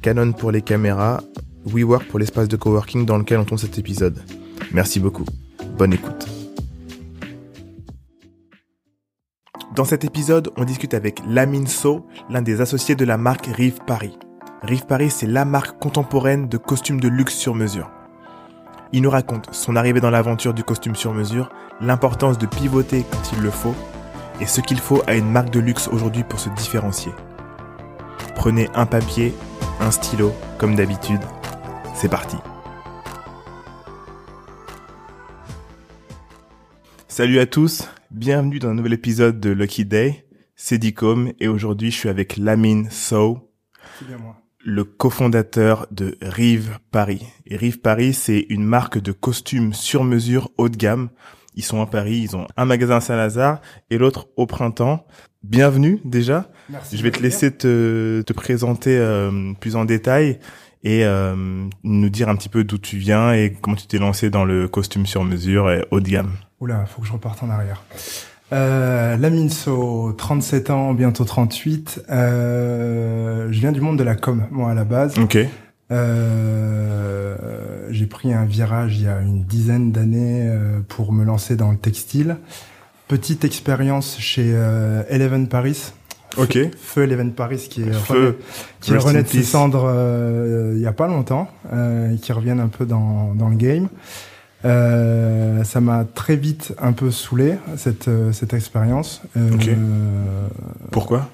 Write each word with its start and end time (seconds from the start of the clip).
Canon 0.00 0.32
pour 0.32 0.50
les 0.50 0.62
caméras, 0.62 1.20
WeWork 1.66 2.06
pour 2.08 2.18
l'espace 2.18 2.48
de 2.48 2.56
coworking 2.56 3.04
dans 3.04 3.18
lequel 3.18 3.38
on 3.38 3.44
tourne 3.44 3.58
cet 3.58 3.78
épisode. 3.78 4.22
Merci 4.72 4.98
beaucoup. 4.98 5.26
Bonne 5.76 5.92
écoute. 5.92 6.26
Dans 9.74 9.84
cet 9.84 10.04
épisode, 10.04 10.50
on 10.56 10.64
discute 10.64 10.94
avec 10.94 11.20
Lamine 11.26 11.66
So, 11.66 12.06
l'un 12.28 12.42
des 12.42 12.60
associés 12.60 12.94
de 12.94 13.04
la 13.04 13.18
marque 13.18 13.46
Rive 13.46 13.80
Paris. 13.86 14.18
Rive 14.62 14.86
Paris, 14.86 15.10
c'est 15.10 15.26
la 15.26 15.44
marque 15.44 15.78
contemporaine 15.78 16.48
de 16.48 16.56
costumes 16.56 17.00
de 17.00 17.08
luxe 17.08 17.34
sur 17.34 17.54
mesure. 17.54 17.90
Il 18.92 19.02
nous 19.02 19.10
raconte 19.10 19.54
son 19.54 19.76
arrivée 19.76 20.00
dans 20.00 20.10
l'aventure 20.10 20.54
du 20.54 20.64
costume 20.64 20.96
sur 20.96 21.14
mesure, 21.14 21.50
l'importance 21.80 22.38
de 22.38 22.46
pivoter 22.46 23.04
quand 23.10 23.32
il 23.32 23.42
le 23.42 23.50
faut, 23.50 23.74
et 24.40 24.46
ce 24.46 24.60
qu'il 24.60 24.80
faut 24.80 25.02
à 25.06 25.14
une 25.14 25.30
marque 25.30 25.50
de 25.50 25.60
luxe 25.60 25.88
aujourd'hui 25.88 26.24
pour 26.24 26.40
se 26.40 26.48
différencier. 26.50 27.12
Prenez 28.34 28.68
un 28.74 28.86
papier, 28.86 29.34
un 29.80 29.90
stylo, 29.90 30.34
comme 30.58 30.76
d'habitude. 30.76 31.20
C'est 31.94 32.10
parti. 32.10 32.36
Salut 37.08 37.38
à 37.38 37.46
tous, 37.46 37.88
bienvenue 38.10 38.58
dans 38.58 38.68
un 38.68 38.74
nouvel 38.74 38.92
épisode 38.92 39.40
de 39.40 39.50
Lucky 39.50 39.84
Day. 39.84 40.26
C'est 40.54 40.78
Dicom 40.78 41.32
et 41.40 41.48
aujourd'hui 41.48 41.90
je 41.90 41.96
suis 41.96 42.08
avec 42.10 42.36
Lamine 42.36 42.90
So, 42.90 43.50
le 44.58 44.84
cofondateur 44.84 45.86
de 45.90 46.18
Rive 46.20 46.78
Paris. 46.90 47.26
Et 47.46 47.56
Rive 47.56 47.80
Paris, 47.80 48.12
c'est 48.12 48.46
une 48.50 48.64
marque 48.64 48.98
de 48.98 49.12
costumes 49.12 49.72
sur 49.72 50.04
mesure 50.04 50.50
haut 50.58 50.68
de 50.68 50.76
gamme 50.76 51.08
ils 51.54 51.64
sont 51.64 51.80
à 51.80 51.86
Paris, 51.86 52.20
ils 52.22 52.36
ont 52.36 52.46
un 52.56 52.64
magasin 52.64 52.96
à 52.96 53.00
Saint-Lazare 53.00 53.60
et 53.90 53.98
l'autre 53.98 54.28
au 54.36 54.46
printemps. 54.46 55.06
Bienvenue 55.42 56.00
déjà. 56.04 56.48
Merci 56.68 56.96
Je 56.96 57.02
vais 57.02 57.10
te 57.10 57.22
laisser 57.22 57.50
te, 57.50 58.22
te 58.22 58.32
présenter 58.32 58.96
euh, 58.96 59.52
plus 59.58 59.76
en 59.76 59.84
détail 59.84 60.38
et 60.82 61.04
euh, 61.04 61.34
nous 61.82 62.08
dire 62.08 62.28
un 62.28 62.36
petit 62.36 62.48
peu 62.48 62.64
d'où 62.64 62.78
tu 62.78 62.96
viens 62.96 63.32
et 63.32 63.52
comment 63.60 63.76
tu 63.76 63.86
t'es 63.86 63.98
lancé 63.98 64.30
dans 64.30 64.44
le 64.44 64.68
costume 64.68 65.06
sur 65.06 65.24
mesure 65.24 65.70
et 65.70 65.84
haut 65.90 66.00
de 66.00 66.08
gamme. 66.08 66.32
Oula, 66.60 66.86
faut 66.86 67.02
que 67.02 67.08
je 67.08 67.12
reparte 67.12 67.42
en 67.42 67.50
arrière. 67.50 67.82
Euh, 68.52 69.16
Laminso, 69.16 70.12
37 70.12 70.70
ans, 70.70 70.94
bientôt 70.94 71.24
38. 71.24 72.04
Euh, 72.10 73.48
je 73.50 73.60
viens 73.60 73.72
du 73.72 73.80
monde 73.80 73.98
de 73.98 74.02
la 74.02 74.16
com, 74.16 74.46
moi 74.50 74.70
à 74.70 74.74
la 74.74 74.84
base. 74.84 75.18
Ok. 75.18 75.38
Euh, 75.90 77.36
j'ai 77.90 78.06
pris 78.06 78.32
un 78.32 78.44
virage 78.44 78.96
il 78.98 79.04
y 79.04 79.08
a 79.08 79.20
une 79.20 79.42
dizaine 79.44 79.92
d'années 79.92 80.46
euh, 80.48 80.80
pour 80.88 81.12
me 81.12 81.24
lancer 81.24 81.56
dans 81.56 81.70
le 81.70 81.76
textile. 81.78 82.36
Petite 83.08 83.44
expérience 83.44 84.16
chez 84.20 84.52
euh, 84.54 85.02
Eleven 85.08 85.48
Paris. 85.48 85.92
Ok. 86.36 86.52
Feu, 86.52 86.70
Feu 86.80 87.02
Eleven 87.02 87.32
Paris 87.32 87.66
qui 87.68 87.82
est 87.82 87.92
Feu. 87.92 88.38
qui 88.80 88.96
renaît 88.96 89.24
de 89.24 89.28
ses 89.28 89.42
cendres 89.42 89.84
euh, 89.92 90.74
il 90.76 90.80
y 90.80 90.86
a 90.86 90.92
pas 90.92 91.08
longtemps 91.08 91.48
euh, 91.72 92.14
et 92.14 92.18
qui 92.18 92.32
reviennent 92.32 92.60
un 92.60 92.68
peu 92.68 92.86
dans, 92.86 93.34
dans 93.34 93.48
le 93.48 93.56
game. 93.56 93.88
Euh, 94.64 95.64
ça 95.64 95.80
m'a 95.80 96.04
très 96.04 96.36
vite 96.36 96.72
un 96.80 96.92
peu 96.92 97.10
saoulé 97.10 97.54
cette 97.76 98.08
cette 98.32 98.54
expérience. 98.54 99.22
Euh, 99.36 99.50
Ok. 99.54 99.70
Pourquoi? 100.92 101.28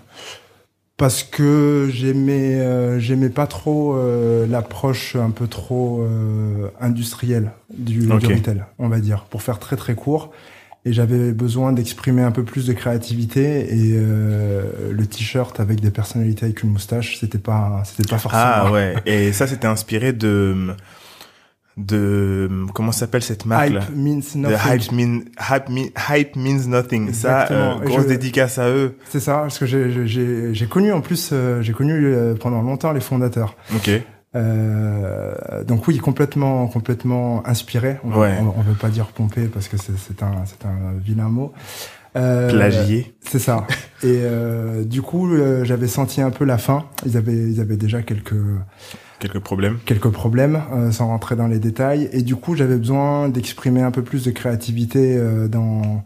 Parce 0.97 1.23
que 1.23 1.89
j'aimais 1.93 2.55
euh, 2.55 2.99
j'aimais 2.99 3.29
pas 3.29 3.47
trop 3.47 3.95
euh, 3.97 4.47
l'approche 4.47 5.15
un 5.17 5.31
peu 5.31 5.47
trop 5.47 6.01
euh, 6.03 6.69
industrielle 6.81 7.53
du, 7.77 8.11
Ok. 8.11 8.21
du 8.21 8.27
retail, 8.35 8.65
on 8.79 8.89
va 8.89 9.01
dire, 9.01 9.25
pour 9.25 9.43
faire 9.43 9.59
très 9.59 9.77
très 9.77 9.95
court. 9.95 10.33
Et 10.87 10.93
j'avais 10.93 11.33
besoin 11.33 11.73
d'exprimer 11.73 12.23
un 12.23 12.31
peu 12.31 12.45
plus 12.45 12.67
de 12.67 12.73
créativité 12.73 13.75
et 13.75 13.95
euh, 13.97 14.93
le 14.93 15.07
t-shirt 15.07 15.59
avec 15.59 15.81
des 15.81 15.91
personnalités 15.91 16.45
avec 16.45 16.63
une 16.63 16.71
moustache, 16.71 17.19
c'était 17.19 17.39
pas 17.39 17.83
c'était 17.85 18.09
pas 18.09 18.19
forcément. 18.19 18.43
Ah 18.45 18.71
ouais. 18.71 18.95
Et 19.05 19.33
ça, 19.33 19.49
c'était 19.49 19.67
inspiré 19.67 20.13
de 20.13 20.69
de 21.77 22.49
comment 22.75 22.91
s'appelle 22.93 23.23
cette 23.23 23.45
marque 23.45 23.69
là 23.71 23.81
Hype 23.81 23.97
means 23.97 24.21
The 24.21 24.35
nothing. 24.37 24.73
hype, 24.81 24.93
mean, 24.93 25.21
hype, 25.39 25.69
mean- 25.69 25.91
hype 26.11 26.37
means 26.37 26.67
nothing. 26.69 27.13
Ça, 27.13 27.43
Exactement. 27.43 27.79
euh, 27.81 27.83
Et 27.83 27.87
grosse 27.87 28.03
je- 28.05 28.09
dédicace 28.09 28.59
à 28.59 28.71
eux. 28.71 28.97
C'est 29.11 29.21
ça, 29.21 29.39
parce 29.41 29.59
que 29.59 29.67
j'ai- 29.67 30.67
connu 30.71 30.93
en 30.93 31.01
plus, 31.03 31.31
euh, 31.33 31.61
j'ai 31.63 31.73
connu 31.75 31.93
euh, 31.93 32.35
pendant 32.35 32.63
longtemps 32.63 32.93
les 32.93 33.01
fondateurs. 33.01 33.57
Ok. 33.75 33.91
Euh, 34.35 35.65
donc 35.65 35.87
oui, 35.89 35.99
complètement, 35.99 36.67
complètement 36.69 37.47
inspiré. 37.47 37.97
On, 38.05 38.13
Ouais. 38.21 38.35
on, 38.41 38.55
on 38.59 38.63
veut 38.63 38.75
pas 38.75 38.89
dire 38.89 39.07
pompé 39.07 39.47
parce 39.47 39.69
que 39.69 39.77
c'est 39.77 40.23
un, 40.23 40.45
c'est 40.45 40.67
un 40.67 40.95
vilain 41.03 41.29
mot. 41.29 41.53
Euh, 42.17 42.49
Plagié. 42.51 43.15
C'est 43.21 43.39
ça. 43.39 43.67
Et 44.03 44.21
euh, 44.23 44.85
du 44.85 45.03
coup, 45.03 45.31
euh, 45.31 45.65
j'avais 45.65 45.87
senti 45.89 46.23
un 46.23 46.31
peu 46.31 46.45
la 46.47 46.57
fin. 46.59 46.87
Ils 47.05 47.17
avaient, 47.19 47.35
ils 47.35 47.61
avaient 47.61 47.77
déjà 47.77 48.01
quelques 48.03 48.35
Quelques 49.19 49.39
problèmes. 49.41 49.79
quelques 49.87 50.11
problèmes, 50.11 50.63
euh, 50.73 50.93
sans 50.93 51.07
rentrer 51.07 51.37
dans 51.37 51.47
les 51.47 51.59
détails. 51.59 52.09
Et 52.13 52.23
du 52.23 52.37
coup, 52.37 52.55
j'avais 52.55 52.77
besoin 52.77 53.29
d'exprimer 53.29 53.81
un 53.83 53.91
peu 53.91 54.03
plus 54.03 54.25
de 54.25 54.31
créativité 54.31 55.17
euh, 55.17 55.49
dans 55.49 56.05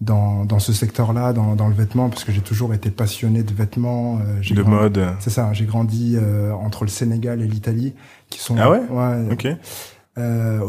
dans 0.00 0.44
dans 0.44 0.58
ce 0.58 0.72
secteur-là, 0.72 1.32
dans 1.32 1.54
dans 1.56 1.68
le 1.68 1.74
vêtement, 1.74 2.08
parce 2.10 2.24
que 2.24 2.32
j'ai 2.32 2.40
toujours 2.42 2.74
été 2.74 2.90
passionné 2.90 3.42
de 3.42 3.52
vêtements. 3.54 4.18
euh, 4.18 4.38
j'ai 4.40 4.54
De 4.54 4.62
grandi- 4.62 4.76
mode. 4.76 5.06
c'est 5.20 5.30
ça, 5.30 5.52
j'ai 5.52 5.64
grandi 5.64 6.16
euh, 6.20 6.52
entre 6.52 6.84
le 6.84 6.90
Sénégal 6.90 7.40
et 7.42 7.46
l'Italie, 7.46 7.94
qui 8.30 8.40
sont 8.40 8.56
Ah 8.58 8.70
ouais? 8.70 8.80
Ouais 8.90 9.32
Ok. 9.32 9.46
Euh, 10.16 10.60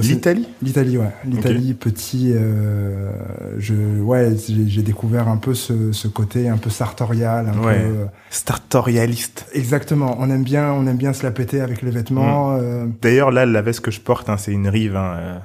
L'Italie 0.00 0.46
L'Italie, 0.62 0.96
ouais, 0.98 1.12
l'Italie 1.26 1.74
petit. 1.74 2.32
Euh, 2.34 3.10
je 3.58 3.74
ouais, 4.00 4.34
j'ai 4.66 4.82
découvert 4.82 5.28
un 5.28 5.36
peu 5.36 5.54
ce, 5.54 5.92
ce 5.92 6.08
côté 6.08 6.48
un 6.48 6.56
peu 6.56 6.70
sartorial, 6.70 7.48
un 7.48 7.58
Ouais. 7.62 7.78
peu. 7.80 7.84
euh, 7.84 8.04
Startorialiste. 8.30 9.46
exactement. 9.52 10.16
On 10.18 10.30
aime 10.30 10.42
bien, 10.44 10.72
on 10.72 10.86
aime 10.86 10.96
bien 10.96 11.12
se 11.12 11.22
la 11.22 11.30
péter 11.32 11.60
avec 11.60 11.82
les 11.82 11.90
vêtements. 11.90 12.52
Mm. 12.56 12.60
euh, 12.60 12.86
D'ailleurs, 13.02 13.30
là, 13.30 13.44
la 13.46 13.62
veste 13.62 13.80
que 13.80 13.90
je 13.90 14.00
porte, 14.00 14.28
hein, 14.28 14.36
c'est 14.38 14.52
une 14.52 14.68
rive, 14.68 14.96
hein, 14.96 15.14
euh, 15.16 15.38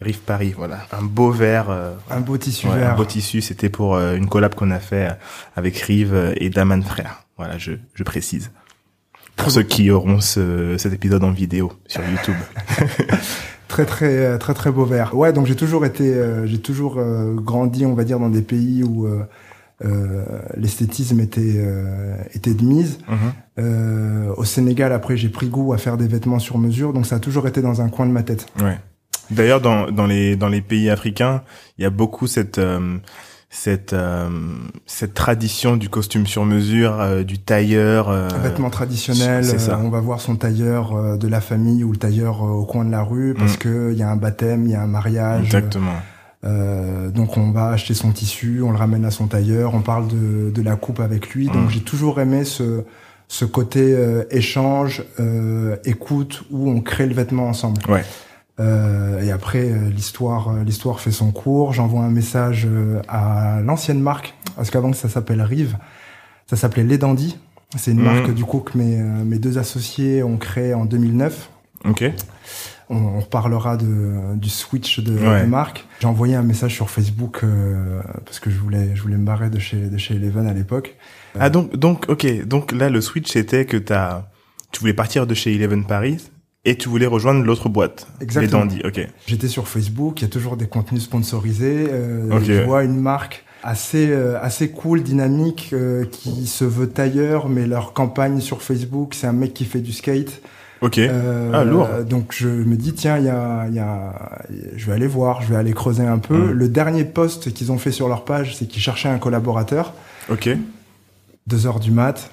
rive 0.00 0.18
Paris, 0.20 0.52
voilà. 0.56 0.78
Un 0.92 1.02
beau 1.02 1.30
vert. 1.30 1.70
euh, 1.70 1.94
un 2.10 2.20
beau 2.20 2.36
tissu 2.36 2.66
ouais, 2.66 2.74
un 2.74 2.76
vert. 2.78 2.96
beau 2.96 3.04
tissu. 3.04 3.40
C'était 3.40 3.68
pour 3.70 3.94
euh, 3.94 4.16
une 4.16 4.28
collab 4.28 4.54
qu'on 4.54 4.70
a 4.70 4.78
fait 4.80 5.08
avec 5.56 5.78
Rive 5.78 6.34
et 6.36 6.50
Daman 6.50 6.82
Frère. 6.82 7.24
Voilà, 7.38 7.56
je, 7.58 7.72
je 7.94 8.02
précise. 8.04 8.50
Pour 9.36 9.50
ceux 9.50 9.62
qui 9.62 9.90
auront 9.90 10.20
ce, 10.20 10.76
cet 10.78 10.92
épisode 10.92 11.24
en 11.24 11.32
vidéo 11.32 11.72
sur 11.86 12.02
YouTube. 12.02 12.36
Très 13.72 13.86
très 13.86 14.38
très 14.38 14.52
très 14.52 14.70
beau 14.70 14.84
vert. 14.84 15.16
Ouais, 15.16 15.32
donc 15.32 15.46
j'ai 15.46 15.56
toujours 15.56 15.86
été, 15.86 16.12
euh, 16.12 16.46
j'ai 16.46 16.58
toujours 16.58 16.96
euh, 16.98 17.32
grandi, 17.32 17.86
on 17.86 17.94
va 17.94 18.04
dire, 18.04 18.18
dans 18.18 18.28
des 18.28 18.42
pays 18.42 18.84
où 18.84 19.06
euh, 19.06 19.22
euh, 19.82 20.26
l'esthétisme 20.58 21.20
était 21.20 21.64
était 22.34 22.52
de 22.52 22.62
mise. 22.62 22.98
Mhm. 23.08 24.34
Au 24.36 24.44
Sénégal, 24.44 24.92
après, 24.92 25.16
j'ai 25.16 25.30
pris 25.30 25.48
goût 25.48 25.72
à 25.72 25.78
faire 25.78 25.96
des 25.96 26.06
vêtements 26.06 26.38
sur 26.38 26.58
mesure, 26.58 26.92
donc 26.92 27.06
ça 27.06 27.16
a 27.16 27.18
toujours 27.18 27.48
été 27.48 27.62
dans 27.62 27.80
un 27.80 27.88
coin 27.88 28.04
de 28.04 28.12
ma 28.12 28.22
tête. 28.22 28.44
Ouais. 28.60 28.78
D'ailleurs, 29.30 29.62
dans, 29.62 29.90
dans 29.90 30.06
les 30.06 30.36
dans 30.36 30.48
les 30.50 30.60
pays 30.60 30.90
africains, 30.90 31.42
il 31.78 31.82
y 31.82 31.86
a 31.86 31.90
beaucoup 31.90 32.26
cette 32.26 32.60
cette 33.54 33.92
euh, 33.92 34.30
cette 34.86 35.12
tradition 35.12 35.76
du 35.76 35.90
costume 35.90 36.26
sur 36.26 36.46
mesure, 36.46 36.98
euh, 37.00 37.22
du 37.22 37.38
tailleur. 37.38 38.08
euh, 38.08 38.26
Vêtements 38.42 38.70
traditionnels, 38.70 39.44
c'est 39.44 39.58
ça. 39.58 39.74
euh, 39.74 39.82
on 39.84 39.90
va 39.90 40.00
voir 40.00 40.20
son 40.22 40.36
tailleur 40.36 40.96
euh, 40.96 41.16
de 41.18 41.28
la 41.28 41.42
famille 41.42 41.84
ou 41.84 41.92
le 41.92 41.98
tailleur 41.98 42.42
euh, 42.42 42.48
au 42.48 42.64
coin 42.64 42.84
de 42.86 42.90
la 42.90 43.02
rue 43.02 43.34
parce 43.38 43.54
Mm. 43.56 43.58
que 43.58 43.92
il 43.92 43.98
y 43.98 44.02
a 44.02 44.08
un 44.10 44.16
baptême, 44.16 44.64
il 44.64 44.70
y 44.70 44.74
a 44.74 44.80
un 44.80 44.86
mariage. 44.86 45.44
Exactement. 45.44 45.92
Euh, 46.44 47.10
donc 47.10 47.36
on 47.36 47.50
va 47.52 47.68
acheter 47.68 47.92
son 47.94 48.10
tissu, 48.10 48.62
on 48.62 48.70
le 48.72 48.78
ramène 48.78 49.04
à 49.04 49.10
son 49.10 49.26
tailleur, 49.28 49.74
on 49.74 49.80
parle 49.82 50.08
de, 50.08 50.50
de 50.50 50.62
la 50.62 50.74
coupe 50.76 51.00
avec 51.00 51.28
lui. 51.34 51.46
Donc 51.48 51.66
Mm. 51.66 51.70
j'ai 51.70 51.80
toujours 51.80 52.20
aimé 52.20 52.44
ce 52.44 52.84
ce 53.28 53.44
côté 53.46 53.94
euh, 53.94 54.24
échange, 54.30 55.04
euh, 55.20 55.76
écoute 55.84 56.42
où 56.50 56.70
on 56.70 56.80
crée 56.80 57.06
le 57.06 57.14
vêtement 57.14 57.48
ensemble. 57.48 57.80
Ouais. 57.88 58.04
Euh, 58.62 59.20
et 59.22 59.30
après 59.32 59.70
euh, 59.70 59.90
l'histoire 59.90 60.48
euh, 60.50 60.62
l'histoire 60.64 61.00
fait 61.00 61.10
son 61.10 61.32
cours. 61.32 61.72
J'envoie 61.72 62.02
un 62.02 62.10
message 62.10 62.66
à 63.08 63.60
l'ancienne 63.62 64.00
marque 64.00 64.34
parce 64.56 64.70
qu'avant 64.70 64.92
ça 64.92 65.08
s'appelle 65.08 65.42
Rive, 65.42 65.76
ça 66.46 66.56
s'appelait 66.56 66.84
Les 66.84 66.98
Dandy. 66.98 67.38
C'est 67.76 67.90
une 67.92 67.98
Mhm. 67.98 68.04
marque 68.04 68.34
du 68.34 68.44
coup 68.44 68.60
que 68.60 68.76
mes 68.78 68.96
mes 68.96 69.38
deux 69.38 69.58
associés 69.58 70.22
ont 70.22 70.36
créé 70.36 70.74
en 70.74 70.84
2009. 70.84 71.50
Ok. 71.86 72.04
On, 72.90 72.96
on 72.96 73.20
reparlera 73.20 73.76
de, 73.78 74.36
du 74.36 74.50
switch 74.50 75.00
de, 75.00 75.16
Ouais. 75.18 75.42
de 75.42 75.46
marque. 75.46 75.86
J'ai 76.00 76.06
envoyé 76.06 76.34
un 76.34 76.42
message 76.42 76.74
sur 76.74 76.90
Facebook 76.90 77.40
euh, 77.42 78.00
parce 78.26 78.38
que 78.38 78.50
je 78.50 78.58
voulais, 78.58 78.90
je 78.94 79.00
voulais 79.02 79.16
me 79.16 79.24
barrer 79.24 79.48
de 79.48 79.58
chez, 79.58 79.88
de 79.88 79.96
chez 79.96 80.14
Eleven 80.16 80.46
à 80.46 80.52
l'époque. 80.52 80.96
Ah 81.40 81.48
donc 81.48 81.74
donc 81.76 82.04
ok 82.08 82.44
donc 82.46 82.72
là 82.72 82.90
le 82.90 83.00
switch 83.00 83.30
c'était 83.32 83.64
que 83.64 83.78
t'as 83.78 84.26
tu 84.72 84.80
voulais 84.80 84.92
partir 84.92 85.26
de 85.26 85.32
chez 85.34 85.54
Eleven 85.54 85.86
Paris 85.86 86.30
et 86.64 86.76
tu 86.76 86.88
voulais 86.88 87.06
rejoindre 87.06 87.44
l'autre 87.44 87.68
boîte, 87.68 88.06
Exactement. 88.20 88.64
les 88.64 88.68
Dandy. 88.68 88.82
Ok. 88.84 89.08
J'étais 89.26 89.48
sur 89.48 89.66
Facebook, 89.68 90.20
il 90.20 90.24
y 90.24 90.26
a 90.26 90.30
toujours 90.30 90.56
des 90.56 90.66
contenus 90.66 91.02
sponsorisés. 91.02 91.88
Euh. 91.90 92.40
Je 92.44 92.62
vois 92.64 92.84
une 92.84 92.96
marque 93.00 93.44
assez 93.64 94.10
euh, 94.10 94.40
assez 94.42 94.70
cool, 94.70 95.02
dynamique, 95.02 95.70
euh, 95.72 96.04
qui 96.04 96.46
se 96.46 96.64
veut 96.64 96.88
tailleur, 96.88 97.48
mais 97.48 97.66
leur 97.66 97.92
campagne 97.92 98.40
sur 98.40 98.62
Facebook, 98.62 99.14
c'est 99.14 99.26
un 99.26 99.32
mec 99.32 99.54
qui 99.54 99.64
fait 99.64 99.80
du 99.80 99.92
skate. 99.92 100.40
Ok. 100.80 100.98
Euh, 100.98 101.50
Ah, 101.54 101.62
lourd. 101.64 101.88
Donc 102.08 102.32
je 102.36 102.48
me 102.48 102.74
dis 102.76 102.92
tiens, 102.92 103.16
il 103.18 103.24
y 103.24 103.28
a, 103.28 103.66
il 103.68 103.74
y 103.74 103.78
a, 103.78 104.42
je 104.76 104.86
vais 104.86 104.92
aller 104.92 105.06
voir, 105.06 105.40
je 105.42 105.48
vais 105.48 105.56
aller 105.56 105.72
creuser 105.72 106.04
un 106.04 106.18
peu. 106.18 106.36
Mm. 106.36 106.50
Le 106.50 106.68
dernier 106.68 107.04
post 107.04 107.52
qu'ils 107.52 107.70
ont 107.70 107.78
fait 107.78 107.92
sur 107.92 108.08
leur 108.08 108.24
page, 108.24 108.56
c'est 108.56 108.66
qu'ils 108.66 108.82
cherchaient 108.82 109.08
un 109.08 109.18
collaborateur. 109.18 109.94
Ok. 110.28 110.48
Deux 111.46 111.66
heures 111.66 111.78
du 111.80 111.92
mat, 111.92 112.30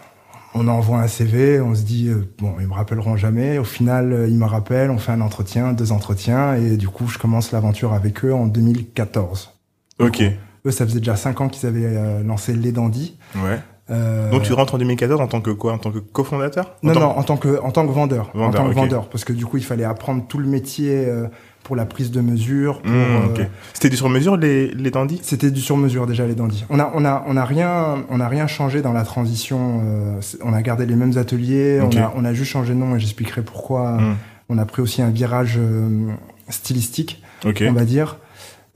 on 0.56 0.68
envoie 0.68 1.00
un 1.00 1.07
CV, 1.07 1.62
on 1.62 1.75
se 1.75 1.84
dit 1.84 2.07
euh, 2.10 2.28
bon, 2.40 2.54
ils 2.60 2.68
me 2.68 2.74
rappelleront 2.74 3.16
jamais. 3.18 3.57
Au 3.57 3.63
final, 3.63 4.12
euh, 4.13 4.28
ils 4.28 4.38
me 4.38 4.46
rappellent, 4.46 4.90
on 4.92 4.98
fait 4.98 5.12
un 5.12 5.22
entretien, 5.22 5.74
deux 5.74 5.92
entretiens, 5.92 6.56
et 6.56 6.78
du 6.78 6.88
coup, 6.90 7.07
je 7.07 7.18
commence 7.19 7.51
l'aventure 7.51 7.94
avec 7.94 8.24
eux 8.25 8.34
en 8.34 8.48
2014. 8.48 9.51
Ok. 10.00 10.24
Eux, 10.66 10.72
ça 10.72 10.86
faisait 10.86 11.00
déjà 11.00 11.16
cinq 11.16 11.42
ans 11.42 11.50
qu'ils 11.50 11.68
avaient 11.68 11.86
euh, 11.86 12.24
lancé 12.24 12.54
les 12.54 12.72
Dandy. 12.72 13.18
Ouais. 13.36 13.60
Euh, 13.92 14.30
Donc 14.30 14.44
tu 14.44 14.54
rentres 14.54 14.75
en 14.75 14.78
2014 14.78 15.19
en 15.19 15.28
tant 15.28 15.42
que 15.42 15.50
quoi? 15.50 15.74
En 15.74 15.78
tant 15.80 15.92
que 15.92 15.98
cofondateur? 16.00 16.75
En 16.84 16.88
non, 16.88 16.94
tant- 16.94 17.00
non, 17.00 17.18
en 17.18 17.24
tant 17.24 17.38
que 17.38 17.60
en 17.62 17.72
tant 17.72 17.88
que 17.88 17.92
vendeur, 17.92 18.30
en 18.36 18.40
Vendeur, 18.40 18.62
tant 18.63 18.69
que 18.69 18.75
vendeur, 18.75 19.10
parce 19.10 19.24
que 19.24 19.34
du 19.34 19.46
coup, 19.48 19.57
il 19.57 19.63
fallait 19.63 19.84
apprendre 19.84 20.24
tout 20.28 20.38
le 20.38 20.46
métier 20.48 21.06
euh, 21.07 21.25
pour 21.63 21.75
la 21.75 21.85
prise 21.85 22.09
de 22.11 22.21
mesure. 22.21 22.81
Mmh, 22.83 22.89
euh. 22.89 23.45
C'était 23.73 23.89
du 23.89 23.97
sur 23.97 24.09
mesure 24.09 24.38
les 24.38 24.71
les 24.71 24.91
Dandy 24.91 25.19
C'était 25.23 25.51
du 25.51 25.61
sur-mesure 25.61 26.07
déjà 26.07 26.25
les 26.25 26.33
dandys. 26.35 26.65
On 26.69 26.79
a 26.79 26.91
on 26.95 27.06
a 27.06 27.23
on 27.27 27.38
a 27.38 27.45
rien 27.45 28.03
on 28.09 28.19
a 28.19 28.27
rien 28.27 28.47
changé 28.47 28.81
dans 28.81 28.94
la 28.94 29.03
transition. 29.03 29.81
euh, 29.85 30.19
on 30.44 30.53
a 30.53 30.61
gardé 30.61 30.85
les 30.85 30.95
mêmes 30.95 31.17
ateliers. 31.17 31.79
On 31.81 31.95
a 31.97 32.11
on 32.15 32.25
a 32.25 32.33
juste 32.33 32.51
changé 32.51 32.73
de 32.73 32.79
nom 32.79 32.95
et 32.95 33.00
j'expliquerai 33.00 33.41
pourquoi. 33.44 33.91
Mmh. 34.00 34.15
On 34.50 34.57
a 34.57 34.65
pris 34.65 34.81
aussi 34.81 35.01
un 35.03 35.09
virage 35.11 35.57
euh, 35.59 36.09
stylistique, 36.50 37.21
Ok. 37.45 37.63
on 37.67 37.73
va 37.73 37.85
dire. 37.85 38.17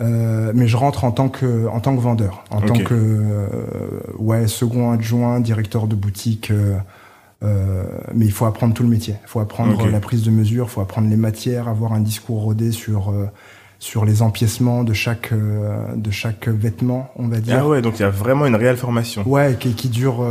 Euh, 0.01 0.51
mais 0.53 0.67
je 0.67 0.75
rentre 0.77 1.03
en 1.03 1.11
tant 1.11 1.29
que 1.29 1.67
en 1.67 1.79
tant 1.79 1.95
que 1.95 2.01
vendeur, 2.01 2.43
en 2.51 2.61
tant 2.61 2.73
que 2.77 2.93
euh, 2.93 3.47
ouais 4.17 4.47
second 4.47 4.91
adjoint, 4.91 5.39
directeur 5.39 5.87
de 5.87 5.95
boutique. 5.95 6.51
Euh, 7.43 7.83
mais 8.13 8.25
il 8.25 8.31
faut 8.31 8.45
apprendre 8.45 8.73
tout 8.73 8.83
le 8.83 8.89
métier. 8.89 9.15
Il 9.23 9.27
faut 9.27 9.39
apprendre 9.39 9.87
la 9.89 9.99
prise 9.99 10.23
de 10.23 10.31
mesure, 10.31 10.65
il 10.69 10.71
faut 10.71 10.81
apprendre 10.81 11.09
les 11.09 11.17
matières, 11.17 11.67
avoir 11.67 11.93
un 11.93 11.99
discours 11.99 12.41
rodé 12.41 12.71
sur 12.71 13.09
euh, 13.09 13.25
sur 13.79 14.05
les 14.05 14.21
empiècements 14.21 14.85
de 14.85 14.93
chaque 14.93 15.33
euh, 15.33 15.93
de 15.95 16.09
chaque 16.09 16.47
vêtement, 16.47 17.09
on 17.17 17.27
va 17.27 17.39
dire. 17.39 17.57
Ah 17.59 17.67
ouais, 17.67 17.81
donc 17.81 17.99
il 17.99 18.03
y 18.03 18.05
a 18.05 18.09
vraiment 18.09 18.45
une 18.45 18.55
réelle 18.55 18.77
formation. 18.77 19.23
Ouais, 19.27 19.57
qui, 19.59 19.73
qui 19.73 19.89
dure. 19.89 20.25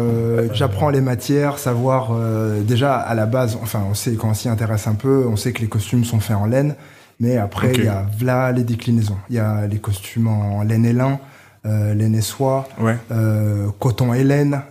J'apprends 0.55 0.89
les 0.89 1.03
matières, 1.03 1.59
savoir 1.59 2.13
déjà 2.63 2.95
à 2.95 3.15
la 3.15 3.27
base. 3.27 3.59
Enfin, 3.63 3.83
on 3.91 3.95
sait 3.95 4.15
quand 4.15 4.31
on 4.31 4.35
s'y 4.35 4.49
intéresse 4.49 4.87
un 4.87 4.95
peu, 4.95 5.27
on 5.29 5.37
sait 5.37 5.53
que 5.53 5.61
les 5.61 5.69
costumes 5.69 6.05
sont 6.05 6.21
faits 6.21 6.37
en 6.37 6.47
laine, 6.47 6.77
mais 7.21 7.37
après 7.37 7.73
il 7.75 7.85
y 7.85 7.89
a 7.89 8.07
là 8.23 8.53
les 8.53 8.65
déclinaisons. 8.65 9.19
Il 9.29 9.37
y 9.37 9.39
a 9.39 9.67
les 9.67 9.79
costumes 9.81 10.29
en 10.29 10.63
laine 10.63 10.87
et 10.87 10.95
lin, 10.95 11.19
laine 11.65 12.15
et 12.15 12.23
soie, 12.23 12.67
Ouais. 12.81 12.97
coton 13.81 14.15
et 14.15 14.25
laine. 14.25 14.63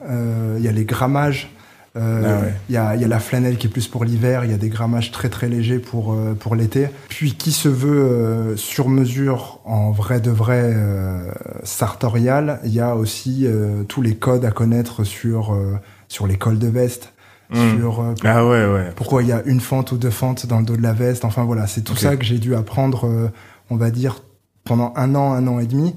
Il 0.57 0.63
y 0.63 0.67
a 0.67 0.71
les 0.71 0.85
grammages. 0.85 1.51
Euh, 1.97 2.23
Ah 2.39 2.41
ouais. 2.45 2.53
Il 2.69 2.75
y, 2.75 2.77
a, 2.77 2.95
il 2.95 3.01
y 3.01 3.05
a 3.05 3.07
la 3.07 3.19
flanelle 3.19 3.57
qui 3.57 3.67
est 3.67 3.69
plus 3.69 3.87
pour 3.87 4.05
l'hiver. 4.05 4.45
Il 4.45 4.51
y 4.51 4.53
a 4.53 4.57
des 4.57 4.69
grammages 4.69 5.11
très 5.11 5.29
très 5.29 5.49
légers 5.49 5.79
pour 5.79 6.13
euh, 6.13 6.33
pour 6.39 6.55
l'été. 6.55 6.87
Puis 7.09 7.33
qui 7.35 7.51
se 7.51 7.67
veut 7.69 8.01
euh, 8.03 8.55
sur 8.55 8.87
mesure 8.89 9.59
en 9.65 9.91
vrai 9.91 10.21
de 10.21 10.31
vrai 10.31 10.61
euh, 10.73 11.29
sartorial. 11.63 12.59
Il 12.63 12.73
y 12.73 12.79
a 12.79 12.95
aussi 12.95 13.45
euh, 13.45 13.83
tous 13.83 14.01
les 14.01 14.15
codes 14.15 14.45
à 14.45 14.51
connaître 14.51 15.03
sur 15.03 15.53
euh, 15.53 15.75
sur 16.07 16.27
les 16.27 16.37
cols 16.37 16.59
de 16.59 16.67
veste, 16.67 17.13
Mm. 17.53 17.77
sur 17.79 17.99
euh, 17.99 18.13
Ah 18.23 18.45
ouais, 18.47 18.65
ouais. 18.65 18.91
pourquoi 18.95 19.23
il 19.23 19.27
y 19.27 19.33
a 19.33 19.41
une 19.45 19.59
fente 19.59 19.91
ou 19.91 19.97
deux 19.97 20.09
fentes 20.09 20.45
dans 20.45 20.59
le 20.59 20.65
dos 20.65 20.77
de 20.77 20.81
la 20.81 20.93
veste. 20.93 21.25
Enfin 21.25 21.43
voilà, 21.43 21.67
c'est 21.67 21.81
tout 21.81 21.97
ça 21.97 22.15
que 22.15 22.23
j'ai 22.23 22.37
dû 22.37 22.55
apprendre, 22.55 23.05
euh, 23.07 23.29
on 23.69 23.75
va 23.75 23.91
dire, 23.91 24.23
pendant 24.63 24.93
un 24.95 25.15
an, 25.15 25.33
un 25.33 25.45
an 25.47 25.59
et 25.59 25.65
demi. 25.65 25.93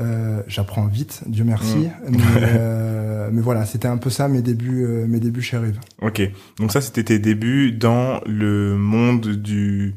Euh, 0.00 0.42
J'apprends 0.46 0.86
vite, 0.86 1.22
Dieu 1.26 1.44
merci. 1.44 1.76
Mm. 1.76 2.10
Mais, 2.10 2.18
euh, 2.36 3.28
mais 3.32 3.42
voilà, 3.42 3.64
c'était 3.66 3.88
un 3.88 3.98
peu 3.98 4.10
ça 4.10 4.28
mes 4.28 4.42
débuts, 4.42 4.84
euh, 4.84 5.06
mes 5.06 5.20
débuts 5.20 5.42
chez 5.42 5.58
Rive. 5.58 5.78
Ok. 6.00 6.22
Donc 6.58 6.72
ça, 6.72 6.80
c'était 6.80 7.04
tes 7.04 7.18
débuts 7.18 7.72
dans 7.72 8.20
le 8.26 8.76
monde 8.76 9.28
du 9.28 9.94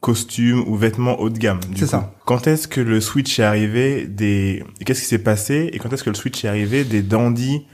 costume 0.00 0.62
ou 0.66 0.76
vêtements 0.76 1.20
haut 1.20 1.30
de 1.30 1.38
gamme. 1.38 1.60
C'est 1.76 1.86
ça. 1.86 2.14
Quand 2.24 2.46
est-ce 2.46 2.68
que 2.68 2.80
le 2.80 3.00
switch 3.00 3.38
est 3.38 3.44
arrivé 3.44 4.06
des 4.06 4.64
Qu'est-ce 4.84 5.00
qui 5.00 5.08
s'est 5.08 5.18
passé 5.18 5.70
et 5.72 5.78
quand 5.78 5.92
est-ce 5.92 6.04
que 6.04 6.10
le 6.10 6.16
switch 6.16 6.44
est 6.44 6.48
arrivé 6.48 6.84
des 6.84 7.02
dandy 7.02 7.66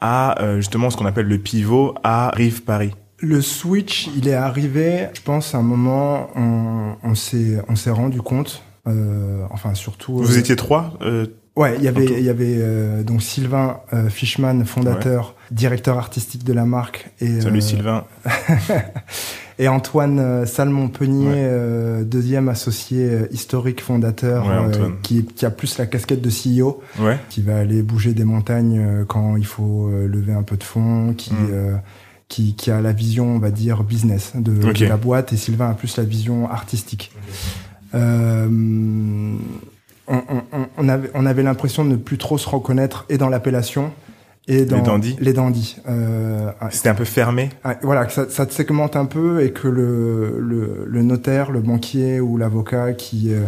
à 0.00 0.42
euh, 0.42 0.56
justement 0.56 0.90
ce 0.90 0.96
qu'on 0.96 1.06
appelle 1.06 1.28
le 1.28 1.38
pivot 1.38 1.94
à 2.02 2.30
Rive 2.34 2.64
Paris? 2.64 2.92
Le 3.18 3.40
switch, 3.40 4.10
il 4.16 4.26
est 4.26 4.34
arrivé, 4.34 5.06
je 5.14 5.20
pense, 5.20 5.54
à 5.54 5.58
un 5.58 5.62
moment, 5.62 6.28
on, 6.34 6.96
on 7.04 7.14
s'est, 7.14 7.62
on 7.68 7.76
s'est 7.76 7.92
rendu 7.92 8.20
compte. 8.20 8.64
Euh, 8.88 9.44
enfin, 9.50 9.74
surtout. 9.74 10.16
Vous 10.18 10.36
euh, 10.36 10.38
étiez 10.40 10.56
trois 10.56 10.94
euh, 11.02 11.26
Ouais, 11.54 11.74
il 11.76 11.84
y 11.84 11.88
avait, 11.88 12.06
il 12.06 12.24
y 12.24 12.30
avait 12.30 12.56
euh, 12.58 13.02
donc 13.02 13.22
Sylvain 13.22 13.80
euh, 13.92 14.08
Fishman, 14.08 14.64
fondateur, 14.64 15.36
directeur 15.50 15.98
artistique 15.98 16.44
de 16.44 16.52
la 16.54 16.64
marque, 16.64 17.10
et 17.20 17.42
Salut 17.42 17.58
euh, 17.58 17.60
Sylvain. 17.60 18.04
et 19.58 19.68
Antoine 19.68 20.46
Salmon-Penier, 20.46 21.26
Ouais. 21.28 21.34
euh, 21.36 22.04
deuxième 22.04 22.48
associé 22.48 23.18
historique 23.30 23.82
fondateur, 23.82 24.46
Ouais, 24.46 24.76
euh, 24.80 24.88
qui, 25.02 25.26
qui 25.26 25.44
a 25.44 25.50
plus 25.50 25.76
la 25.78 25.84
casquette 25.86 26.22
de 26.22 26.30
CEO, 26.30 26.82
Ouais. 26.98 27.18
qui 27.28 27.42
va 27.42 27.58
aller 27.58 27.82
bouger 27.82 28.14
des 28.14 28.24
montagnes 28.24 29.04
quand 29.06 29.36
il 29.36 29.46
faut 29.46 29.90
lever 29.90 30.32
un 30.32 30.42
peu 30.42 30.56
de 30.56 30.64
fonds, 30.64 31.12
qui, 31.12 31.34
Mm. 31.34 31.48
euh, 31.52 31.76
qui, 32.28 32.54
qui 32.54 32.70
a 32.70 32.80
la 32.80 32.92
vision, 32.92 33.26
on 33.26 33.38
va 33.38 33.50
dire, 33.50 33.84
business 33.84 34.32
de, 34.34 34.86
la 34.86 34.96
boîte, 34.96 35.34
et 35.34 35.36
Sylvain 35.36 35.68
a 35.70 35.74
plus 35.74 35.98
la 35.98 36.04
vision 36.04 36.50
artistique. 36.50 37.12
On, 37.94 39.36
on- 40.16 40.42
on- 40.52 40.66
on 40.76 40.88
avait, 40.88 41.10
on 41.14 41.26
avait 41.26 41.42
l'impression 41.42 41.84
de 41.84 41.90
ne 41.90 41.96
plus 41.96 42.18
trop 42.18 42.38
se 42.38 42.48
reconnaître 42.48 43.04
et 43.08 43.18
dans 43.18 43.28
l'appellation 43.28 43.92
et 44.48 44.64
dans 44.64 44.82
dandys. 44.82 45.16
les 45.20 45.32
dandys. 45.32 45.76
Euh, 45.88 46.50
C'était 46.70 46.88
un 46.88 46.94
peu 46.94 47.04
fermé. 47.04 47.50
ah, 47.64 47.76
Voilà, 47.82 48.06
que 48.06 48.12
ça, 48.12 48.28
ça 48.28 48.44
te 48.44 48.52
segmente 48.52 48.96
un 48.96 49.04
peu 49.04 49.42
et 49.44 49.52
que 49.52 49.68
le, 49.68 50.38
le, 50.40 50.84
le 50.86 51.02
notaire, 51.02 51.52
le 51.52 51.60
banquier 51.60 52.18
ou 52.20 52.36
l'avocat 52.36 52.92
qui, 52.92 53.32
euh, 53.32 53.42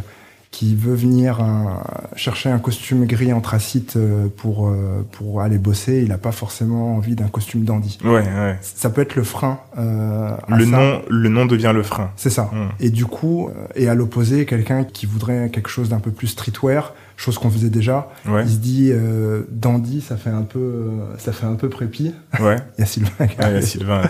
qui 0.55 0.77
veut 0.77 0.95
venir 0.95 1.41
un- 1.41 1.83
chercher 2.15 2.49
un 2.49 2.61
costume 2.61 3.07
gris 3.07 3.33
anthracite 3.33 3.97
euh, 3.97 4.29
pour, 4.37 4.69
euh, 4.69 5.05
pour 5.11 5.41
aller 5.43 5.59
bosser, 5.59 6.01
il 6.03 6.11
n'a 6.11 6.17
pas 6.19 6.31
forcément 6.31 6.95
envie 6.95 7.17
d'un 7.17 7.27
costume 7.27 7.65
dandy. 7.65 7.99
Ouais, 8.05 8.11
ouais. 8.23 8.57
Ça 8.63 8.89
peut 8.89 9.01
être 9.01 9.17
le 9.17 9.25
frein. 9.25 9.59
euh, 9.79 10.31
Le 10.47 10.65
nom, 10.65 11.03
le 11.11 11.29
nom 11.29 11.45
devient 11.47 11.73
le 11.75 11.83
frein. 11.83 12.13
C'est 12.15 12.31
ça. 12.31 12.51
Mm. 12.53 12.69
Et 12.79 12.91
du 12.91 13.05
coup, 13.05 13.49
euh, 13.49 13.67
et 13.75 13.89
à 13.89 13.97
l'opposé, 13.97 14.47
quelqu'un 14.47 14.85
qui 14.85 15.07
voudrait 15.07 15.51
quelque 15.51 15.69
chose 15.69 15.89
d'un 15.89 15.99
peu 15.99 16.13
plus 16.13 16.29
streetwear, 16.29 16.95
chose 17.17 17.37
qu'on 17.37 17.51
faisait 17.51 17.69
déjà, 17.71 18.09
Ouais. 18.29 18.45
il 18.45 18.51
se 18.51 18.57
dit 18.59 18.91
euh, 18.93 19.43
dandy, 19.51 20.01
ça 20.03 20.17
fait 20.17 20.31
un 20.31 20.43
peu, 20.43 20.59
euh, 20.61 21.17
ça 21.19 21.33
fait 21.33 21.47
un 21.47 21.55
peu 21.55 21.69
prépi. 21.69 22.15
Ouais. 22.39 22.57
Il 22.79 22.83
y 22.83 22.85
a 22.85 22.87
Sylvain. 22.87 23.11
Ah, 23.41 23.51
il 23.51 23.55
y 23.55 23.59
a. 23.59 23.63
Sylvain. 23.63 24.03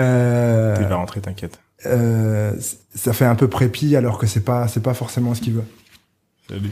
Euh, 0.00 0.76
Il 0.80 0.86
va 0.88 0.96
rentrer, 0.96 1.20
t'inquiète. 1.20 1.60
Euh, 1.86 2.52
ça 2.94 3.12
fait 3.12 3.24
un 3.24 3.34
peu 3.34 3.48
prépi 3.48 3.96
alors 3.96 4.18
que 4.18 4.26
c'est 4.26 4.44
pas 4.44 4.68
c'est 4.68 4.82
pas 4.82 4.94
forcément 4.94 5.34
ce 5.34 5.40
qu'il 5.40 5.54
veut. 5.54 5.64
Salut. 6.48 6.70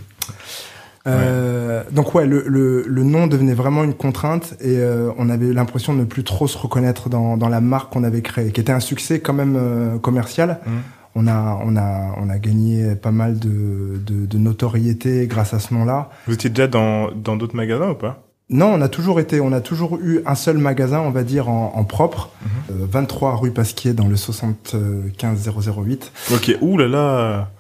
Euh, 1.07 1.83
donc 1.93 2.15
ouais, 2.15 2.27
le, 2.27 2.45
le, 2.47 2.85
le 2.87 3.03
nom 3.03 3.27
devenait 3.27 3.55
vraiment 3.55 3.85
une 3.85 3.95
contrainte 3.95 4.55
et 4.61 4.77
euh, 4.77 5.11
on 5.17 5.31
avait 5.31 5.53
l'impression 5.55 5.95
de 5.95 6.01
ne 6.01 6.05
plus 6.05 6.25
trop 6.25 6.47
se 6.47 6.59
reconnaître 6.59 7.09
dans, 7.09 7.39
dans 7.39 7.49
la 7.49 7.63
marque 7.63 7.91
qu'on 7.91 8.05
avait 8.05 8.21
créée, 8.21 8.53
qui 8.53 8.61
était 8.61 8.73
un 8.73 8.81
succès 8.81 9.21
quand 9.21 9.33
même 9.33 9.57
euh, 9.57 9.99
commercial. 9.99 10.61
Mhm. 10.67 10.73
On 11.17 11.27
a 11.27 11.59
on 11.65 11.75
a 11.77 12.15
on 12.19 12.29
a 12.29 12.39
gagné 12.39 12.95
pas 12.95 13.11
mal 13.11 13.39
de, 13.39 14.01
de, 14.07 14.27
de 14.27 14.39
notoriété 14.39 15.27
grâce 15.27 15.55
à 15.55 15.59
ce 15.59 15.75
nom-là. 15.75 16.11
Vous 16.27 16.35
étiez 16.35 16.51
déjà 16.51 16.69
dans 16.69 17.11
dans 17.11 17.37
d'autres 17.37 17.57
magasins 17.57 17.91
ou 17.91 17.95
pas? 17.95 18.23
Non, 18.51 18.67
on 18.75 18.81
a 18.83 18.89
toujours 18.89 19.21
été, 19.21 19.41
on 19.41 19.53
a 19.53 19.61
toujours 19.61 19.99
eu 20.03 20.21
un 20.27 20.35
seul 20.35 20.59
magasin, 20.59 21.01
on 21.01 21.11
va 21.11 21.23
dire 21.23 21.49
en, 21.49 21.73
en 21.75 21.85
propre, 21.85 22.31
Mhm. 22.43 22.49
Euh, 22.83 22.87
23 22.91 23.37
rue 23.37 23.51
Pasquier 23.53 23.93
dans 23.93 24.07
le 24.09 24.17
75008. 24.17 26.13
Ok. 26.35 26.57
Ouh 26.61 26.79
là 26.79 26.89
là. 26.89 27.51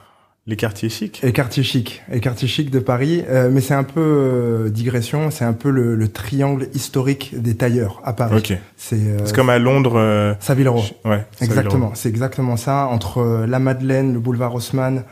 Les 0.47 0.57
quartiers 0.57 0.89
chics. 0.89 1.21
Et 1.23 1.33
quartier 1.33 1.63
chic, 1.63 2.03
et 2.11 2.19
quartier 2.19 2.49
chic 2.49 2.71
de 2.71 2.79
Paris, 2.81 3.23
euh, 3.29 3.51
mais 3.53 3.61
c'est 3.61 3.75
un 3.75 3.85
peu 3.85 4.01
euh, 4.01 4.69
digression, 4.71 5.31
c'est 5.31 5.45
un 5.45 5.53
peu 5.53 5.71
le, 5.71 5.95
le 5.95 6.09
triangle 6.09 6.69
historique 6.75 7.35
des 7.41 7.55
tailleurs 7.55 8.01
à 8.05 8.15
Paris. 8.15 8.39
Ok. 8.39 8.59
C'est 8.77 8.97
euh, 8.97 9.19
comme 9.35 9.51
à 9.51 9.59
Londres. 9.59 9.97
euh, 9.97 10.35
Savile 10.41 10.71
Row. 10.71 10.83
Ouais. 11.05 11.25
Exactement, 11.41 11.93
c'est 11.95 12.09
exactement 12.09 12.57
ça. 12.57 12.87
Entre 12.87 13.19
euh, 13.19 13.47
la 13.47 13.59
Madeleine, 13.61 14.15
le 14.15 14.19
boulevard 14.19 14.55
Haussmann, 14.55 15.05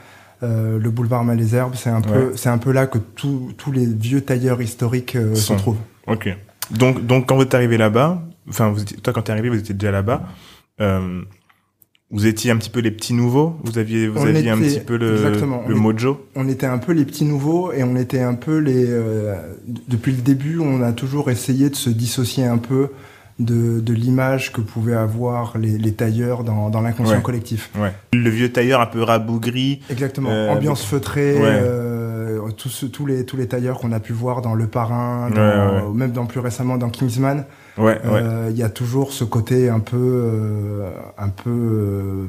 euh, 0.42 0.78
le 0.78 0.90
boulevard 0.90 1.24
Malesherbes, 1.24 1.74
c'est 1.74 1.90
un 1.90 2.00
peu, 2.00 2.10
Ouais. 2.28 2.32
c'est 2.36 2.48
un 2.48 2.58
peu 2.58 2.72
là 2.72 2.86
que 2.86 2.98
tous 2.98 3.52
tous 3.56 3.72
les 3.72 3.86
vieux 3.86 4.20
tailleurs 4.20 4.62
historiques 4.62 5.16
euh, 5.16 5.34
se 5.34 5.52
trouvent. 5.54 5.78
Ok. 6.06 6.28
Donc, 6.70 7.04
donc 7.06 7.26
quand 7.28 7.36
vous 7.36 7.42
êtes 7.42 7.54
arrivé 7.54 7.76
là-bas, 7.78 8.22
enfin, 8.48 8.74
toi, 9.02 9.12
quand 9.12 9.22
t'es 9.22 9.32
arrivé, 9.32 9.48
vous 9.48 9.58
étiez 9.58 9.74
déjà 9.74 9.90
là-bas. 9.90 10.22
Euh, 10.80 11.22
vous 12.10 12.26
étiez 12.26 12.50
un 12.50 12.56
petit 12.56 12.70
peu 12.70 12.80
les 12.80 12.90
petits 12.90 13.12
nouveaux? 13.12 13.58
Vous 13.64 13.76
aviez, 13.78 14.08
vous 14.08 14.18
On 14.18 14.26
aviez 14.26 14.48
un 14.48 14.56
petit 14.58 14.80
peu 14.80 14.96
le, 14.96 15.20
on 15.66 15.76
mojo? 15.76 16.26
On 16.36 16.48
était 16.48 16.64
un 16.66 16.78
peu 16.78 16.92
les 16.92 17.04
petits 17.04 17.26
nouveaux 17.26 17.70
et 17.72 17.82
on 17.84 17.96
était 17.96 18.22
un 18.22 18.34
peu 18.34 18.58
les. 18.58 18.86
euh, 18.88 19.34
depuis 19.88 20.12
le 20.12 20.22
début, 20.22 20.58
on 20.58 20.82
a 20.82 20.92
toujours 20.92 21.30
essayé 21.30 21.68
de 21.68 21.74
se 21.76 21.90
dissocier 21.90 22.46
un 22.46 22.56
peu 22.56 22.88
de, 23.38 23.78
de 23.80 23.92
l'image 23.92 24.52
que 24.52 24.60
pouvaient 24.60 24.94
avoir 24.96 25.56
les, 25.58 25.78
les 25.78 25.92
tailleurs 25.92 26.42
dans, 26.44 26.70
dans 26.70 26.80
l'inconscient 26.80 27.16
Ouais. 27.16 27.22
collectif. 27.22 27.70
Ouais. 27.78 27.92
Le 28.12 28.28
vieux 28.30 28.50
tailleur 28.52 28.80
un 28.80 28.86
peu 28.86 29.02
rabougri. 29.02 29.80
Exactement. 29.90 30.30
Euh, 30.30 30.50
Ambiance 30.50 30.84
feutrée, 30.84 31.34
Ouais. 31.34 31.42
euh, 31.62 32.40
tous, 32.56 32.86
tous, 32.92 33.06
les, 33.06 33.24
tous 33.24 33.36
les 33.36 33.46
tailleurs 33.46 33.78
qu'on 33.78 33.92
a 33.92 34.00
pu 34.00 34.12
voir 34.12 34.42
dans 34.42 34.54
Le 34.54 34.66
Parrain, 34.66 35.30
dans- 35.30 35.92
même 35.92 36.12
dans 36.12 36.26
plus 36.26 36.40
récemment 36.40 36.78
dans 36.78 36.88
Kingsman. 36.90 37.44
Euh, 37.78 38.48
Il 38.50 38.56
y 38.56 38.62
a 38.64 38.68
toujours 38.70 39.12
ce 39.12 39.22
côté 39.24 39.68
un 39.68 39.78
peu, 39.80 39.96
euh, 39.98 40.90
un 41.16 41.28
peu, 41.28 41.50
euh, 41.50 42.26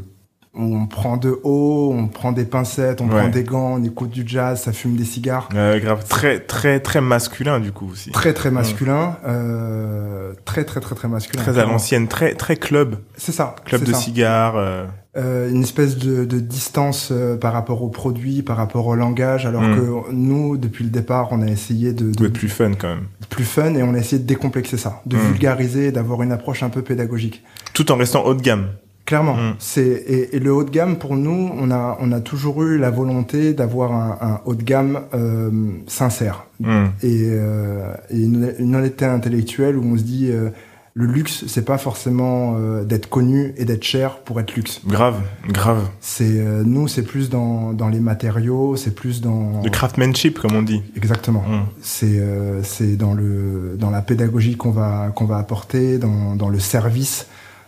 on 0.55 0.87
prend 0.87 1.17
de 1.17 1.39
haut, 1.43 1.93
on 1.95 2.07
prend 2.07 2.31
des 2.31 2.45
pincettes, 2.45 3.01
on 3.01 3.09
Ouais. 3.09 3.19
prend 3.19 3.29
des 3.29 3.43
gants, 3.43 3.75
on 3.79 3.83
écoute 3.83 4.09
du 4.09 4.23
jazz, 4.25 4.61
ça 4.63 4.71
fume 4.73 4.95
des 4.95 5.05
cigares. 5.05 5.47
Euh, 5.53 5.79
grave. 5.79 6.05
Très, 6.07 6.39
très, 6.39 6.79
très 6.79 7.01
masculin, 7.01 7.59
du 7.59 7.71
coup, 7.71 7.89
aussi. 7.91 8.09
Très 8.11 8.33
très 8.33 8.49
masculin, 8.51 9.17
euh, 9.27 10.33
très 10.45 10.63
très 10.65 10.79
très 10.79 10.95
très 10.95 11.07
masculin. 11.07 11.43
Très 11.43 11.59
à 11.59 11.65
l'ancienne. 11.65 12.07
Très, 12.07 12.33
très 12.33 12.55
club. 12.55 12.95
C'est 13.15 13.31
ça. 13.31 13.55
Club 13.65 13.83
de 13.83 13.93
ça. 13.93 13.99
cigares. 13.99 14.55
euh, 14.57 14.85
Euh, 15.17 15.49
une 15.49 15.63
espèce 15.63 15.97
de, 15.97 16.23
de 16.23 16.39
distance 16.39 17.11
par 17.41 17.51
rapport 17.51 17.81
aux 17.81 17.89
produits, 17.89 18.43
par 18.43 18.57
rapport 18.57 18.85
au 18.85 18.93
langage, 18.95 19.47
alors 19.47 19.63
Mm. 19.63 19.75
que 19.75 20.11
nous, 20.13 20.55
depuis 20.55 20.83
le 20.83 20.91
départ, 20.91 21.29
on 21.31 21.41
a 21.41 21.47
essayé 21.47 21.93
de, 21.93 22.11
de 22.11 22.23
ouais, 22.23 22.29
plus 22.29 22.47
fun, 22.47 22.73
quand 22.79 22.89
même. 22.89 23.07
plus 23.27 23.43
fun 23.43 23.73
et 23.73 23.81
on 23.81 23.95
a 23.95 23.97
essayé 23.97 24.21
de 24.21 24.27
décomplexer 24.27 24.77
ça, 24.77 25.01
de 25.07 25.17
Mm. 25.17 25.19
vulgariser, 25.31 25.91
d'avoir 25.91 26.21
une 26.21 26.31
approche 26.31 26.61
un 26.61 26.69
peu 26.69 26.83
pédagogique. 26.83 27.43
Tout 27.73 27.91
en 27.91 27.97
restant 27.97 28.23
haut 28.23 28.35
de 28.35 28.41
gamme. 28.41 28.67
Clairement, 29.09 29.35
Mm. 29.35 29.55
c'est 29.57 29.87
et, 30.15 30.35
et 30.35 30.39
le 30.39 30.53
haut 30.53 30.63
de 30.63 30.69
gamme 30.69 30.97
pour 30.97 31.15
nous, 31.15 31.49
on 31.61 31.71
a 31.71 31.97
on 31.99 32.11
a 32.11 32.19
toujours 32.21 32.61
eu 32.63 32.77
la 32.77 32.91
volonté 32.91 33.53
d'avoir 33.53 33.91
un, 33.91 34.17
un 34.21 34.41
haut 34.45 34.53
de 34.55 34.63
gamme 34.63 35.01
euh, 35.15 35.49
sincère 35.87 36.45
Hmm. 36.61 36.87
et, 37.01 37.23
euh, 37.31 37.93
et 38.11 38.19
une, 38.21 38.53
une 38.59 38.75
honnêteté 38.75 39.05
intellectuelle 39.05 39.77
où 39.77 39.83
on 39.93 39.97
se 39.97 40.03
dit 40.03 40.27
euh, 40.29 40.49
le 40.93 41.05
luxe, 41.05 41.45
c'est 41.47 41.63
pas 41.63 41.77
forcément 41.77 42.59
d'être 42.83 43.07
connu 43.09 43.53
et 43.57 43.63
d'être 43.63 43.83
cher 43.85 44.17
pour 44.25 44.39
être 44.41 44.53
luxe. 44.55 44.81
Grave, 44.85 45.21
grave. 45.47 45.83
C'est 46.01 46.43
nous, 46.65 46.87
c'est 46.89 47.03
plus 47.03 47.29
dans 47.29 47.71
dans 47.73 47.87
les 47.87 48.01
matériaux, 48.01 48.75
c'est 48.75 48.93
plus 48.93 49.21
dans 49.21 49.61
De 49.61 49.69
craftsmanship, 49.69 50.37
comme 50.39 50.55
on 50.55 50.61
dit. 50.61 50.81
exactement. 50.97 51.43
Hmm. 51.47 51.65
C'est 51.81 52.21
c'est 52.63 52.97
dans 52.97 53.13
le 53.13 53.77
dans 53.79 53.91
la 53.91 54.01
pédagogie 54.01 54.57
qu'on 54.57 54.71
va 54.71 55.11
qu'on 55.15 55.25
va 55.25 55.37
apporter, 55.37 55.97
dans 55.99 56.35
dans 56.35 56.49
le 56.49 56.59
service. 56.59 57.27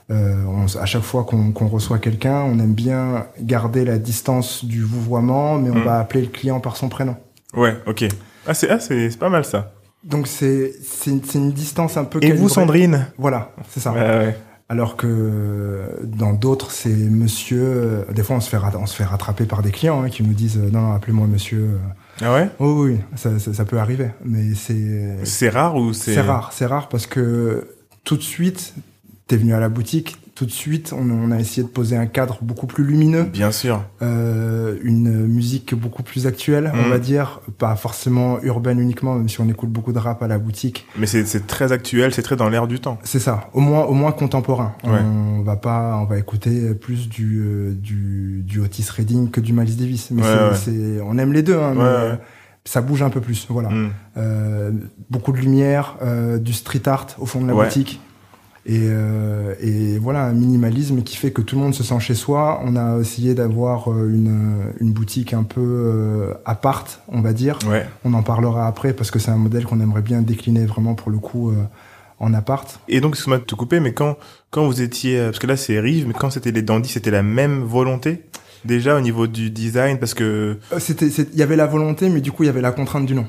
Euh, 0.09 0.43
on, 0.45 0.65
à 0.77 0.85
chaque 0.85 1.03
fois 1.03 1.23
qu'on 1.23 1.67
reçoit 1.67 1.99
quelqu'un, 1.99 2.41
on 2.41 2.59
aime 2.59 2.73
bien 2.73 3.27
garder 3.39 3.85
la 3.85 3.97
distance 3.97 4.65
du 4.65 4.83
vouvoiement, 4.83 5.57
mais 5.57 5.69
on 5.69 5.75
Mm. 5.79 5.83
va 5.83 5.99
appeler 5.99 6.21
le 6.21 6.27
client 6.27 6.59
par 6.59 6.75
son 6.77 6.89
prénom. 6.89 7.15
Ouais, 7.55 7.77
ok. 7.85 8.05
Ah, 8.47 8.53
c'est 8.53 8.69
ah, 8.69 8.79
c'est 8.79 9.09
c'est 9.09 9.19
pas 9.19 9.29
mal, 9.29 9.45
ça. 9.45 9.73
Donc 10.03 10.27
c'est 10.27 10.73
une, 11.07 11.51
distance 11.51 11.95
un 11.97 12.05
peu. 12.05 12.19
Et 12.23 12.31
vous. 12.33 12.49
Sandrine 12.49 13.07
Voilà, 13.17 13.51
c'est 13.69 13.79
ça. 13.79 13.91
Ouais. 13.93 14.35
Alors 14.67 14.95
que 14.95 15.99
dans 16.03 16.31
d'autres, 16.33 16.71
c'est 16.71 16.89
monsieur. 16.89 17.61
euh, 17.61 18.03
Des 18.13 18.23
fois, 18.23 18.37
on 18.37 18.39
se 18.39 18.49
fait 18.49 18.57
on 18.79 18.85
se 18.85 18.95
fait 18.95 19.03
rattraper 19.03 19.43
par 19.45 19.61
des 19.61 19.69
clients 19.71 20.01
hein, 20.01 20.09
qui 20.09 20.23
nous 20.23 20.33
disent 20.33 20.57
euh, 20.57 20.69
non, 20.71 20.81
non, 20.81 20.93
appelez-moi 20.93 21.27
monsieur. 21.27 21.77
Ah 22.21 22.33
ouais? 22.33 22.49
Oh 22.59 22.85
oui, 22.85 22.97
ça, 23.15 23.37
ça, 23.37 23.53
ça 23.53 23.65
peut 23.65 23.79
arriver, 23.79 24.11
mais 24.23 24.53
c'est 24.55 25.17
C'est 25.23 25.49
rare 25.49 25.75
ou 25.75 25.91
c'est... 25.93 26.13
C'est 26.13 26.21
rare, 26.21 26.51
c'est 26.53 26.65
rare 26.65 26.87
parce 26.87 27.05
que 27.05 27.67
tout 28.05 28.15
de 28.15 28.21
suite, 28.21 28.73
t'es 29.31 29.37
venu 29.37 29.53
à 29.53 29.61
la 29.61 29.69
boutique, 29.69 30.17
tout 30.35 30.45
de 30.45 30.51
suite, 30.51 30.93
on, 30.93 31.09
on 31.09 31.31
a 31.31 31.39
essayé 31.39 31.63
de 31.63 31.69
poser 31.69 31.95
un 31.95 32.05
cadre 32.05 32.39
beaucoup 32.41 32.67
plus 32.67 32.83
lumineux, 32.83 33.23
Bien 33.23 33.51
sûr. 33.53 33.81
euh, 34.01 34.75
une 34.83 35.25
musique 35.25 35.73
beaucoup 35.73 36.03
plus 36.03 36.27
actuelle, 36.27 36.69
on 36.73 36.87
Mm. 36.87 36.89
va 36.89 36.99
dire, 36.99 37.39
pas 37.57 37.75
forcément 37.77 38.41
urbaine 38.43 38.79
uniquement, 38.79 39.15
même 39.15 39.29
si 39.29 39.39
on 39.39 39.47
écoute 39.47 39.69
beaucoup 39.69 39.93
de 39.93 39.99
rap 39.99 40.21
à 40.21 40.27
la 40.27 40.37
boutique. 40.37 40.85
Mais 40.97 41.05
c'est 41.07 41.47
très 41.47 41.71
actuel, 41.71 42.13
c'est 42.13 42.23
très 42.23 42.35
dans 42.35 42.49
l'air 42.49 42.67
du 42.67 42.79
temps. 42.81 42.99
C'est 43.03 43.19
ça, 43.19 43.49
au 43.53 43.61
moins, 43.61 43.83
au 43.85 43.93
moins 43.93 44.11
contemporain. 44.11 44.73
Ouais. 44.83 44.99
On 45.01 45.43
va 45.43 45.55
pas, 45.55 45.97
on 46.01 46.05
va 46.05 46.17
écouter 46.17 46.73
plus 46.73 47.07
du 47.07 47.39
euh, 47.41 47.71
du, 47.73 48.41
du 48.45 48.59
Otis 48.59 48.87
Redding 48.89 49.29
que 49.31 49.39
du 49.39 49.53
Miles 49.53 49.77
Davis, 49.77 50.11
mais 50.11 50.23
Ouais, 50.23 50.55
c'est, 50.55 50.71
ouais. 50.71 51.01
on 51.05 51.17
aime 51.17 51.31
les 51.31 51.41
deux, 51.43 51.57
hein, 51.57 51.73
mais 51.75 52.17
ça 52.65 52.81
bouge 52.81 53.01
un 53.01 53.09
peu 53.09 53.21
plus, 53.21 53.47
voilà. 53.49 53.69
Hmm. 53.69 53.89
Euh, 54.17 54.71
beaucoup 55.09 55.31
de 55.31 55.37
lumière, 55.37 55.95
euh, 56.01 56.37
du 56.37 56.51
street 56.53 56.87
art 56.87 57.07
au 57.17 57.25
fond 57.25 57.41
de 57.41 57.47
la 57.47 57.55
Ouais. 57.55 57.65
boutique. 57.65 58.01
Et, 58.65 58.77
euh, 58.83 59.55
et 59.59 59.97
voilà, 59.97 60.25
un 60.25 60.33
minimalisme 60.33 61.01
qui 61.01 61.17
fait 61.17 61.31
que 61.31 61.41
tout 61.41 61.55
le 61.55 61.61
monde 61.61 61.73
se 61.73 61.83
sent 61.83 61.99
chez 61.99 62.13
soi. 62.13 62.61
On 62.63 62.75
a 62.75 62.99
essayé 62.99 63.33
d'avoir 63.33 63.91
euh, 63.91 64.07
une, 64.07 64.71
une 64.79 64.91
boutique 64.93 65.33
un 65.33 65.43
peu 65.43 65.61
euh, 65.61 66.33
apart, 66.45 66.85
on 67.07 67.21
va 67.21 67.33
dire. 67.33 67.57
Ouais. 67.67 67.87
On 68.05 68.13
en 68.13 68.21
parlera 68.21 68.67
après 68.67 68.93
parce 68.93 69.09
que 69.09 69.17
c'est 69.17 69.31
un 69.31 69.37
modèle 69.37 69.65
qu'on 69.65 69.79
aimerait 69.79 70.03
bien 70.03 70.21
décliner 70.21 70.65
vraiment 70.65 70.93
pour 70.93 71.09
le 71.11 71.17
coup 71.17 71.49
euh, 71.49 71.55
en 72.19 72.35
appart. 72.35 72.79
Et 72.87 73.01
donc, 73.01 73.13
excuse-moi 73.13 73.39
de 73.39 73.45
te 73.45 73.55
couper, 73.55 73.79
mais 73.79 73.93
quand, 73.93 74.15
quand 74.51 74.67
vous 74.67 74.81
étiez, 74.81 75.17
euh, 75.17 75.25
parce 75.27 75.39
que 75.39 75.47
là 75.47 75.57
c'est 75.57 75.79
Rive, 75.79 76.05
mais 76.07 76.13
quand 76.13 76.29
c'était 76.29 76.51
les 76.51 76.61
Dandy, 76.61 76.87
c'était 76.87 77.09
la 77.09 77.23
même 77.23 77.63
volonté 77.63 78.25
déjà 78.63 78.95
au 78.95 79.01
niveau 79.01 79.25
du 79.25 79.49
design, 79.49 79.97
parce 79.97 80.13
que, 80.13 80.59
Euh, 80.71 80.79
il 81.33 81.39
y 81.39 81.41
avait 81.41 81.55
la 81.55 81.65
volonté, 81.65 82.09
mais 82.09 82.21
du 82.21 82.31
coup 82.31 82.43
il 82.43 82.45
y 82.45 82.49
avait 82.49 82.61
la 82.61 82.71
contrainte 82.71 83.07
du 83.07 83.15
nom. 83.15 83.25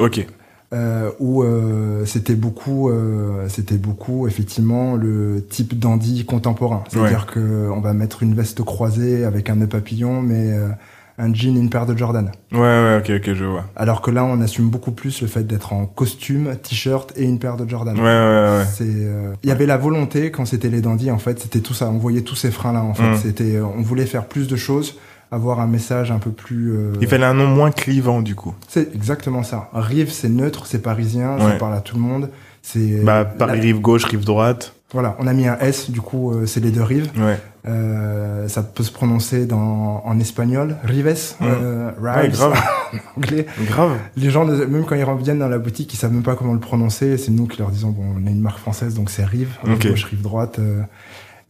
ok, 0.00 0.26
euh, 0.74 1.10
où 1.20 1.42
euh, 1.42 2.04
c'était 2.04 2.34
beaucoup, 2.34 2.90
euh, 2.90 3.48
c'était 3.48 3.76
beaucoup 3.76 4.26
effectivement 4.26 4.96
le 4.96 5.46
type 5.48 5.78
dandy 5.78 6.24
contemporain. 6.24 6.82
C'est-à-dire 6.88 7.26
que 7.26 7.70
on 7.70 7.80
va 7.80 7.92
mettre 7.92 8.22
une 8.22 8.34
veste 8.34 8.62
croisée 8.62 9.24
avec 9.24 9.48
un 9.50 9.56
nœud 9.56 9.68
papillon, 9.68 10.20
mais 10.20 10.52
euh, 10.52 10.68
un 11.16 11.32
jean 11.32 11.56
et 11.56 11.60
une 11.60 11.70
paire 11.70 11.86
de 11.86 11.96
Jordan. 11.96 12.32
ouais, 12.52 12.58
ouais, 12.58 12.98
ok, 12.98 13.12
ok, 13.16 13.34
je 13.34 13.44
vois. 13.44 13.64
Alors 13.76 14.00
que 14.02 14.10
là, 14.10 14.24
on 14.24 14.40
assume 14.40 14.68
beaucoup 14.68 14.90
plus 14.90 15.22
le 15.22 15.28
fait 15.28 15.44
d'être 15.44 15.72
en 15.72 15.86
costume, 15.86 16.56
t-shirt 16.60 17.12
et 17.16 17.22
une 17.24 17.38
paire 17.38 17.56
de 17.56 17.68
Jordan. 17.68 17.96
Ouais, 17.96 18.02
ouais, 18.02 18.58
ouais. 18.58 18.64
C'est, 18.68 18.84
euh, 18.84 19.32
il 19.44 19.48
y 19.48 19.52
avait 19.52 19.66
la 19.66 19.76
volonté 19.76 20.32
quand 20.32 20.44
c'était 20.44 20.70
les 20.70 20.80
dandies 20.80 21.12
en 21.12 21.18
fait, 21.18 21.38
c'était 21.38 21.60
tout 21.60 21.74
ça. 21.74 21.88
On 21.88 21.98
voyait 21.98 22.22
tous 22.22 22.34
ces 22.34 22.50
freins 22.50 22.72
là 22.72 22.82
en 22.82 22.94
fait. 22.94 23.10
Mm. 23.10 23.16
C'était, 23.22 23.60
on 23.60 23.82
voulait 23.82 24.06
faire 24.06 24.26
plus 24.26 24.48
de 24.48 24.56
choses, 24.56 24.96
avoir 25.34 25.60
un 25.60 25.66
message 25.66 26.10
un 26.10 26.18
peu 26.18 26.30
plus. 26.30 26.72
euh, 26.72 26.92
Il 27.00 27.08
fallait 27.08 27.26
un 27.26 27.34
nom 27.34 27.46
moins 27.46 27.70
clivant 27.70 28.22
du 28.22 28.34
coup. 28.34 28.54
C'est 28.68 28.94
exactement 28.94 29.42
ça. 29.42 29.68
Rive, 29.74 30.10
c'est 30.10 30.28
neutre, 30.28 30.66
c'est 30.66 30.80
parisien, 30.82 31.36
Ouais. 31.36 31.42
ça 31.42 31.50
parle 31.52 31.74
à 31.74 31.80
tout 31.80 31.96
le 31.96 32.02
monde. 32.02 32.30
C'est 32.62 33.02
Bah, 33.04 33.24
Paris 33.26 33.58
la- 33.58 33.62
rive 33.62 33.80
gauche, 33.80 34.04
rive 34.04 34.24
droite. 34.24 34.74
Voilà, 34.92 35.16
on 35.18 35.26
a 35.26 35.32
mis 35.32 35.48
un 35.48 35.58
S, 35.58 35.90
du 35.90 36.00
coup, 36.00 36.30
euh, 36.32 36.46
c'est 36.46 36.60
les 36.60 36.70
deux 36.70 36.82
rives. 36.82 37.10
Ouais. 37.18 37.36
Euh, 37.66 38.46
ça 38.46 38.62
peut 38.62 38.84
se 38.84 38.92
prononcer 38.92 39.44
dans, 39.46 40.02
en 40.04 40.20
espagnol, 40.20 40.76
rives, 40.84 41.12
euh, 41.42 41.90
Ouais, 42.00 42.20
rives, 42.20 42.32
grave. 42.32 42.52
en 42.92 43.18
anglais. 43.20 43.46
Grave. 43.66 43.98
Les 44.16 44.30
gens, 44.30 44.44
même 44.44 44.84
quand 44.84 44.94
ils 44.94 45.02
reviennent 45.02 45.40
dans 45.40 45.48
la 45.48 45.58
boutique, 45.58 45.92
ils 45.92 45.96
savent 45.96 46.12
même 46.12 46.22
pas 46.22 46.36
comment 46.36 46.52
le 46.52 46.60
prononcer. 46.60 47.16
C'est 47.18 47.32
nous 47.32 47.46
qui 47.46 47.58
leur 47.58 47.70
disons, 47.70 47.90
bon, 47.90 48.04
on 48.22 48.26
est 48.26 48.30
une 48.30 48.40
marque 48.40 48.58
française, 48.58 48.94
donc 48.94 49.10
c'est 49.10 49.24
rive, 49.24 49.56
rive 49.64 49.74
Ok. 49.74 49.88
gauche, 49.88 50.04
rive 50.04 50.22
droite. 50.22 50.60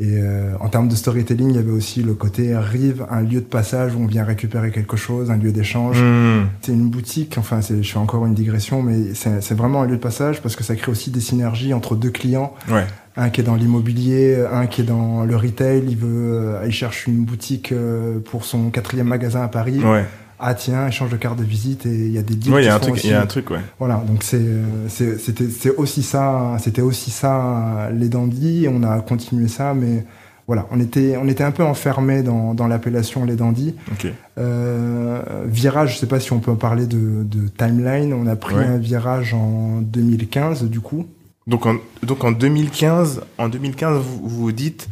Et 0.01 0.19
euh, 0.19 0.55
en 0.59 0.69
termes 0.69 0.89
de 0.89 0.97
storytelling, 0.97 1.51
il 1.51 1.57
y 1.57 1.59
avait 1.59 1.71
aussi 1.71 2.03
le 2.03 2.15
côté 2.15 2.57
rive, 2.57 3.07
un 3.11 3.21
lieu 3.21 3.41
de 3.41 3.47
passage 3.47 3.95
où 3.95 4.01
on 4.01 4.07
vient 4.07 4.25
récupérer 4.25 4.73
quelque 4.73 4.97
chose, 4.97 5.31
un 5.31 5.37
lieu 5.37 5.53
d'échange. 5.53 6.03
Hmm. 6.03 6.47
C'est 6.63 6.73
une 6.73 6.89
boutique, 6.89 7.37
enfin, 7.39 7.61
c'est, 7.63 7.81
je 7.81 7.93
fais 7.93 7.99
encore 7.99 8.27
une 8.27 8.35
digression, 8.35 8.83
mais 8.83 9.15
c'est, 9.15 9.41
c'est 9.41 9.55
vraiment 9.55 9.83
un 9.83 9.87
lieu 9.87 9.97
de 9.97 10.03
passage 10.03 10.43
parce 10.43 10.57
que 10.57 10.65
ça 10.65 10.75
crée 10.75 10.91
aussi 10.91 11.11
des 11.11 11.21
synergies 11.21 11.73
entre 11.73 11.95
deux 11.95 12.11
clients. 12.11 12.55
Ouais. 12.69 12.87
Un 13.17 13.31
qui 13.31 13.41
est 13.41 13.45
dans 13.45 13.55
l'immobilier, 13.55 14.45
un 14.51 14.67
qui 14.67 14.81
est 14.81 14.85
dans 14.85 15.25
le 15.25 15.37
retail, 15.37 15.85
il 15.87 15.97
veut, 15.97 16.39
euh, 16.57 16.65
il 16.67 16.73
cherche 16.73 17.07
une 17.07 17.25
boutique 17.25 17.71
euh, 17.71 18.19
pour 18.19 18.45
son 18.45 18.71
quatrième 18.71 19.07
magasin 19.07 19.43
à 19.43 19.49
Paris. 19.49 19.79
Ouais. 19.79 20.05
Ah 20.39 20.55
tiens, 20.55 20.89
échange 20.89 21.11
de 21.11 21.17
carte 21.17 21.39
de 21.39 21.45
visite 21.45 21.87
et 21.87 21.95
il 21.95 22.13
y 22.13 22.19
a 22.19 22.23
des 22.23 22.35
deals 22.35 22.53
Ouais, 22.53 22.63
il 22.63 22.67
y 22.67 22.69
a 22.69 22.75
un 22.75 22.79
truc, 22.81 23.03
il 23.05 23.11
y 23.11 23.15
a 23.15 23.21
un 23.23 23.27
truc, 23.27 23.51
ouais. 23.51 23.61
Voilà, 23.79 23.97
donc 24.07 24.23
c'est, 24.23 24.43
c'était, 24.89 25.49
c'est 25.49 25.75
aussi 25.77 26.03
ça, 26.03 26.57
c'était 26.61 26.83
aussi 26.83 27.11
ça 27.11 27.89
les 27.93 28.09
dandys. 28.09 28.67
On 28.71 28.83
a 28.83 29.01
continué 29.01 29.49
ça, 29.49 29.75
mais 29.75 30.05
voilà, 30.47 30.67
on 30.71 30.81
était, 30.81 31.17
on 31.17 31.27
était 31.29 31.45
un 31.45 31.53
peu 31.53 31.63
enfermé 31.65 32.23
dans, 32.23 32.53
dans 32.55 32.67
l'appellation 32.67 33.25
les 33.25 33.37
dandys. 33.37 33.75
Ok. 33.93 34.09
Euh, 34.39 35.23
virage, 35.47 35.95
je 35.95 35.99
sais 35.99 36.07
pas 36.07 36.21
si 36.21 36.33
on 36.33 36.41
peut 36.41 36.51
en 36.51 36.57
parler 36.57 36.87
de, 36.87 37.23
de 37.25 37.49
timeline. 37.49 38.13
On 38.13 38.27
a 38.27 38.37
pris 38.37 38.55
Ouais. 38.57 38.65
un 38.65 38.77
virage 38.79 39.33
en 39.35 39.81
2015, 39.81 40.65
du 40.65 40.81
coup. 40.81 41.07
Donc 41.47 41.67
en, 41.67 41.77
donc 42.03 42.25
en 42.25 42.33
2015, 42.33 43.23
en 43.39 43.49
2015, 43.49 44.03
vous 44.03 44.29
vous 44.29 44.53
dites 44.53 44.89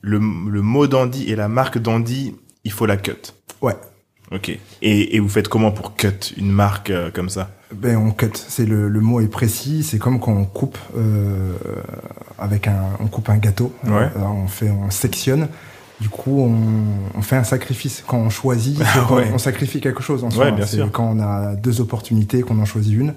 le, 0.00 0.18
le 0.18 0.62
mot 0.62 0.86
dandy 0.86 1.24
et 1.30 1.36
la 1.36 1.48
marque 1.48 1.78
dandy, 1.78 2.34
il 2.64 2.72
faut 2.72 2.86
la 2.86 2.96
cut. 2.96 3.12
Ouais. 3.62 3.74
Ok. 4.34 4.48
Et, 4.82 5.16
et 5.16 5.20
vous 5.20 5.28
faites 5.28 5.48
comment 5.48 5.70
pour 5.70 5.94
cut 5.96 6.08
une 6.36 6.50
marque 6.50 6.90
euh, 6.90 7.10
comme 7.10 7.28
ça? 7.28 7.50
Ben 7.74 7.96
on 7.96 8.10
cut. 8.10 8.30
C'est 8.34 8.66
le, 8.66 8.88
le 8.88 9.00
mot 9.00 9.20
est 9.20 9.28
précis. 9.28 9.82
C'est 9.82 9.98
comme 9.98 10.20
quand 10.20 10.32
on 10.32 10.44
coupe 10.44 10.78
euh, 10.96 11.52
avec 12.38 12.66
un, 12.68 12.82
on 13.00 13.06
coupe 13.06 13.28
un 13.28 13.38
gâteau. 13.38 13.72
Ouais. 13.84 14.08
On 14.16 14.46
fait, 14.48 14.70
on 14.70 14.90
sectionne. 14.90 15.48
Du 16.00 16.08
coup, 16.08 16.40
on, 16.40 17.18
on 17.18 17.22
fait 17.22 17.36
un 17.36 17.44
sacrifice. 17.44 18.02
Quand 18.06 18.18
on 18.18 18.30
choisit, 18.30 18.80
Ah 18.94 19.12
ouais. 19.12 19.30
on 19.32 19.38
sacrifie 19.38 19.80
quelque 19.80 20.02
chose 20.02 20.24
en 20.24 20.30
soi. 20.30 20.46
Ouais, 20.46 20.52
bien 20.52 20.66
C'est 20.66 20.76
sûr. 20.76 20.90
Quand 20.90 21.08
on 21.16 21.20
a 21.20 21.54
deux 21.54 21.80
opportunités, 21.80 22.40
qu'on 22.42 22.58
en 22.58 22.64
choisit 22.64 22.94
une, 22.94 23.14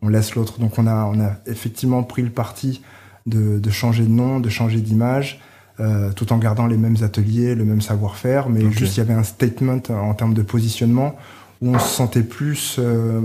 on 0.00 0.08
laisse 0.08 0.34
l'autre. 0.34 0.58
Donc 0.58 0.78
on 0.78 0.86
a, 0.86 1.04
on 1.04 1.20
a 1.20 1.32
effectivement 1.46 2.02
pris 2.02 2.22
le 2.22 2.30
parti 2.30 2.82
de, 3.26 3.58
de 3.58 3.70
changer 3.70 4.04
de 4.04 4.08
nom, 4.10 4.40
de 4.40 4.48
changer 4.48 4.80
d'image, 4.80 5.40
euh, 5.80 6.12
tout 6.12 6.32
en 6.32 6.38
gardant 6.38 6.66
les 6.66 6.76
mêmes 6.76 6.96
ateliers, 7.02 7.54
le 7.54 7.64
même 7.64 7.80
savoir-faire, 7.80 8.48
mais 8.48 8.70
juste 8.70 8.96
il 8.96 8.98
y 8.98 9.02
avait 9.02 9.14
un 9.14 9.22
statement 9.22 9.80
en 9.90 10.14
termes 10.14 10.34
de 10.34 10.42
positionnement 10.42 11.16
où 11.62 11.74
on 11.74 11.78
se 11.78 11.88
sentait 11.88 12.22
plus, 12.22 12.76
euh, 12.78 13.22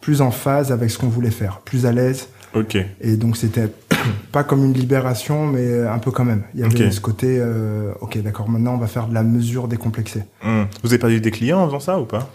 plus 0.00 0.22
en 0.22 0.30
phase 0.30 0.72
avec 0.72 0.90
ce 0.90 0.98
qu'on 0.98 1.08
voulait 1.08 1.30
faire, 1.30 1.60
plus 1.60 1.84
à 1.84 1.92
l'aise. 1.92 2.28
Ok. 2.54 2.78
Et 3.00 3.16
donc 3.16 3.36
c'était 3.36 3.68
pas 4.32 4.42
comme 4.42 4.64
une 4.64 4.72
libération, 4.72 5.46
mais 5.46 5.86
un 5.86 5.98
peu 5.98 6.10
quand 6.10 6.24
même. 6.24 6.42
Il 6.54 6.60
y 6.60 6.64
avait 6.64 6.90
ce 6.90 7.00
côté, 7.00 7.38
euh, 7.38 7.92
ok, 8.00 8.22
d'accord, 8.22 8.48
maintenant 8.48 8.74
on 8.74 8.78
va 8.78 8.86
faire 8.86 9.06
de 9.06 9.14
la 9.14 9.22
mesure 9.22 9.68
décomplexée. 9.68 10.24
Hum. 10.44 10.66
Vous 10.82 10.90
avez 10.90 10.98
perdu 10.98 11.20
des 11.20 11.30
clients 11.30 11.60
en 11.60 11.66
faisant 11.66 11.80
ça 11.80 12.00
ou 12.00 12.06
pas? 12.06 12.30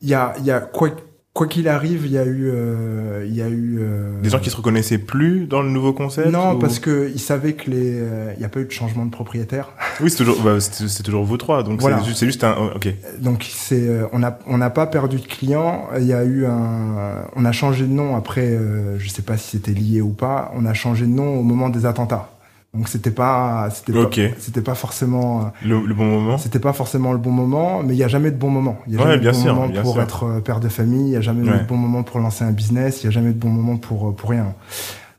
Il 0.00 0.08
y 0.08 0.14
a, 0.14 0.34
il 0.38 0.44
y 0.44 0.50
a 0.50 0.60
quoi 0.60 0.90
quoi 1.34 1.46
qu'il 1.46 1.66
arrive, 1.68 2.04
il 2.04 2.12
y 2.12 2.18
a 2.18 2.24
eu, 2.24 2.50
euh, 2.52 3.24
il 3.26 3.34
y 3.34 3.40
a 3.40 3.48
eu 3.48 3.78
euh, 3.80 4.20
Des 4.20 4.28
gens 4.28 4.38
qui 4.38 4.50
se 4.50 4.56
reconnaissaient 4.56 4.98
plus 4.98 5.46
dans 5.46 5.62
le 5.62 5.70
nouveau 5.70 5.92
concept 5.94 6.28
non 6.30 6.52
ou- 6.54 6.58
parce 6.58 6.78
que 6.78 7.10
ils 7.14 7.20
savaient 7.20 7.54
que 7.54 7.70
les, 7.70 7.98
euh, 8.00 8.32
il 8.36 8.38
n'y 8.40 8.44
a 8.44 8.48
pas 8.50 8.60
eu 8.60 8.66
de 8.66 8.70
changement 8.70 9.06
de 9.06 9.10
propriétaire. 9.10 9.70
Oui, 10.00 10.10
c'est 10.10 10.16
toujours, 10.16 10.42
bah, 10.42 10.60
c'est 10.60 11.02
toujours 11.02 11.24
vous 11.24 11.36
trois, 11.38 11.62
donc 11.62 11.80
Voilà. 11.80 12.02
c'est 12.14 12.26
juste, 12.26 12.44
un. 12.44 12.54
Ok. 12.76 12.88
Donc 13.18 13.46
c'est, 13.50 13.80
euh, 13.88 14.06
on 14.12 14.22
a, 14.22 14.38
on 14.46 14.58
n'a 14.58 14.70
pas 14.70 14.86
perdu 14.86 15.16
de 15.16 15.26
clients. 15.26 15.88
Il 15.98 16.04
y 16.04 16.12
a 16.12 16.24
eu 16.24 16.44
un, 16.44 17.24
on 17.34 17.44
a 17.46 17.52
changé 17.52 17.84
de 17.84 17.92
nom 17.92 18.14
après. 18.16 18.42
Euh, 18.46 18.98
je 18.98 19.08
sais 19.08 19.22
pas 19.22 19.36
si 19.38 19.50
c'était 19.56 19.72
lié 19.72 20.00
ou 20.02 20.10
pas. 20.10 20.52
On 20.54 20.66
a 20.66 20.74
changé 20.74 21.06
de 21.06 21.10
nom 21.12 21.38
au 21.38 21.42
moment 21.42 21.70
des 21.70 21.86
attentats. 21.86 22.28
Donc 22.74 22.88
c'était 22.88 23.10
pas, 23.10 23.68
c'était 23.70 23.92
pas, 23.92 24.08
c'était 24.38 24.62
pas 24.62 24.74
forcément. 24.74 25.40
euh, 25.42 25.44
Le, 25.62 25.86
le 25.86 25.92
bon 25.94 26.06
moment. 26.06 26.38
C'était 26.38 26.58
pas 26.58 26.72
forcément 26.72 27.12
le 27.12 27.18
bon 27.18 27.30
moment, 27.30 27.82
mais 27.82 27.92
il 27.94 27.98
y 27.98 28.04
a 28.04 28.08
jamais 28.08 28.30
de 28.30 28.36
bon 28.36 28.48
moment. 28.48 28.78
Il 28.86 28.94
y 28.94 28.96
a 28.96 29.00
Ouais, 29.00 29.04
jamais 29.08 29.18
bien 29.18 29.30
de 29.32 29.36
bon 29.36 29.42
sûr, 29.42 29.54
moment 29.54 29.82
pour 29.82 29.92
sûr. 29.92 30.02
être 30.02 30.24
euh, 30.24 30.40
père 30.40 30.58
de 30.58 30.68
famille. 30.68 31.08
Il 31.08 31.12
y 31.12 31.16
a 31.16 31.20
jamais 31.20 31.46
Ouais. 31.50 31.58
de 31.60 31.66
bon 31.66 31.76
moment 31.76 32.02
pour 32.02 32.18
lancer 32.18 32.44
un 32.44 32.50
business. 32.52 33.02
Il 33.02 33.04
y 33.04 33.08
a 33.08 33.10
jamais 33.10 33.32
de 33.32 33.38
bon 33.38 33.50
moment 33.50 33.76
pour 33.76 34.08
euh, 34.08 34.12
pour 34.12 34.30
rien. 34.30 34.54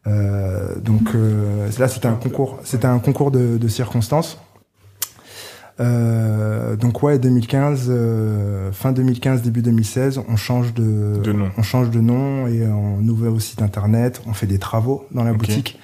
Euh, 0.07 0.75
donc 0.79 1.09
euh, 1.13 1.69
là, 1.77 1.87
c'était 1.87 2.07
un 2.07 2.15
concours. 2.15 2.57
C'était 2.63 2.87
un 2.87 2.97
concours 2.97 3.29
de, 3.29 3.57
de 3.59 3.67
circonstances. 3.67 4.39
Euh, 5.79 6.75
donc 6.75 7.01
ouais, 7.03 7.17
2015, 7.19 7.87
euh, 7.89 8.71
fin 8.71 8.91
2015, 8.91 9.41
début 9.41 9.61
2016, 9.61 10.21
on 10.27 10.35
change 10.35 10.73
de, 10.73 11.19
De 11.23 11.33
nom. 11.33 11.49
on 11.57 11.63
change 11.63 11.89
de 11.89 11.99
nom 11.99 12.47
et 12.47 12.65
on 12.67 12.99
ouvre 13.07 13.27
au 13.29 13.39
site 13.39 13.61
internet. 13.61 14.21
On 14.27 14.33
fait 14.33 14.45
des 14.47 14.59
travaux 14.59 15.05
dans 15.11 15.23
la 15.23 15.33
boutique 15.33 15.79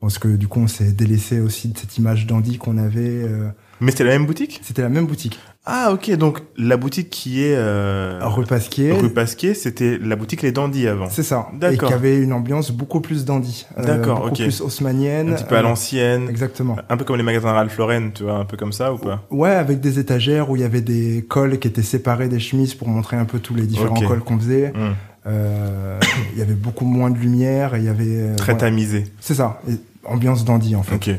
parce 0.00 0.18
que 0.18 0.28
du 0.28 0.48
coup, 0.48 0.60
on 0.60 0.66
s'est 0.68 0.92
délaissé 0.92 1.40
aussi 1.40 1.68
de 1.68 1.78
cette 1.78 1.96
image 1.98 2.26
dandy 2.26 2.58
qu'on 2.58 2.78
avait. 2.78 3.00
euh, 3.24 3.48
Mais 3.80 3.90
c'était 3.90 4.04
la 4.04 4.12
même 4.12 4.26
boutique? 4.26 4.60
c'était 4.62 4.82
la 4.82 4.88
même 4.88 5.06
boutique. 5.06 5.38
Ah, 5.70 5.90
ok. 5.92 6.10
Donc 6.16 6.40
la 6.56 6.78
boutique 6.78 7.10
qui 7.10 7.42
est 7.44 7.54
euh, 7.54 8.20
Rue 8.22 8.46
Pasquier. 8.46 8.92
rue 8.92 9.10
Pasquier, 9.12 9.52
c'était 9.52 9.98
la 10.02 10.16
boutique 10.16 10.40
Les 10.40 10.50
Dandy 10.50 10.88
avant. 10.88 11.08
C'est 11.10 11.22
ça. 11.22 11.48
Et 11.54 11.58
D'accord. 11.58 11.88
qui 11.90 11.94
avait 11.94 12.16
une 12.18 12.32
ambiance 12.32 12.70
beaucoup 12.70 13.02
plus 13.02 13.26
dandy. 13.26 13.66
Euh, 13.76 13.84
D'accord, 13.84 14.20
beaucoup 14.20 14.28
ok. 14.30 14.36
plus 14.44 14.62
haussmannienne. 14.62 15.30
Un 15.30 15.34
petit 15.34 15.44
peu 15.44 15.56
à 15.56 15.58
Euh, 15.58 15.62
l'ancienne. 15.62 16.26
Exactement. 16.30 16.76
Un 16.88 16.96
peu 16.96 17.04
comme 17.04 17.16
les 17.16 17.22
magasins 17.22 17.52
Ralph 17.52 17.76
Lauren, 17.76 18.10
tu 18.14 18.22
vois, 18.22 18.36
un 18.38 18.44
peu 18.46 18.56
comme 18.56 18.72
ça 18.72 18.94
ou 18.94 18.96
pas? 18.98 19.26
Ouais, 19.30 19.50
avec 19.50 19.80
des 19.80 19.98
étagères 19.98 20.48
où 20.48 20.56
il 20.56 20.62
y 20.62 20.64
avait 20.64 20.80
des 20.80 21.26
cols 21.28 21.58
qui 21.58 21.68
étaient 21.68 21.82
séparés 21.82 22.28
des 22.28 22.40
chemises 22.40 22.72
pour 22.74 22.88
montrer 22.88 23.18
un 23.18 23.26
peu 23.26 23.38
tous 23.38 23.54
les 23.54 23.66
différents 23.66 24.00
cols 24.00 24.20
qu'on 24.20 24.38
faisait. 24.38 24.72
Hum. 24.74 24.94
Euh, 25.28 25.98
Il 26.32 26.38
y 26.38 26.42
avait 26.42 26.54
beaucoup 26.54 26.84
moins 26.84 27.10
de 27.10 27.18
lumière 27.18 27.74
et 27.74 27.78
il 27.80 27.84
y 27.84 27.88
avait... 27.88 28.04
euh, 28.06 28.36
Très 28.36 28.56
tamisé. 28.56 29.04
C'est 29.20 29.34
ça. 29.34 29.60
Et 29.68 29.72
ambiance 30.04 30.44
dandy 30.44 30.76
en 30.76 30.82
fait. 30.82 30.94
Ok. 30.94 31.10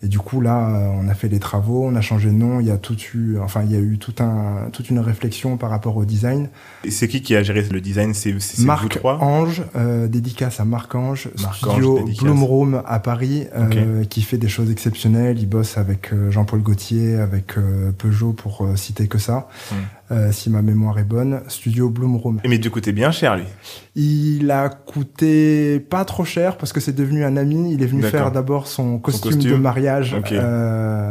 Et 0.00 0.06
du 0.06 0.20
coup 0.20 0.40
là, 0.40 0.68
euh, 0.68 0.86
on 0.94 1.08
a 1.08 1.14
fait 1.14 1.28
des 1.28 1.40
travaux, 1.40 1.84
on 1.84 1.96
a 1.96 2.00
changé 2.00 2.28
de 2.28 2.34
nom. 2.34 2.60
Il 2.60 2.66
y 2.66 2.70
a 2.70 2.76
tout 2.76 2.96
eu, 3.14 3.36
enfin 3.40 3.62
il 3.64 3.72
y 3.72 3.74
a 3.74 3.80
eu 3.80 3.98
tout 3.98 4.14
un, 4.22 4.68
toute 4.72 4.90
une 4.90 5.00
réflexion 5.00 5.56
par 5.56 5.70
rapport 5.70 5.96
au 5.96 6.04
design. 6.04 6.50
Et 6.84 6.92
c'est 6.92 7.08
qui 7.08 7.20
qui 7.20 7.34
a 7.34 7.42
géré 7.42 7.64
le 7.68 7.80
design? 7.80 8.14
C'est 8.14 8.32
c'est 8.38 8.58
vous 8.60 8.66
Marc 8.66 8.88
trois? 8.90 9.18
Ange, 9.20 9.64
euh, 9.74 10.06
dédicace 10.06 10.60
à 10.60 10.64
Marc 10.64 10.94
Ange, 10.94 11.28
Marc 11.42 11.56
studio 11.56 11.94
Ange, 11.96 12.04
dédicace. 12.04 12.22
Bloom 12.24 12.44
Room 12.44 12.82
à 12.86 13.00
Paris, 13.00 13.48
euh, 13.56 14.04
qui 14.04 14.22
fait 14.22 14.38
des 14.38 14.48
choses 14.48 14.70
exceptionnelles. 14.70 15.36
Il 15.40 15.48
bosse 15.48 15.76
avec 15.78 16.12
euh, 16.12 16.30
Jean-Paul 16.30 16.60
Gaultier, 16.62 17.16
avec 17.16 17.54
Peugeot 17.98 18.32
pour 18.34 18.68
citer 18.76 19.08
que 19.08 19.18
ça, 19.18 19.48
Mm. 19.72 19.74
Euh, 20.10 20.32
si 20.32 20.50
ma 20.50 20.62
mémoire 20.62 20.98
est 20.98 21.04
bonne. 21.04 21.40
Studio 21.48 21.90
Bloom 21.90 22.16
Room. 22.16 22.40
Mais 22.46 22.58
du 22.58 22.70
coup, 22.70 22.80
t'es 22.80 22.92
bien 22.92 23.10
cher, 23.10 23.36
lui. 23.36 23.44
Il 23.94 24.50
a 24.50 24.68
coûté 24.68 25.80
pas 25.80 26.04
trop 26.04 26.24
cher 26.24 26.56
parce 26.56 26.72
que 26.72 26.80
c'est 26.80 26.94
devenu 26.94 27.24
un 27.24 27.36
ami. 27.36 27.72
Il 27.74 27.82
est 27.82 27.86
venu 27.86 28.02
faire 28.02 28.30
d'abord 28.32 28.66
son 28.66 28.98
costume, 28.98 29.32
costume. 29.32 29.50
de 29.52 29.56
mariage 29.56 30.16
euh, 30.32 31.10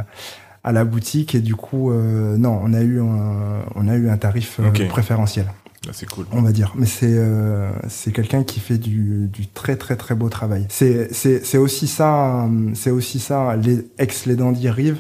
à 0.64 0.72
la 0.72 0.84
boutique 0.86 1.36
et 1.36 1.40
du 1.40 1.56
coup, 1.56 1.92
euh, 1.92 2.38
non, 2.38 2.60
on 2.64 2.74
a 2.74 2.82
eu 2.82 3.00
un, 3.00 3.66
on 3.76 3.88
a 3.88 3.96
eu 3.96 4.10
un 4.10 4.18
tarif 4.18 4.60
euh, 4.60 4.88
préférentiel 4.90 5.46
Ah, 5.88 5.92
c'est 5.94 6.10
cool. 6.10 6.26
on 6.32 6.42
va 6.42 6.52
dire. 6.52 6.74
Mais 6.76 6.86
c'est 6.88 7.06
euh, 7.08 7.70
c'est 7.88 8.12
quelqu'un 8.12 8.44
qui 8.44 8.60
fait 8.60 8.78
du, 8.78 9.28
du 9.32 9.48
très 9.48 9.76
très 9.78 9.96
très 9.96 10.16
beau 10.16 10.28
travail. 10.30 10.66
C'est 10.70 11.14
c'est 11.14 11.46
c'est 11.46 11.58
aussi 11.58 11.88
ça 11.88 12.44
euh, 12.46 12.72
c'est 12.74 12.92
aussi 12.92 13.20
ça 13.20 13.56
les 13.56 13.86
ex 13.98 14.26
les 14.26 14.36
dandy 14.36 14.70
Rive, 14.70 14.98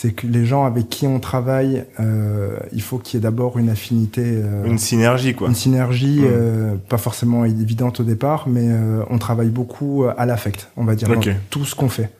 c'est 0.00 0.12
que 0.12 0.28
les 0.28 0.44
gens 0.46 0.64
avec 0.64 0.88
qui 0.88 1.08
on 1.08 1.18
travaille, 1.18 1.84
euh, 1.98 2.56
il 2.72 2.82
faut 2.82 2.98
qu'il 2.98 3.18
y 3.18 3.20
ait 3.20 3.24
d'abord 3.24 3.58
une 3.58 3.68
affinité, 3.68 4.22
euh, 4.24 4.64
Une 4.64 4.78
synergie, 4.78 5.34
quoi. 5.34 5.48
une 5.48 5.56
synergie, 5.56 6.20
Mm. 6.20 6.24
euh, 6.30 6.74
pas 6.88 6.98
forcément 6.98 7.44
évidente 7.44 7.98
au 7.98 8.04
départ, 8.04 8.46
mais 8.48 8.68
euh, 8.68 9.02
on 9.10 9.18
travaille 9.18 9.48
beaucoup 9.48 10.04
à 10.16 10.24
l'affect, 10.24 10.68
on 10.76 10.84
va 10.84 10.94
dire, 10.94 11.10
Ok. 11.10 11.26
dans 11.26 11.34
tout 11.50 11.64
ce 11.64 11.74
qu'on 11.74 11.88
fait. 11.88 12.10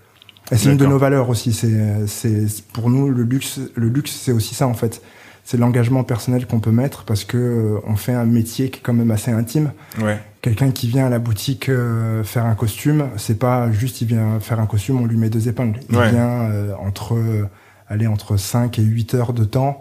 Et 0.50 0.56
c'est 0.56 0.70
une 0.72 0.76
de 0.76 0.86
nos 0.86 0.98
valeurs 0.98 1.28
aussi. 1.28 1.52
C'est, 1.52 2.06
c'est 2.08 2.64
pour 2.72 2.90
nous 2.90 3.10
le 3.10 3.22
luxe. 3.22 3.60
Le 3.76 3.88
luxe, 3.88 4.10
c'est 4.10 4.32
aussi 4.32 4.56
ça 4.56 4.66
en 4.66 4.74
fait. 4.74 5.00
C'est 5.44 5.56
l'engagement 5.56 6.02
personnel 6.04 6.46
qu'on 6.46 6.58
peut 6.60 6.72
mettre 6.72 7.04
parce 7.04 7.24
que 7.24 7.36
euh, 7.38 7.78
on 7.86 7.94
fait 7.96 8.12
un 8.12 8.24
métier 8.24 8.70
qui 8.70 8.80
est 8.80 8.82
quand 8.82 8.92
même 8.92 9.10
assez 9.12 9.30
intime. 9.30 9.70
Ouais. 10.02 10.18
Quelqu'un 10.42 10.72
qui 10.72 10.88
vient 10.88 11.06
à 11.06 11.10
la 11.10 11.18
boutique 11.20 11.68
euh, 11.68 12.24
faire 12.24 12.44
un 12.44 12.54
costume, 12.54 13.04
c'est 13.18 13.38
pas 13.38 13.70
juste 13.70 14.00
il 14.00 14.08
vient 14.08 14.40
faire 14.40 14.58
un 14.58 14.66
costume, 14.66 15.00
on 15.00 15.06
lui 15.06 15.16
met 15.16 15.30
deux 15.30 15.48
épingles. 15.48 15.78
Il 15.90 15.96
Ouais. 15.96 16.10
vient 16.10 16.28
euh, 16.50 16.72
entre 16.80 17.14
euh, 17.14 17.44
aller 17.88 18.06
entre 18.06 18.36
5 18.36 18.78
et 18.78 18.82
8 18.82 19.14
heures 19.14 19.32
de 19.32 19.44
temps. 19.44 19.80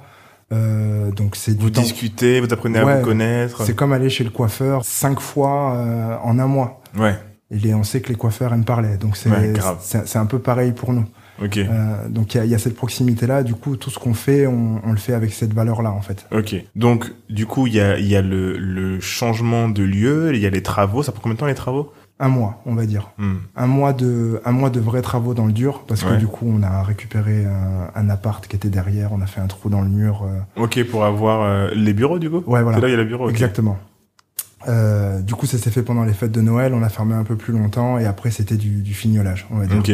Euh, 0.54 1.12
donc 1.12 1.36
c'est 1.36 1.60
Vous 1.60 1.70
temps. 1.70 1.82
discutez, 1.82 2.40
vous 2.40 2.52
apprenez 2.54 2.80
à 2.80 2.98
vous 2.98 3.04
connaître. 3.04 3.64
C'est 3.66 3.76
comme 3.76 3.92
aller 3.92 4.10
chez 4.10 4.24
le 4.24 4.30
coiffeur 4.30 4.86
cinq 4.86 5.20
fois 5.20 5.76
euh, 5.76 6.16
en 6.24 6.40
un 6.40 6.48
mois. 6.48 6.82
Ouais. 6.98 7.16
Et 7.52 7.74
on 7.74 7.84
sait 7.84 8.02
que 8.02 8.10
les 8.10 8.16
coiffeurs 8.16 8.54
aiment 8.54 8.66
parler, 8.66 8.98
donc 8.98 9.16
c'est 9.18 9.30
Ouais, 9.30 9.54
c'est 9.82 10.18
un 10.18 10.26
peu 10.26 10.40
pareil 10.40 10.72
pour 10.74 10.94
nous. 10.94 11.06
Ok. 11.44 11.58
Euh, 11.58 12.10
donc 12.10 12.34
il 12.34 12.44
y 12.46 12.48
y 12.50 12.56
a 12.56 12.60
cette 12.60 12.76
proximité-là. 12.76 13.44
Du 13.44 13.54
coup, 13.54 13.76
tout 13.78 13.90
ce 13.90 14.00
qu'on 14.00 14.14
fait, 14.14 14.48
on, 14.48 14.82
on 14.84 14.92
le 14.92 14.98
fait 14.98 15.14
avec 15.14 15.34
cette 15.34 15.54
valeur-là, 15.54 15.92
en 15.92 16.02
fait. 16.02 16.26
Ok. 16.32 16.56
Donc, 16.76 17.12
du 17.30 17.46
coup, 17.46 17.68
il 17.68 17.76
y 17.76 17.80
a, 17.80 18.00
il 18.00 18.08
y 18.08 18.16
a 18.16 18.22
le, 18.22 18.58
le 18.58 19.00
changement 19.00 19.70
de 19.70 19.84
lieu, 19.84 20.34
il 20.34 20.42
y 20.42 20.46
a 20.46 20.50
les 20.50 20.64
travaux. 20.64 21.04
Ça 21.04 21.12
prend 21.12 21.22
combien 21.22 21.36
de 21.36 21.40
temps 21.40 21.46
les 21.46 21.56
travaux? 21.56 21.94
Un 22.20 22.30
mois, 22.30 22.62
on 22.66 22.74
va 22.74 22.88
dire. 22.88 23.12
Hmm. 23.20 23.36
Un 23.56 23.68
mois 23.68 23.94
de, 23.94 24.42
un 24.44 24.52
mois 24.52 24.72
de 24.72 24.80
vrais 24.80 25.04
travaux 25.04 25.36
dans 25.36 25.46
le 25.46 25.52
dur, 25.54 25.84
parce 25.88 26.04
que 26.04 26.16
du 26.16 26.26
coup, 26.26 26.48
on 26.52 26.64
a 26.64 26.82
récupéré 26.82 27.46
un, 27.46 27.90
un 27.94 28.10
appart 28.10 28.46
qui 28.48 28.56
était 28.56 28.70
derrière. 28.70 29.12
On 29.14 29.22
a 29.22 29.28
fait 29.28 29.40
un 29.40 29.46
trou 29.46 29.70
dans 29.70 29.82
le 29.82 29.90
mur. 29.90 30.24
euh, 30.24 30.64
Ok, 30.64 30.84
pour 30.90 31.06
avoir 31.06 31.44
euh, 31.44 31.70
les 31.76 31.94
bureaux, 31.94 32.18
du 32.18 32.30
coup 32.32 32.42
Ouais, 32.48 32.64
voilà. 32.64 32.78
C'est 32.78 32.82
là 32.82 32.88
il 32.88 32.92
y 32.92 32.96
a 32.96 32.98
les 32.98 33.06
bureaux. 33.06 33.30
Exactement. 33.30 33.78
Euh, 34.68 35.22
du 35.22 35.36
coup, 35.36 35.46
ça 35.46 35.58
s'est 35.60 35.70
fait 35.70 35.84
pendant 35.84 36.04
les 36.04 36.14
fêtes 36.14 36.32
de 36.32 36.42
Noël. 36.42 36.74
On 36.74 36.82
a 36.82 36.90
fermé 36.90 37.14
un 37.14 37.24
peu 37.24 37.36
plus 37.36 37.54
longtemps, 37.54 38.00
et 38.00 38.06
après, 38.06 38.32
c'était 38.32 38.58
du, 38.58 38.82
du 38.82 38.94
fignolage, 38.96 39.46
on 39.52 39.58
va 39.58 39.68
dire. 39.68 39.78
Ok. 39.78 39.92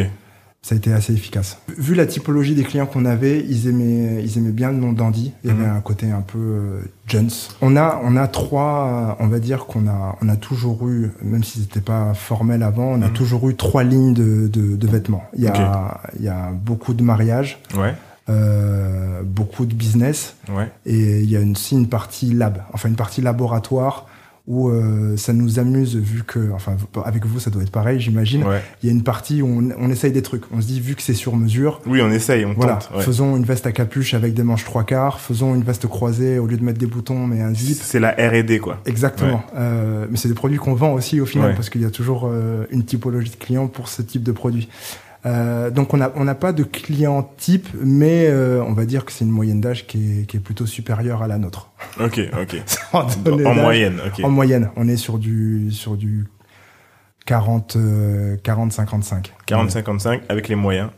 Ça 0.65 0.76
a 0.76 0.78
été 0.78 0.93
assez 0.93 1.12
efficace. 1.12 1.58
Vu 1.78 1.93
la 1.93 2.06
typologie 2.06 2.56
des 2.56 2.63
clients 2.63 2.86
qu'on 2.86 3.04
avait, 3.04 3.41
ils 3.49 3.67
aimaient, 3.67 4.23
ils 4.23 4.38
aimaient 4.38 4.52
bien 4.52 4.71
le 4.71 4.78
nom 4.78 4.93
Dandy. 4.93 5.34
Il 5.43 5.49
y 5.49 5.54
avait 5.54 5.65
Mhm. 5.67 5.76
un 5.76 5.82
côté 5.82 6.10
un 6.10 6.21
peu 6.21 6.38
euh, 6.39 6.82
Jones. 7.06 7.30
On 7.62 7.76
a, 7.76 7.99
on 8.02 8.15
a 8.15 8.30
trois, 8.30 9.17
euh, 9.19 9.23
on 9.26 9.28
va 9.28 9.39
dire 9.39 9.65
qu'on 9.65 9.88
a, 9.88 10.15
on 10.21 10.30
a 10.30 10.38
toujours 10.38 10.88
eu, 10.88 11.12
même 11.21 11.43
si 11.43 11.60
c'était 11.60 11.82
pas 11.82 12.13
formel 12.13 12.63
avant, 12.63 12.86
on 12.93 13.02
a 13.02 13.08
Mhm. 13.08 13.13
toujours 13.13 13.49
eu 13.49 13.56
trois 13.56 13.84
lignes 13.84 14.13
de, 14.13 14.47
de, 14.47 14.78
de 14.78 14.88
vêtements. 14.88 15.26
Il 15.38 15.43
y 15.43 15.47
a, 15.47 15.99
il 16.17 16.23
y 16.23 16.30
a 16.30 16.52
beaucoup 16.54 16.93
de 16.93 17.04
mariages, 17.04 17.60
Ouais. 17.78 17.93
euh, 18.30 19.21
beaucoup 19.21 19.65
de 19.65 19.73
business, 19.76 20.38
Ouais. 20.49 20.71
et 20.86 21.19
il 21.19 21.30
y 21.30 21.36
a 21.36 21.41
aussi 21.41 21.76
une 21.76 21.89
partie 21.89 22.34
lab, 22.34 22.60
enfin 22.71 22.88
une 22.88 22.95
partie 22.95 23.19
laboratoire 23.21 24.08
où 24.45 24.67
euh, 24.69 25.15
ça 25.15 25.32
nous 25.32 25.58
amuse 25.58 25.95
vu 25.95 26.23
que, 26.23 26.51
enfin 26.51 26.75
avec 27.06 27.25
vous 27.25 27.39
ça 27.39 27.49
doit 27.49 27.63
être 27.63 27.71
pareil 27.71 28.01
j'imagine. 28.01 28.43
Ouais. 28.43 28.62
Il 28.82 28.88
y 28.88 28.89
a 28.89 28.91
une 28.91 29.03
partie 29.03 29.41
où 29.41 29.47
on, 29.47 29.69
on 29.79 29.89
essaye 29.89 30.12
des 30.12 30.21
trucs. 30.21 30.43
On 30.51 30.60
se 30.60 30.67
dit, 30.67 30.82
vu 30.82 30.95
que 30.95 31.01
c'est 31.01 31.13
sur 31.13 31.38
mesure, 31.38 31.79
Oui, 31.86 32.01
on 32.01 32.12
essaye, 32.12 32.43
on 32.43 32.53
voilà, 32.53 32.73
tente. 32.75 32.91
ouais. 32.97 33.03
faisons 33.03 33.38
une 33.38 33.45
veste 33.45 33.65
à 33.67 33.71
capuche 33.71 34.13
avec 34.13 34.34
des 34.34 34.43
manches 34.43 34.65
trois 34.65 34.84
quarts, 34.84 35.21
faisons 35.21 35.56
une 35.56 35.63
veste 35.63 35.88
croisée 35.88 36.39
au 36.39 36.45
lieu 36.47 36.58
de 36.58 36.63
mettre 36.63 36.79
des 36.79 36.88
boutons, 36.88 37.25
mais 37.25 37.41
un 37.41 37.53
zip. 37.53 37.77
C'est 37.82 38.01
la 38.01 38.12
R&D, 38.12 38.60
quoi. 38.60 38.79
Exactement. 38.86 39.43
Euh, 39.56 40.08
mais 40.10 40.17
c'est 40.17 40.27
des 40.27 40.34
produits 40.34 40.58
qu'on 40.58 40.73
vend 40.73 40.91
aussi 40.93 41.21
au 41.21 41.25
final, 41.25 41.56
parce 41.56 41.69
qu'il 41.69 41.82
y 41.82 41.86
a 41.86 41.89
toujours 41.91 42.27
euh, 42.29 42.65
une 42.69 42.84
typologie 42.84 43.32
de 43.32 43.36
clients 43.38 43.67
pour 43.67 43.88
ce 43.88 44.01
type 44.01 44.23
de 44.23 44.34
produit. 44.34 44.67
Euh, 45.26 45.70
donc 45.70 45.94
on 45.94 45.98
n'a 45.98 46.12
on 46.16 46.26
n'a 46.26 46.36
pas 46.36 46.52
de 46.52 46.64
client 46.64 47.24
type, 47.38 47.70
mais 47.82 48.28
euh, 48.28 48.62
on 48.68 48.74
va 48.74 48.86
dire 48.86 49.06
que 49.06 49.12
c'est 49.14 49.24
une 49.24 49.32
moyenne 49.32 49.62
d'âge 49.62 49.88
qui 49.88 50.22
est, 50.22 50.26
qui 50.26 50.36
est 50.38 50.40
plutôt 50.42 50.66
supérieure 50.66 51.24
à 51.24 51.28
la 51.28 51.38
nôtre. 51.38 51.72
Ok, 52.00 52.20
ok. 52.42 52.62
en 52.94 53.54
moyenne, 53.56 54.00
ok. 54.06 54.24
En 54.26 54.30
moyenne, 54.30 54.70
on 54.76 54.88
est 54.90 54.98
sur 54.98 55.18
du 55.20 55.72
sur 55.72 55.96
du 55.96 56.28
40 57.26 57.76
euh, 57.78 58.36
40 58.44 58.72
55. 58.74 59.34
40-55 59.48 60.22
avec 60.30 60.48
les 60.50 60.56
moyens. 60.56 60.90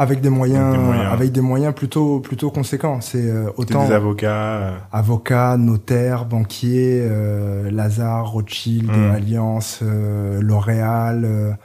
Avec 0.00 0.20
des 0.20 0.30
moyens, 0.30 0.62
Avec 0.64 0.78
des 0.78 0.84
moyens. 0.86 1.12
avec 1.12 1.32
des 1.32 1.40
moyens 1.40 1.74
plutôt 1.74 2.20
plutôt 2.20 2.52
conséquents. 2.52 3.00
C'est 3.00 3.28
euh, 3.28 3.50
autant 3.56 3.84
des 3.88 3.92
avocats. 3.92 4.30
euh, 4.30 4.76
avocats, 4.92 5.56
notaires, 5.56 6.24
banquiers, 6.26 7.00
euh, 7.02 7.68
Lazare, 7.72 8.30
Rothschild, 8.30 8.88
Mm. 8.88 9.10
Alliance, 9.10 9.80
euh, 9.82 10.38
L'Oréal. 10.40 11.58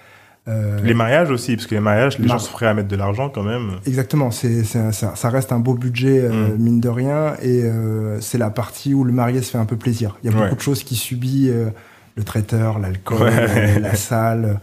Euh, 0.47 0.79
Les 0.83 0.93
mariages 0.93 1.31
aussi, 1.31 1.55
parce 1.55 1.67
que 1.67 1.75
les 1.75 1.81
mariages, 1.81 2.19
les 2.19 2.27
Mar- 2.27 2.37
gens 2.39 2.45
sont 2.45 2.51
prêts 2.51 2.67
à 2.67 2.73
mettre 2.73 2.89
de 2.89 2.95
l'argent 2.95 3.29
quand 3.29 3.43
même. 3.43 3.71
Exactement, 3.85 4.29
c'est 4.31 4.63
c'est 4.63 4.91
ça, 4.91 5.15
ça 5.15 5.29
reste 5.29 5.51
un 5.51 5.59
beau 5.59 5.73
budget 5.75 6.19
euh, 6.21 6.49
Mm. 6.49 6.57
mine 6.61 6.79
de 6.81 6.89
rien 6.89 7.35
et 7.41 7.63
euh, 7.63 8.19
c'est 8.21 8.37
la 8.37 8.49
partie 8.49 8.93
où 8.93 9.03
le 9.05 9.13
marié 9.13 9.41
se 9.41 9.51
fait 9.51 9.57
un 9.57 9.65
peu 9.65 9.77
plaisir. 9.77 10.17
Il 10.23 10.29
y 10.29 10.33
a 10.33 10.37
Ouais. 10.37 10.43
beaucoup 10.43 10.55
de 10.57 10.61
choses 10.61 10.83
qui 10.83 10.95
subit 10.95 11.49
euh, 11.49 11.69
le 12.15 12.23
traiteur, 12.23 12.79
l'alcool, 12.79 13.21
Ouais. 13.21 13.31
euh, 13.77 13.79
la 13.79 13.95
salle. 13.95 14.59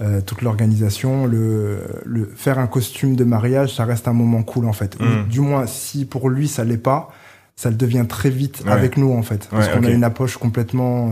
euh, 0.00 0.20
toute 0.20 0.42
l'organisation, 0.42 1.26
le, 1.26 1.80
le 2.06 2.30
faire 2.36 2.60
un 2.60 2.68
costume 2.68 3.16
de 3.16 3.24
mariage, 3.24 3.74
ça 3.74 3.84
reste 3.84 4.06
un 4.06 4.12
moment 4.12 4.44
cool 4.44 4.66
en 4.66 4.72
fait. 4.72 4.96
Mm. 5.00 5.28
Du 5.28 5.40
moins, 5.40 5.66
si 5.66 6.04
pour 6.04 6.30
lui 6.30 6.46
ça 6.46 6.62
l'est 6.62 6.76
pas, 6.78 7.10
ça 7.56 7.68
le 7.68 7.74
devient 7.74 8.04
très 8.08 8.30
vite 8.30 8.62
Ouais. 8.64 8.70
avec 8.70 8.96
nous 8.96 9.12
en 9.12 9.22
fait, 9.22 9.48
parce 9.50 9.66
qu'on 9.68 9.82
a 9.82 9.90
une 9.90 10.04
approche 10.04 10.36
complètement 10.36 11.10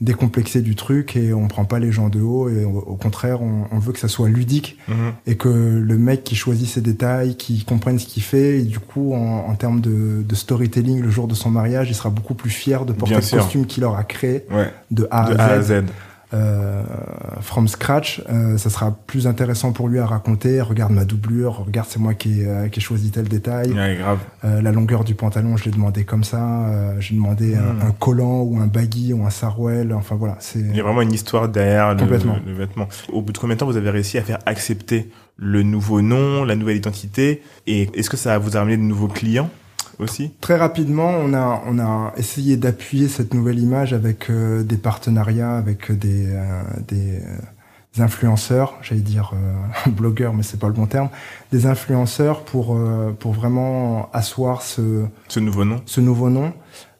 décomplexée 0.00 0.62
du 0.62 0.74
truc 0.76 1.14
et 1.16 1.32
on 1.34 1.46
prend 1.48 1.64
pas 1.64 1.78
les 1.78 1.92
gens 1.92 2.08
de 2.08 2.20
haut 2.20 2.48
et 2.48 2.64
au, 2.64 2.78
au 2.78 2.96
contraire, 2.96 3.42
on, 3.42 3.64
on 3.70 3.78
veut 3.78 3.92
que 3.92 3.98
ça 3.98 4.08
soit 4.08 4.28
ludique 4.28 4.78
Mhm. 4.88 5.12
et 5.26 5.36
que 5.36 5.48
le 5.48 5.98
mec 5.98 6.24
qui 6.24 6.34
choisit 6.36 6.66
ses 6.68 6.80
détails, 6.80 7.36
qui 7.36 7.64
comprenne 7.64 7.98
ce 7.98 8.06
qu'il 8.06 8.22
fait, 8.22 8.58
et 8.60 8.62
du 8.62 8.78
coup, 8.78 9.12
en, 9.14 9.46
en 9.48 9.54
termes 9.54 9.80
de, 9.80 10.22
de 10.26 10.34
storytelling, 10.34 11.00
le 11.02 11.10
jour 11.10 11.28
de 11.28 11.34
son 11.34 11.50
mariage, 11.50 11.88
il 11.90 11.94
sera 11.94 12.08
beaucoup 12.10 12.34
plus 12.34 12.50
fier 12.50 12.84
de 12.86 12.92
porter 12.92 13.10
Bien 13.14 13.20
le 13.20 13.24
sûr. 13.26 13.38
costume 13.38 13.66
qu'il 13.66 13.84
aura 13.84 14.04
créé 14.04 14.44
Ouais. 14.50 14.70
de 14.90 15.06
A, 15.10 15.30
De 15.34 15.38
à, 15.38 15.44
A 15.44 15.52
à 15.52 15.62
Z, 15.62 15.66
Z. 15.66 15.84
euh, 16.32 16.82
from 17.40 17.66
scratch. 17.68 18.22
Euh, 18.30 18.56
ça 18.58 18.70
sera 18.70 18.92
plus 19.06 19.26
intéressant 19.26 19.72
pour 19.72 19.88
lui 19.88 19.98
à 19.98 20.06
raconter. 20.06 20.60
Regarde 20.60 20.92
ma 20.92 21.04
doublure, 21.04 21.64
regarde 21.66 21.88
c'est 21.90 21.98
moi 21.98 22.14
qui 22.14 22.42
ai, 22.42 22.46
euh, 22.46 22.68
qui 22.68 22.78
ai 22.78 22.82
choisi 22.82 23.10
tel 23.10 23.28
détail. 23.28 23.72
Ouais, 23.72 23.96
grave. 23.98 24.18
Euh, 24.44 24.62
la 24.62 24.72
longueur 24.72 25.04
du 25.04 25.14
pantalon, 25.14 25.56
je 25.56 25.64
l'ai 25.64 25.70
demandé 25.70 26.04
comme 26.04 26.24
ça. 26.24 26.68
Euh, 26.68 27.00
J'ai 27.00 27.14
demandé 27.14 27.54
Hmm. 27.54 27.80
un, 27.82 27.88
un 27.88 27.90
collant 27.92 28.42
ou 28.42 28.58
un 28.60 28.66
baggy 28.66 29.12
ou 29.12 29.24
un 29.26 29.30
sarouel. 29.30 29.92
Enfin 29.92 30.14
voilà, 30.16 30.36
c'est 30.40 30.60
Il 30.60 30.76
y 30.76 30.80
a 30.80 30.82
vraiment 30.82 31.02
une 31.02 31.12
histoire 31.12 31.48
derrière 31.48 31.94
le, 31.94 32.00
le 32.00 32.54
vêtement. 32.54 32.88
Au 33.12 33.22
bout 33.22 33.32
de 33.32 33.38
combien 33.38 33.56
de 33.56 33.60
temps 33.60 33.66
vous 33.66 33.76
avez 33.76 33.90
réussi 33.90 34.18
à 34.18 34.22
faire 34.22 34.38
accepter 34.46 35.10
le 35.36 35.62
nouveau 35.62 36.00
nom, 36.02 36.44
la 36.44 36.54
nouvelle 36.56 36.76
identité? 36.76 37.42
Et 37.66 37.88
est-ce 37.94 38.08
que 38.10 38.16
ça 38.16 38.38
vous 38.38 38.56
a 38.56 38.60
ramené 38.60 38.76
de 38.76 38.82
nouveaux 38.82 39.08
clients? 39.08 39.50
Aussi. 39.98 40.32
Très 40.40 40.56
rapidement, 40.56 41.10
on 41.10 41.34
a, 41.34 41.62
on 41.66 41.78
a 41.78 42.12
essayé 42.16 42.56
d'appuyer 42.56 43.08
cette 43.08 43.34
nouvelle 43.34 43.58
image 43.58 43.92
avec 43.92 44.30
euh, 44.30 44.62
des 44.62 44.76
partenariats, 44.76 45.56
avec 45.56 45.90
des, 45.92 46.26
euh, 46.32 46.62
des, 46.88 47.16
euh, 47.16 48.02
influenceurs, 48.02 48.74
j'allais 48.82 49.00
dire 49.00 49.32
euh, 49.34 49.90
blogueurs, 49.96 50.32
mais 50.32 50.42
c'est 50.42 50.58
pas 50.60 50.68
le 50.68 50.72
bon 50.72 50.86
terme, 50.86 51.08
des 51.52 51.66
influenceurs 51.66 52.42
pour, 52.44 52.76
euh, 52.76 53.14
pour 53.18 53.32
vraiment 53.32 54.08
asseoir 54.12 54.62
ce, 54.62 55.04
Ce 55.28 55.40
nouveau 55.40 55.64
nom. 55.64 55.80
ce 55.86 56.00
nouveau 56.00 56.30
nom. 56.30 56.52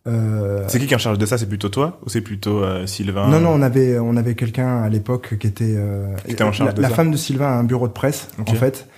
Euh, 0.06 0.64
C'est 0.66 0.78
qui 0.80 0.86
qui 0.86 0.94
est 0.94 0.96
en 0.96 0.98
charge 0.98 1.18
de 1.18 1.26
ça? 1.26 1.36
C'est 1.36 1.46
plutôt 1.46 1.68
toi? 1.68 1.98
Ou 2.04 2.08
c'est 2.08 2.22
plutôt 2.22 2.64
euh, 2.64 2.86
Sylvain? 2.86 3.28
Non, 3.28 3.38
non, 3.38 3.50
on 3.50 3.60
avait, 3.62 3.98
on 3.98 4.16
avait 4.16 4.34
quelqu'un 4.34 4.82
à 4.82 4.88
l'époque 4.88 5.36
qui 5.38 5.46
était, 5.46 5.74
euh, 5.76 6.16
Qui 6.24 6.32
était 6.32 6.42
en 6.42 6.52
charge 6.52 6.70
la, 6.70 6.72
de 6.74 6.80
la 6.82 6.88
ça. 6.88 6.94
femme 6.94 7.10
de 7.10 7.16
Sylvain 7.18 7.46
a 7.48 7.52
un 7.52 7.64
bureau 7.64 7.86
de 7.86 7.92
presse, 7.92 8.28
en 8.38 8.46
fait. 8.54 8.88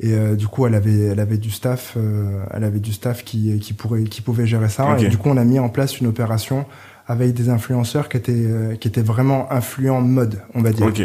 Et 0.00 0.14
euh, 0.14 0.36
du 0.36 0.46
coup, 0.46 0.66
elle 0.66 0.74
avait, 0.74 1.06
elle 1.06 1.18
avait 1.18 1.38
du 1.38 1.50
staff, 1.50 1.94
euh, 1.96 2.44
elle 2.52 2.62
avait 2.62 2.78
du 2.78 2.92
staff 2.92 3.24
qui, 3.24 3.58
qui 3.58 3.72
pourrait, 3.72 4.04
qui 4.04 4.20
pouvait 4.20 4.46
gérer 4.46 4.68
ça. 4.68 4.96
Et 4.98 5.08
du 5.08 5.18
coup, 5.18 5.28
on 5.28 5.36
a 5.36 5.44
mis 5.44 5.58
en 5.58 5.68
place 5.68 6.00
une 6.00 6.06
opération 6.06 6.66
avec 7.08 7.32
des 7.34 7.48
influenceurs 7.48 8.08
qui 8.08 8.16
étaient, 8.16 8.32
euh, 8.34 8.76
qui 8.76 8.86
étaient 8.86 9.02
vraiment 9.02 9.50
influents 9.50 10.00
mode, 10.00 10.40
on 10.54 10.62
va 10.62 10.72
dire, 10.72 10.86
Ok. 10.86 11.02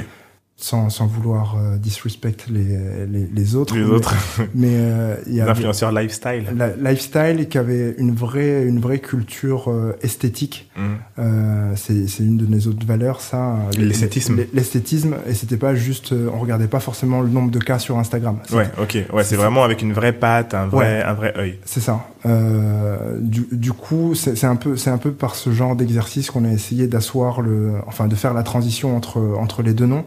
Sans, 0.63 0.89
sans 0.89 1.08
vouloir 1.08 1.58
euh, 1.58 1.78
disrespect 1.78 2.38
les, 2.49 3.06
les, 3.06 3.28
les 3.28 3.56
autres. 3.58 3.76
Les 3.76 3.84
mais- 3.84 3.89
autres, 3.89 4.15
Mais 4.56 4.69
euh, 4.71 5.15
il 5.28 5.34
y 5.34 5.36
les 5.36 5.41
avait 5.41 5.52
influenceurs 5.52 5.91
lifestyle. 5.91 6.45
la 6.56 6.69
lifestyle 6.91 7.49
qui 7.49 7.58
avait 7.58 7.95
une 7.97 8.15
vraie, 8.15 8.63
une 8.63 8.80
vraie 8.80 8.99
culture 8.99 9.69
euh, 9.69 9.97
esthétique. 10.02 10.69
Mhm. 10.78 10.84
Euh, 11.19 11.73
c'est 11.76 12.08
c'est 12.08 12.23
une 12.23 12.38
de 12.38 12.45
nos 12.45 12.60
autres 12.69 12.86
valeurs, 12.86 13.19
ça. 13.19 13.58
L'esthétisme. 13.78 14.38
L'esthétisme, 14.54 15.15
et 15.28 15.34
c'était 15.34 15.58
pas 15.58 15.76
juste, 15.76 16.13
euh, 16.13 16.30
on 16.34 16.39
regardait 16.39 16.67
pas 16.69 16.80
forcément 16.80 17.19
le 17.19 17.28
nombre 17.28 17.52
de 17.52 17.60
cas 17.60 17.78
sur 17.78 17.97
Instagram. 17.99 18.38
Ouais, 18.54 18.69
ok. 18.82 18.97
Ouais, 19.12 19.26
c'est 19.26 19.36
vraiment 19.36 19.65
avec 19.65 19.82
une 19.82 19.91
vraie 19.91 20.13
patte, 20.13 20.54
un 20.54 20.67
vrai, 20.67 21.04
un 21.04 21.13
vrai 21.13 21.34
œil. 21.38 21.60
C'est 21.65 21.82
ça. 21.82 22.06
Euh, 22.26 23.17
du, 23.19 23.47
du 23.52 23.73
coup, 23.73 24.15
c'est 24.15 24.38
c'est 24.38 24.47
un 24.47 24.56
peu, 24.56 24.78
c'est 24.78 24.89
un 24.91 24.97
peu 24.97 25.12
par 25.12 25.36
ce 25.36 25.52
genre 25.52 25.76
d'exercice 25.76 26.32
qu'on 26.32 26.45
a 26.45 26.49
essayé 26.52 26.88
d'asseoir 26.88 27.41
le, 27.41 27.73
enfin, 27.86 28.08
de 28.08 28.15
faire 28.15 28.34
la 28.34 28.43
transition 28.43 28.95
entre 28.95 29.19
entre 29.38 29.62
les 29.62 29.73
deux 29.73 29.88
noms. 29.88 30.06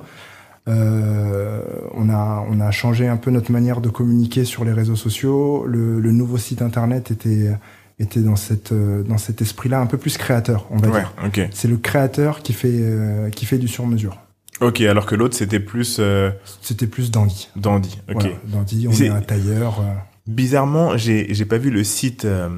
Euh, 0.69 1.61
on 1.95 2.09
a 2.11 2.45
on 2.51 2.61
a 2.61 2.71
changé 2.71 3.07
un 3.09 3.17
peu 3.17 3.31
notre 3.31 3.53
manière 3.53 3.81
de 3.81 3.89
communiquer 3.89 4.45
sur 4.45 4.65
les 4.65 4.73
réseaux 4.73 4.97
sociaux. 4.97 5.65
Le, 5.67 6.01
le 6.01 6.13
nouveau 6.13 6.39
site 6.39 6.61
internet 6.63 7.11
était 7.11 7.51
était 7.99 8.21
dans 8.21 8.37
cette 8.37 8.73
euh, 8.73 9.03
dans 9.03 9.19
cet 9.19 9.41
esprit-là 9.43 9.81
un 9.81 9.87
peu 9.87 9.97
plus 9.99 10.19
créateur, 10.19 10.67
on 10.71 10.77
va 10.79 10.89
Ouais, 10.89 11.01
dire. 11.01 11.13
ok. 11.25 11.49
C'est 11.53 11.69
le 11.69 11.77
créateur 11.77 12.41
qui 12.43 12.53
fait 12.53 12.69
euh, 12.73 13.31
qui 13.31 13.47
fait 13.47 13.59
du 13.59 13.69
sur-mesure. 13.69 14.19
Ok, 14.61 14.81
alors 14.81 15.07
que 15.07 15.15
l'autre 15.15 15.37
c'était 15.37 15.61
plus 15.61 15.99
euh, 16.01 16.31
C'était 16.63 16.87
plus 16.87 17.11
dandy. 17.11 17.49
dandy. 17.57 17.99
Ok. 18.09 18.15
Voilà, 18.23 18.29
dandy, 18.47 18.89
on 18.89 18.93
est 18.93 19.09
un 19.09 19.21
tailleur. 19.21 19.81
euh, 19.81 19.85
Bizarrement, 20.27 20.97
j'ai 20.97 21.33
j'ai 21.33 21.45
pas 21.45 21.59
vu 21.59 21.71
le 21.71 21.85
site 21.85 22.25
euh, 22.25 22.49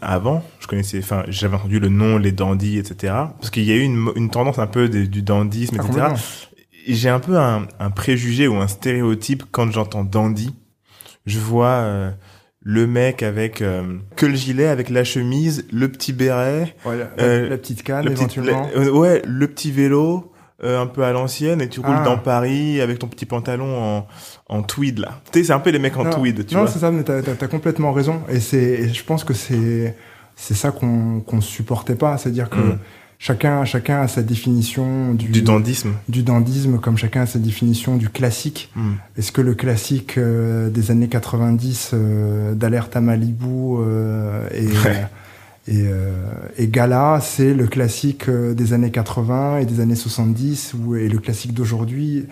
avant. 0.00 0.42
Je 0.60 0.66
connaissais, 0.66 1.00
enfin, 1.00 1.22
j'avais 1.28 1.56
entendu 1.56 1.78
le 1.78 1.90
nom, 1.90 2.16
les 2.16 2.32
dandys, 2.32 2.78
etc. 2.78 3.12
Parce 3.38 3.50
qu'il 3.50 3.64
y 3.64 3.72
a 3.72 3.74
eu 3.76 3.82
une, 3.82 4.08
une 4.16 4.30
tendance 4.30 4.58
un 4.58 4.66
peu 4.66 4.88
du 4.88 5.20
dandysme, 5.22 5.76
ah, 5.78 5.84
etc. 5.84 6.06
J'ai 6.94 7.08
un 7.08 7.20
peu 7.20 7.38
un, 7.38 7.66
un 7.78 7.90
préjugé 7.90 8.48
ou 8.48 8.56
un 8.56 8.68
stéréotype 8.68 9.44
quand 9.50 9.70
j'entends 9.70 10.04
dandy. 10.04 10.54
Je 11.26 11.38
vois 11.38 11.66
euh, 11.68 12.10
le 12.62 12.86
mec 12.86 13.22
avec 13.22 13.62
euh, 13.62 13.98
que 14.16 14.26
le 14.26 14.34
gilet, 14.34 14.66
avec 14.66 14.90
la 14.90 15.04
chemise, 15.04 15.66
le 15.72 15.88
petit 15.88 16.12
béret, 16.12 16.74
Ouais, 16.84 16.96
la, 16.96 17.22
Euh, 17.22 17.48
la 17.48 17.58
petite 17.58 17.82
canne, 17.82 18.04
le 18.04 18.10
petit, 18.12 18.20
éventuellement. 18.22 18.68
le- 18.74 18.88
euh, 18.88 18.90
ouais, 18.92 19.22
le 19.24 19.46
petit 19.48 19.70
vélo. 19.72 20.26
euh, 20.62 20.78
un 20.78 20.86
peu 20.86 21.02
à 21.04 21.12
l'ancienne 21.12 21.62
et 21.62 21.70
tu 21.70 21.80
roules 21.80 21.96
Ah. 22.00 22.04
dans 22.04 22.18
Paris 22.18 22.82
avec 22.82 22.98
ton 22.98 23.06
petit 23.06 23.24
pantalon 23.24 23.82
en, 23.82 24.06
en 24.50 24.62
tweed 24.62 24.98
là. 24.98 25.18
Tu 25.32 25.38
sais, 25.38 25.44
c'est 25.46 25.52
un 25.54 25.58
peu 25.58 25.70
les 25.70 25.78
mecs 25.78 25.96
en 25.96 26.04
Non, 26.04 26.10
tweed, 26.10 26.44
tu 26.44 26.54
non, 26.54 26.64
vois. 26.64 26.70
c'est 26.70 26.80
ça, 26.80 26.90
mais 26.90 27.02
t'as, 27.02 27.22
t'as- 27.22 27.34
t'as 27.34 27.46
complètement 27.48 27.92
raison. 27.94 28.20
Et 28.28 28.40
c'est, 28.40 28.58
et 28.62 28.88
je 28.92 29.02
pense 29.02 29.24
que 29.24 29.32
c'est, 29.32 29.96
c'est 30.36 30.52
ça 30.52 30.70
qu'on, 30.70 31.20
qu'on 31.20 31.40
supportait 31.40 31.94
pas. 31.94 32.18
C'est-à-dire 32.18 32.50
que 32.50 32.58
Mm. 32.58 32.78
Chacun, 33.20 33.64
chacun 33.64 34.00
a 34.00 34.08
sa 34.08 34.22
définition 34.22 35.14
du, 35.14 35.26
Du 35.28 35.42
dandysme. 35.42 35.92
du 36.08 36.22
dandysme, 36.24 36.78
comme 36.78 36.96
chacun 36.96 37.20
a 37.22 37.26
sa 37.26 37.38
définition 37.38 37.96
du 37.96 38.08
classique. 38.08 38.72
Mm. 38.74 38.92
Est-ce 39.18 39.30
que 39.30 39.42
le 39.42 39.54
classique 39.54 40.16
euh, 40.18 40.70
des 40.70 40.90
années 40.90 41.06
90 41.08 41.90
euh, 41.92 42.54
d'alerte 42.54 42.96
à 42.96 43.00
Malibu 43.00 43.46
euh, 43.78 44.48
et, 44.52 44.66
Ouais. 44.66 45.06
et, 45.68 45.82
euh, 45.86 46.10
et 46.56 46.66
Gala, 46.68 47.20
c'est 47.22 47.54
le 47.54 47.66
classique 47.66 48.28
euh, 48.28 48.54
des 48.54 48.72
années 48.72 48.90
80 48.90 49.58
et 49.58 49.66
des 49.66 49.80
années 49.80 49.94
70 49.94 50.74
ou 50.74 50.96
et 50.96 51.08
le 51.08 51.18
classique 51.18 51.52
d'aujourd'hui? 51.54 52.26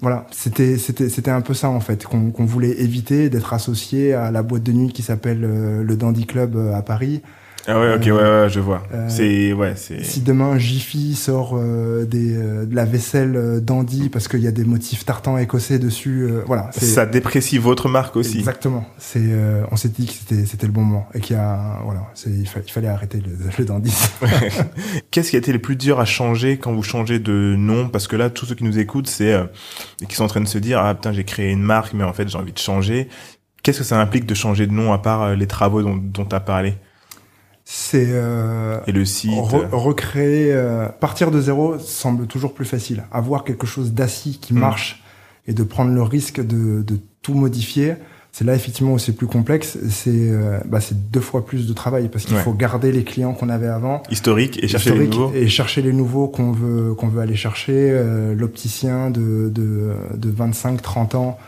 Voilà, 0.00 0.26
c'était 0.32 0.76
c'était 0.76 1.08
c'était 1.08 1.30
un 1.30 1.40
peu 1.40 1.54
ça 1.54 1.68
en 1.70 1.78
fait 1.78 2.04
qu'on 2.04 2.30
qu'on 2.32 2.44
voulait 2.44 2.80
éviter 2.82 3.30
d'être 3.30 3.52
associé 3.54 4.12
à 4.12 4.32
la 4.32 4.42
boîte 4.42 4.64
de 4.64 4.72
nuit 4.72 4.92
qui 4.92 5.02
s'appelle 5.02 5.44
euh, 5.44 5.84
le 5.84 5.96
Dandy 5.96 6.26
Club 6.26 6.56
euh, 6.56 6.74
à 6.74 6.82
Paris. 6.82 7.22
Ah 7.66 7.80
ouais, 7.80 7.94
ok, 7.94 8.02
ouais, 8.04 8.12
ouais, 8.12 8.48
je 8.50 8.60
vois. 8.60 8.82
euh, 8.92 9.08
c'est, 9.08 9.54
ouais, 9.54 9.72
c'est. 9.76 10.04
Si 10.04 10.20
demain 10.20 10.58
Jiffy 10.58 11.14
sort 11.14 11.54
euh, 11.56 12.04
des 12.04 12.36
euh, 12.36 12.66
de 12.66 12.74
la 12.74 12.84
vaisselle 12.84 13.60
Dandy 13.64 14.10
parce 14.10 14.28
qu'il 14.28 14.40
y 14.40 14.46
a 14.46 14.50
des 14.52 14.64
motifs 14.64 15.06
tartan 15.06 15.38
écossais 15.38 15.78
dessus, 15.78 16.24
euh, 16.28 16.42
voilà. 16.46 16.70
Ça 16.72 17.06
déprécie 17.06 17.56
votre 17.56 17.88
marque 17.88 18.16
aussi. 18.16 18.38
Exactement. 18.38 18.84
C'est, 18.98 19.20
euh, 19.22 19.64
on 19.70 19.76
s'est 19.76 19.88
dit 19.88 20.06
que 20.06 20.12
c'était, 20.12 20.44
c'était 20.44 20.66
le 20.66 20.72
bon 20.72 20.82
moment 20.82 21.08
et 21.14 21.20
qu'il 21.20 21.36
y 21.36 21.38
a, 21.38 21.80
voilà, 21.84 22.02
c'est, 22.14 22.28
il, 22.28 22.46
fa- 22.46 22.60
il 22.66 22.70
fallait 22.70 22.88
arrêter 22.88 23.22
le, 23.24 23.32
le 23.58 23.64
dandisme. 23.64 24.12
Qu'est-ce 25.10 25.30
qui 25.30 25.36
a 25.36 25.38
été 25.38 25.52
le 25.52 25.58
plus 25.58 25.76
dur 25.76 26.00
à 26.00 26.04
changer 26.04 26.58
quand 26.58 26.74
vous 26.74 26.82
changez 26.82 27.18
de 27.18 27.54
nom? 27.56 27.88
Parce 27.88 28.08
que 28.08 28.16
là, 28.16 28.28
tous 28.28 28.44
ceux 28.44 28.54
qui 28.56 28.64
nous 28.64 28.78
écoutent, 28.78 29.08
c'est 29.08 29.32
euh, 29.32 29.44
qui 30.06 30.14
sont 30.16 30.24
en 30.24 30.28
train 30.28 30.42
de 30.42 30.48
se 30.48 30.58
dire 30.58 30.80
ah 30.80 30.94
putain 30.94 31.12
j'ai 31.12 31.24
créé 31.24 31.50
une 31.50 31.62
marque, 31.62 31.94
mais 31.94 32.04
en 32.04 32.12
fait 32.12 32.28
j'ai 32.28 32.36
envie 32.36 32.52
de 32.52 32.58
changer. 32.58 33.08
Qu'est-ce 33.62 33.78
que 33.78 33.84
ça 33.84 33.98
implique 33.98 34.26
de 34.26 34.34
changer 34.34 34.66
de 34.66 34.72
nom 34.72 34.92
à 34.92 34.98
part 34.98 35.34
les 35.34 35.46
travaux 35.46 35.82
dont 35.82 35.96
dont 35.96 36.26
t'as 36.26 36.40
parlé? 36.40 36.74
C'est 37.66 38.08
euh, 38.10 38.78
et 38.86 38.92
le 38.92 39.04
site 39.06 39.30
re- 39.30 39.68
recréer, 39.72 40.52
euh, 40.52 40.86
partir 40.88 41.30
de 41.30 41.40
zéro 41.40 41.78
semble 41.78 42.26
toujours 42.26 42.52
plus 42.52 42.66
facile. 42.66 43.04
Avoir 43.10 43.42
quelque 43.44 43.66
chose 43.66 43.92
d'assis 43.92 44.38
qui 44.40 44.52
Mm. 44.52 44.58
marche 44.58 45.02
et 45.46 45.54
de 45.54 45.62
prendre 45.62 45.92
le 45.92 46.02
risque 46.02 46.40
de, 46.44 46.82
de 46.82 46.98
tout 47.22 47.34
modifier. 47.34 47.94
C'est 48.32 48.44
là 48.44 48.54
effectivement 48.54 48.92
où 48.94 48.98
c'est 48.98 49.12
plus 49.12 49.28
complexe. 49.28 49.78
C'est, 49.90 50.10
euh, 50.12 50.58
bah, 50.66 50.80
c'est 50.80 51.10
deux 51.10 51.20
fois 51.20 51.46
plus 51.46 51.66
de 51.68 51.72
travail 51.72 52.08
parce 52.08 52.24
qu'il 52.26 52.34
Ouais. 52.36 52.42
faut 52.42 52.52
garder 52.52 52.90
les 52.92 53.04
clients 53.04 53.32
qu'on 53.32 53.48
avait 53.48 53.68
avant. 53.68 54.02
historique 54.10 54.62
et 54.62 54.68
chercher 54.68 54.94
les 54.98 55.06
nouveaux. 55.06 55.32
et 55.34 55.48
chercher 55.48 55.80
les 55.82 55.92
nouveaux 55.92 56.28
qu'on 56.28 56.50
veut 56.52 56.94
qu'on 56.94 57.08
veut 57.08 57.20
aller 57.20 57.36
chercher 57.36 57.72
euh, 57.92 58.34
l'opticien 58.34 59.08
de 59.10 59.48
de 59.54 59.92
de 60.16 60.30
25 60.30 60.82
30 60.82 61.14
ans 61.14 61.38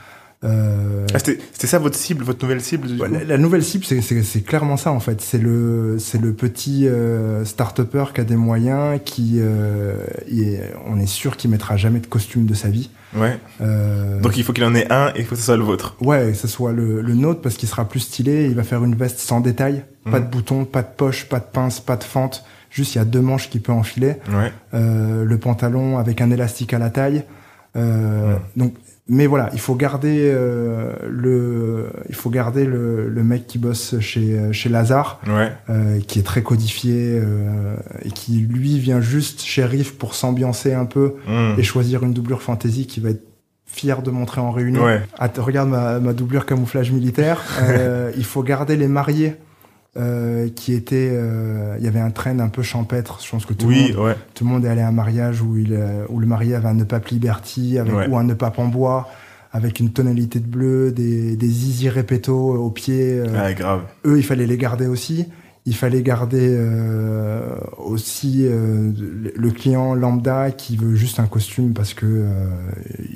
euh, 0.46 1.06
Ah, 1.12 1.18
c'était 1.18 1.38
c'était 1.52 1.66
ça 1.66 1.78
votre 1.78 1.96
cible, 1.96 2.24
votre 2.24 2.42
nouvelle 2.44 2.60
cible 2.60 2.86
du 2.88 3.00
ouais, 3.00 3.08
coup 3.08 3.14
la, 3.14 3.24
la 3.24 3.38
nouvelle 3.38 3.62
cible 3.64 3.84
c'est 3.84 4.00
c'est 4.00 4.22
c'est 4.22 4.42
clairement 4.42 4.76
ça 4.76 4.92
en 4.92 5.00
fait 5.00 5.20
c'est 5.20 5.38
le 5.38 5.96
c'est 5.98 6.20
le 6.20 6.32
petit 6.32 6.86
euh, 6.88 7.44
start-upper 7.44 8.04
qui 8.14 8.20
a 8.20 8.24
des 8.24 8.36
moyens 8.36 9.00
qui 9.04 9.34
euh, 9.38 9.94
est- 10.30 10.72
on 10.86 10.98
est 10.98 11.06
sûr 11.06 11.36
qu'il 11.36 11.50
mettra 11.50 11.76
jamais 11.76 12.00
de 12.00 12.06
costume 12.06 12.46
de 12.46 12.54
sa 12.54 12.68
vie 12.68 12.90
Ouais. 13.16 13.38
euh, 13.62 14.20
Donc 14.20 14.36
il 14.36 14.44
faut 14.44 14.52
qu'il 14.52 14.64
en 14.64 14.74
ait 14.74 14.92
un 14.92 15.08
et 15.14 15.20
il 15.20 15.24
faut 15.24 15.36
que 15.36 15.40
ce 15.40 15.46
soit 15.46 15.56
le 15.56 15.62
vôtre. 15.62 15.96
Ouais, 16.02 16.32
que 16.32 16.36
ce 16.36 16.48
soit 16.48 16.72
le, 16.72 17.00
le 17.00 17.14
nôtre 17.14 17.40
parce 17.40 17.54
qu'il 17.54 17.68
sera 17.68 17.88
plus 17.88 18.00
stylé. 18.00 18.44
Il 18.46 18.54
va 18.54 18.62
faire 18.62 18.84
une 18.84 18.94
veste 18.94 19.20
sans 19.20 19.40
détail, 19.40 19.84
pas 20.04 20.18
Mhm. 20.18 20.26
de 20.26 20.30
boutons, 20.30 20.64
pas 20.66 20.82
de 20.82 20.88
poche, 20.94 21.26
pas 21.26 21.38
de 21.38 21.46
pince, 21.50 21.80
pas 21.80 21.96
de 21.96 22.04
fente. 22.04 22.44
Juste, 22.68 22.94
il 22.94 22.98
y 22.98 23.00
a 23.00 23.06
deux 23.06 23.22
manches 23.22 23.48
qu'il 23.48 23.62
peut 23.62 23.72
enfiler. 23.72 24.16
Ouais. 24.28 24.52
Euh, 24.74 25.24
le 25.24 25.38
pantalon 25.38 25.96
avec 25.96 26.20
un 26.20 26.30
élastique 26.30 26.74
à 26.74 26.78
la 26.78 26.90
taille. 26.90 27.24
Euh. 27.76 28.36
Donc, 28.56 28.74
mais 29.08 29.26
voilà, 29.26 29.50
il 29.52 29.60
faut 29.60 29.76
garder 29.76 30.30
euh, 30.34 30.92
le, 31.08 31.90
il 32.08 32.14
faut 32.14 32.28
garder 32.30 32.64
le, 32.64 33.08
le, 33.08 33.22
mec 33.22 33.46
qui 33.46 33.58
bosse 33.58 34.00
chez 34.00 34.52
chez 34.52 34.68
Lazare, 34.68 35.20
ouais. 35.28 35.52
euh, 35.70 36.00
qui 36.00 36.18
est 36.18 36.22
très 36.24 36.42
codifié 36.42 37.20
euh, 37.22 37.76
et 38.02 38.10
qui 38.10 38.38
lui 38.38 38.78
vient 38.80 39.00
juste 39.00 39.42
chez 39.42 39.64
Riff 39.64 39.96
pour 39.96 40.14
s'ambiancer 40.14 40.72
un 40.74 40.86
peu 40.86 41.14
Mm. 41.28 41.54
et 41.58 41.62
choisir 41.62 42.02
une 42.02 42.12
doublure 42.12 42.42
fantasy 42.42 42.86
qui 42.86 43.00
va 43.00 43.10
être 43.10 43.22
fier 43.66 44.02
de 44.02 44.10
montrer 44.10 44.40
en 44.40 44.50
réunion. 44.50 44.84
Ouais. 44.84 45.02
Ah, 45.18 45.28
regarde 45.38 45.68
ma, 45.68 46.00
ma 46.00 46.12
doublure 46.12 46.46
camouflage 46.46 46.90
militaire. 46.92 47.42
Euh, 47.62 48.10
il 48.16 48.24
faut 48.24 48.42
garder 48.42 48.76
les 48.76 48.88
mariés. 48.88 49.34
Euh, 49.98 50.48
qui 50.54 50.74
étaient, 50.74 51.08
euh, 51.10 51.74
il 51.78 51.84
y 51.84 51.88
avait 51.88 52.00
un 52.00 52.10
train 52.10 52.38
un 52.38 52.48
peu 52.48 52.60
champêtre. 52.62 53.18
Je 53.24 53.30
pense 53.30 53.46
que 53.46 53.54
tout, 53.54 53.66
Oui, 53.66 53.88
le, 53.88 53.94
monde, 53.96 54.04
ouais. 54.08 54.14
tout 54.34 54.44
le 54.44 54.50
monde 54.50 54.64
est 54.66 54.68
allé 54.68 54.82
à 54.82 54.88
un 54.88 54.92
mariage 54.92 55.40
où, 55.40 55.56
il, 55.56 55.72
euh, 55.72 56.04
où 56.10 56.18
le 56.20 56.26
marié 56.26 56.54
avait 56.54 56.68
un 56.68 56.74
nepape 56.74 57.06
Liberty 57.08 57.78
avec, 57.78 57.94
Ouais. 57.94 58.06
ou 58.06 58.18
un 58.18 58.24
nepape 58.24 58.58
en 58.58 58.66
bois 58.66 59.08
avec 59.52 59.80
une 59.80 59.90
tonalité 59.90 60.38
de 60.38 60.46
bleu, 60.46 60.92
des, 60.92 61.34
des 61.36 61.48
zizi 61.48 61.88
répéto 61.88 62.34
au 62.36 62.68
pied. 62.70 63.20
euh, 63.20 63.26
Ah, 63.42 63.54
grave. 63.54 63.84
eux, 64.04 64.18
il 64.18 64.22
fallait 64.22 64.46
les 64.46 64.58
garder 64.58 64.86
aussi. 64.86 65.26
Il 65.68 65.74
fallait 65.74 66.02
garder 66.02 66.54
euh, 66.56 67.40
aussi 67.76 68.42
euh, 68.46 68.92
le 69.34 69.50
client 69.50 69.94
lambda 69.94 70.52
qui 70.52 70.76
veut 70.76 70.94
juste 70.94 71.18
un 71.18 71.26
costume 71.26 71.72
parce 71.74 71.92
que 71.92 72.06
euh, 72.06 72.46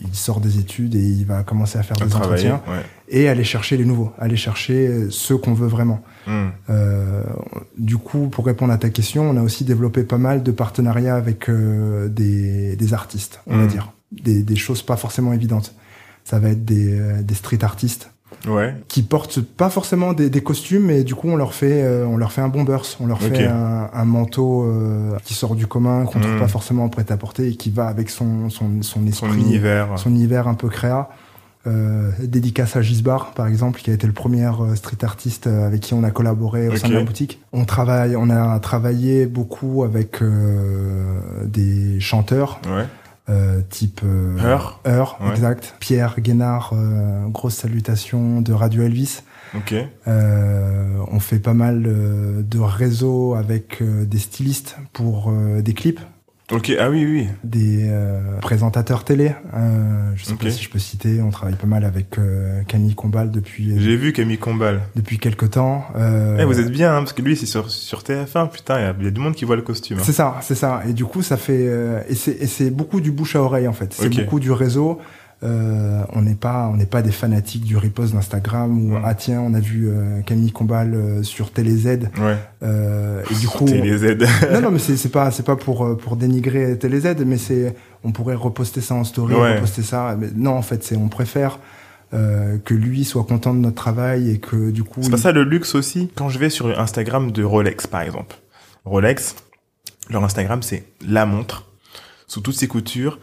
il 0.02 0.14
sort 0.14 0.40
des 0.40 0.58
études 0.58 0.96
et 0.96 0.98
il 1.02 1.24
va 1.26 1.44
commencer 1.44 1.78
à 1.78 1.84
faire 1.84 1.96
À 2.02 2.04
des 2.06 2.14
entretiens 2.16 2.60
Ouais. 2.66 2.82
et 3.08 3.28
aller 3.28 3.44
chercher 3.44 3.76
les 3.76 3.84
nouveaux, 3.84 4.10
aller 4.18 4.36
chercher 4.36 5.06
ceux 5.10 5.36
qu'on 5.36 5.54
veut 5.54 5.68
vraiment. 5.68 6.02
Mm. 6.26 6.48
Euh, 6.70 7.22
du 7.78 7.96
coup, 7.98 8.26
pour 8.28 8.44
répondre 8.46 8.72
à 8.72 8.78
ta 8.78 8.90
question, 8.90 9.30
on 9.30 9.36
a 9.36 9.42
aussi 9.42 9.64
développé 9.64 10.02
pas 10.02 10.18
mal 10.18 10.42
de 10.42 10.50
partenariats 10.50 11.14
avec 11.14 11.48
euh, 11.48 12.08
des, 12.08 12.74
des 12.74 12.94
artistes, 12.94 13.40
on 13.46 13.56
va 13.58 13.64
Mm. 13.64 13.68
dire, 13.68 13.92
des, 14.10 14.42
des 14.42 14.56
choses 14.56 14.82
pas 14.82 14.96
forcément 14.96 15.32
évidentes. 15.32 15.74
Ça 16.24 16.40
va 16.40 16.48
être 16.50 16.64
des, 16.64 16.98
euh, 16.98 17.22
des 17.22 17.34
street 17.34 17.62
artistes 17.62 18.10
Ouais. 18.48 18.74
qui 18.88 19.02
portent 19.02 19.40
pas 19.40 19.68
forcément 19.70 20.12
des, 20.14 20.30
des 20.30 20.42
costumes, 20.42 20.86
mais 20.86 21.04
du 21.04 21.14
coup 21.14 21.28
on 21.28 21.36
leur 21.36 21.52
fait 21.52 21.82
euh, 21.82 22.06
on 22.06 22.16
leur 22.16 22.32
fait 22.32 22.40
un 22.40 22.48
bombers, 22.48 22.82
on 23.00 23.06
leur 23.06 23.20
fait 23.20 23.46
un, 23.46 23.90
un 23.92 24.04
manteau 24.04 24.62
euh, 24.64 25.16
qui 25.24 25.34
sort 25.34 25.54
du 25.54 25.66
commun, 25.66 26.04
qu'on 26.06 26.20
trouve 26.20 26.36
Mm. 26.36 26.40
pas 26.40 26.48
forcément 26.48 26.88
prêt 26.88 27.04
à 27.10 27.16
porter 27.16 27.48
et 27.48 27.54
qui 27.56 27.70
va 27.70 27.86
avec 27.88 28.08
son 28.08 28.48
son, 28.48 28.82
son 28.82 29.06
esprit, 29.06 29.28
Son 29.30 29.34
univers. 29.38 29.88
son 29.98 30.10
univers 30.10 30.48
un 30.48 30.54
peu 30.54 30.68
créa. 30.68 31.10
Euh, 31.66 32.10
dédicace 32.22 32.76
à 32.76 32.80
Gisbar 32.80 33.32
par 33.32 33.46
exemple 33.46 33.80
qui 33.82 33.90
a 33.90 33.92
été 33.92 34.06
le 34.06 34.14
premier 34.14 34.46
euh, 34.46 34.74
street 34.76 34.96
artiste 35.04 35.46
avec 35.46 35.80
qui 35.82 35.92
on 35.92 36.02
a 36.04 36.10
collaboré 36.10 36.68
au 36.70 36.76
sein 36.76 36.88
de 36.88 36.94
la 36.94 37.04
boutique. 37.04 37.38
On 37.52 37.66
travaille, 37.66 38.16
on 38.16 38.30
a 38.30 38.58
travaillé 38.60 39.26
beaucoup 39.26 39.84
avec 39.84 40.22
euh, 40.22 41.18
des 41.44 42.00
chanteurs 42.00 42.60
Ouais. 42.66 42.86
Euh, 43.30 43.60
type 43.70 44.00
euh, 44.04 44.36
Heure. 44.40 44.80
Heure, 44.86 45.18
Ouais. 45.20 45.30
exact. 45.30 45.74
Pierre 45.80 46.16
Guénard, 46.20 46.72
euh, 46.74 47.26
grosse 47.28 47.54
salutation 47.54 48.40
de 48.40 48.52
Radio 48.52 48.82
Elvis. 48.82 49.22
Ok. 49.56 49.74
Euh, 50.06 50.96
on 51.10 51.18
fait 51.20 51.38
pas 51.38 51.54
mal 51.54 51.84
euh, 51.86 52.42
de 52.42 52.58
réseaux 52.58 53.34
avec 53.34 53.80
euh, 53.82 54.04
des 54.04 54.18
stylistes 54.18 54.76
pour 54.92 55.32
des 55.32 55.74
clips, 55.74 56.00
Ok. 56.52 56.72
Ah 56.80 56.90
oui, 56.90 57.04
oui. 57.06 57.28
des 57.44 57.88
euh, 57.90 58.38
présentateurs 58.40 59.04
télé. 59.04 59.32
Euh, 59.54 60.10
je 60.16 60.24
sais 60.24 60.32
Ok. 60.32 60.42
pas 60.42 60.50
si 60.50 60.62
je 60.64 60.68
peux 60.70 60.78
citer. 60.78 61.22
On 61.22 61.30
travaille 61.30 61.54
pas 61.54 61.66
mal 61.66 61.84
avec 61.84 62.18
euh, 62.18 62.62
Camille 62.66 62.94
Combal 62.94 63.30
depuis 63.30 63.78
J'ai 63.78 63.96
vu 63.96 64.12
Camille 64.12 64.38
Combal. 64.38 64.80
depuis 64.96 65.18
quelques 65.18 65.50
temps. 65.50 65.84
Euh, 65.96 66.36
Eh, 66.40 66.44
vous 66.44 66.58
êtes 66.58 66.70
bien, 66.70 66.92
hein, 66.96 66.98
parce 67.00 67.12
que 67.12 67.22
lui, 67.22 67.36
c'est 67.36 67.46
sur, 67.46 67.70
sur 67.70 68.00
TF1. 68.02 68.48
Putain, 68.50 68.78
il 68.78 68.82
y 68.82 68.86
a- 68.86 68.94
il 68.98 69.04
y, 69.04 69.08
a 69.08 69.10
du 69.12 69.20
monde 69.20 69.34
qui 69.34 69.44
voit 69.44 69.56
le 69.56 69.62
costume. 69.62 69.98
hein. 69.98 70.02
C'est 70.04 70.12
ça, 70.12 70.38
c'est 70.42 70.54
ça. 70.56 70.82
Et 70.88 70.92
du 70.92 71.04
coup, 71.04 71.22
ça 71.22 71.36
fait 71.36 71.66
euh, 71.68 72.00
et 72.08 72.14
c'est 72.14 72.70
beaucoup 72.70 73.00
du 73.00 73.12
bouche 73.12 73.36
à 73.36 73.42
oreille 73.42 73.68
en 73.68 73.72
fait. 73.72 73.92
C'est 73.92 74.08
beaucoup 74.08 74.40
du 74.40 74.50
réseau. 74.50 75.00
Euh, 75.42 76.02
on 76.12 76.20
n'est 76.20 76.34
pas 76.34 76.68
on 76.70 76.76
n'est 76.76 76.84
pas 76.84 77.00
des 77.00 77.12
fanatiques 77.12 77.64
du 77.64 77.78
repost 77.78 78.12
d'Instagram 78.12 78.70
Mm. 78.70 79.02
ah 79.06 79.14
tiens 79.14 79.40
on 79.40 79.54
a 79.54 79.60
vu 79.60 79.88
euh, 79.88 80.20
Camille 80.20 80.52
Combal 80.52 80.92
euh, 80.94 81.22
sur 81.22 81.50
TéléZ 81.50 81.86
Ouais. 82.20 82.36
euh, 82.62 83.22
et 83.30 83.34
du 83.36 83.48
coup 83.48 83.64
Télé 83.64 83.96
Z. 83.96 84.18
non 84.52 84.60
non 84.60 84.70
mais 84.70 84.78
c'est 84.78 84.98
c'est 84.98 85.08
pas 85.08 85.30
c'est 85.30 85.42
pas 85.46 85.56
pour 85.56 85.96
pour 85.96 86.16
dénigrer 86.16 86.76
TéléZ 86.78 87.16
mais 87.24 87.38
c'est 87.38 87.74
on 88.04 88.12
pourrait 88.12 88.34
reposter 88.34 88.82
ça 88.82 88.94
en 88.94 89.04
story 89.04 89.32
Ouais. 89.34 89.54
reposter 89.54 89.82
ça 89.82 90.14
mais 90.20 90.28
non 90.36 90.50
en 90.52 90.62
fait 90.62 90.84
c'est 90.84 90.96
on 90.96 91.08
préfère 91.08 91.58
que 92.12 92.74
lui 92.74 93.04
soit 93.04 93.22
content 93.24 93.54
de 93.54 93.60
notre 93.60 93.76
travail 93.76 94.30
et 94.30 94.38
que 94.40 94.70
du 94.70 94.82
coup 94.84 95.00
C'est 95.02 95.10
pas 95.10 95.16
ça 95.16 95.32
le 95.32 95.44
luxe 95.44 95.74
aussi? 95.74 96.10
Quand 96.16 96.28
je 96.28 96.38
vais 96.38 96.50
sur 96.50 96.78
Instagram 96.78 97.30
de 97.30 97.44
Rolex, 97.44 97.86
par 97.86 98.00
exemple. 98.02 98.36
Rolex, 98.84 99.36
leur 100.10 100.24
Instagram, 100.24 100.60
c'est 100.62 100.82
la 101.06 101.24
montre, 101.24 101.66
sous 102.26 102.40
toutes 102.40 102.56
ses 102.56 102.66
coutures. 102.66 103.20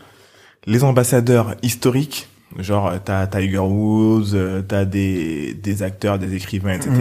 Les 0.67 0.83
ambassadeurs 0.83 1.55
historiques, 1.63 2.27
genre 2.59 2.91
t'as 3.03 3.25
Tiger 3.27 3.57
Woods, 3.59 4.33
euh, 4.35 4.61
t'as 4.61 4.85
des, 4.85 5.53
des 5.55 5.81
acteurs, 5.83 6.19
des 6.19 6.35
écrivains, 6.35 6.73
etc. 6.73 6.91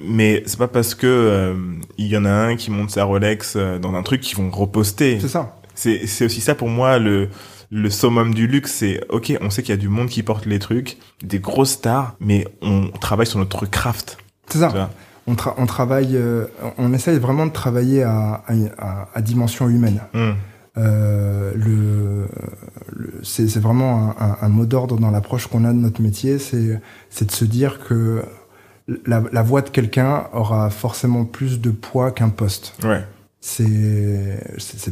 Mais 0.00 0.42
c'est 0.46 0.58
pas 0.58 0.68
parce 0.68 0.94
que 0.94 1.06
euh, 1.06 1.54
il 1.98 2.06
y 2.06 2.16
en 2.16 2.24
a 2.24 2.30
un 2.30 2.56
qui 2.56 2.70
monte 2.70 2.90
sa 2.90 3.04
Rolex 3.04 3.54
euh, 3.56 3.78
dans 3.78 3.94
un 3.94 4.02
truc 4.02 4.20
qu'ils 4.20 4.36
vont 4.38 4.50
reposter. 4.50 5.18
c'est 5.20 5.28
ça 5.28 5.56
C'est 5.74 6.06
c'est 6.06 6.24
aussi 6.24 6.40
ça 6.40 6.54
pour 6.54 6.68
moi 6.68 6.98
le 6.98 7.28
le 7.70 7.90
summum 7.90 8.32
du 8.32 8.46
luxe, 8.46 8.72
c'est 8.72 9.00
ok, 9.10 9.36
on 9.42 9.50
sait 9.50 9.62
qu'il 9.62 9.74
y 9.74 9.78
a 9.78 9.80
du 9.80 9.90
monde 9.90 10.08
qui 10.08 10.22
porte 10.22 10.46
les 10.46 10.58
trucs, 10.58 10.96
des 11.22 11.38
grosses 11.40 11.72
stars, 11.72 12.14
mais 12.20 12.46
on 12.62 12.88
travaille 12.98 13.26
sur 13.26 13.38
notre 13.38 13.66
craft. 13.66 14.16
c'est 14.48 14.58
ça 14.60 14.90
on, 15.26 15.34
tra- 15.34 15.52
on 15.58 15.66
travaille, 15.66 16.16
euh, 16.16 16.46
on 16.78 16.94
essaye 16.94 17.18
vraiment 17.18 17.44
de 17.44 17.52
travailler 17.52 18.02
à, 18.02 18.42
à, 18.78 19.08
à- 19.14 19.20
dimension 19.20 19.68
humaine. 19.68 20.00
Hmm. 20.14 20.30
Euh, 20.78 21.52
le, 21.56 22.28
le- 22.94 23.20
c'est 23.22 23.48
c'est 23.48 23.60
vraiment 23.60 24.14
un, 24.20 24.24
un- 24.30 24.36
un 24.42 24.48
mot 24.48 24.64
d'ordre 24.64 24.98
dans 24.98 25.10
l'approche 25.10 25.46
qu'on 25.48 25.64
a 25.64 25.72
de 25.72 25.78
notre 25.78 26.00
métier, 26.00 26.38
c'est 26.38 26.80
c'est 27.10 27.26
de 27.26 27.32
se 27.32 27.44
dire 27.44 27.80
que 27.80 28.22
la, 29.06 29.22
la 29.32 29.42
voix 29.42 29.60
de 29.62 29.68
quelqu'un 29.70 30.28
aura 30.32 30.70
forcément 30.70 31.24
plus 31.24 31.60
de 31.60 31.70
poids 31.70 32.10
qu'un 32.12 32.28
poste. 32.30 32.74
Ouais. 32.84 33.02
C'est 33.40 33.64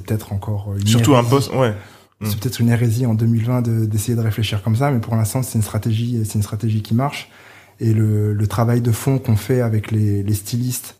peut-être 0.04 0.32
encore 0.32 0.74
une 0.78 0.86
Surtout 0.86 1.14
un 1.14 1.18
hérésie. 1.18 1.30
poste, 1.30 1.54
ouais. 1.54 1.74
C'est 2.22 2.38
peut-être 2.40 2.60
une 2.60 2.70
hérésie 2.70 3.04
en 3.06 3.14
2020 3.14 3.60
de- 3.62 3.84
d'essayer 3.84 4.16
de, 4.16 4.22
réfléchir 4.22 4.62
comme 4.62 4.74
ça, 4.76 4.90
mais 4.90 5.00
pour 5.00 5.14
l'instant 5.16 5.42
c'est 5.42 5.56
une 5.58 5.62
stratégie, 5.62 6.22
c'est 6.24 6.34
une 6.34 6.42
stratégie 6.42 6.82
qui 6.82 6.94
marche. 6.94 7.30
Et 7.78 7.92
le, 7.92 8.32
le 8.32 8.46
travail 8.46 8.80
de 8.80 8.90
fond 8.90 9.18
qu'on 9.18 9.36
fait 9.36 9.60
avec 9.60 9.90
les, 9.90 10.22
les 10.22 10.34
stylistes, 10.34 10.96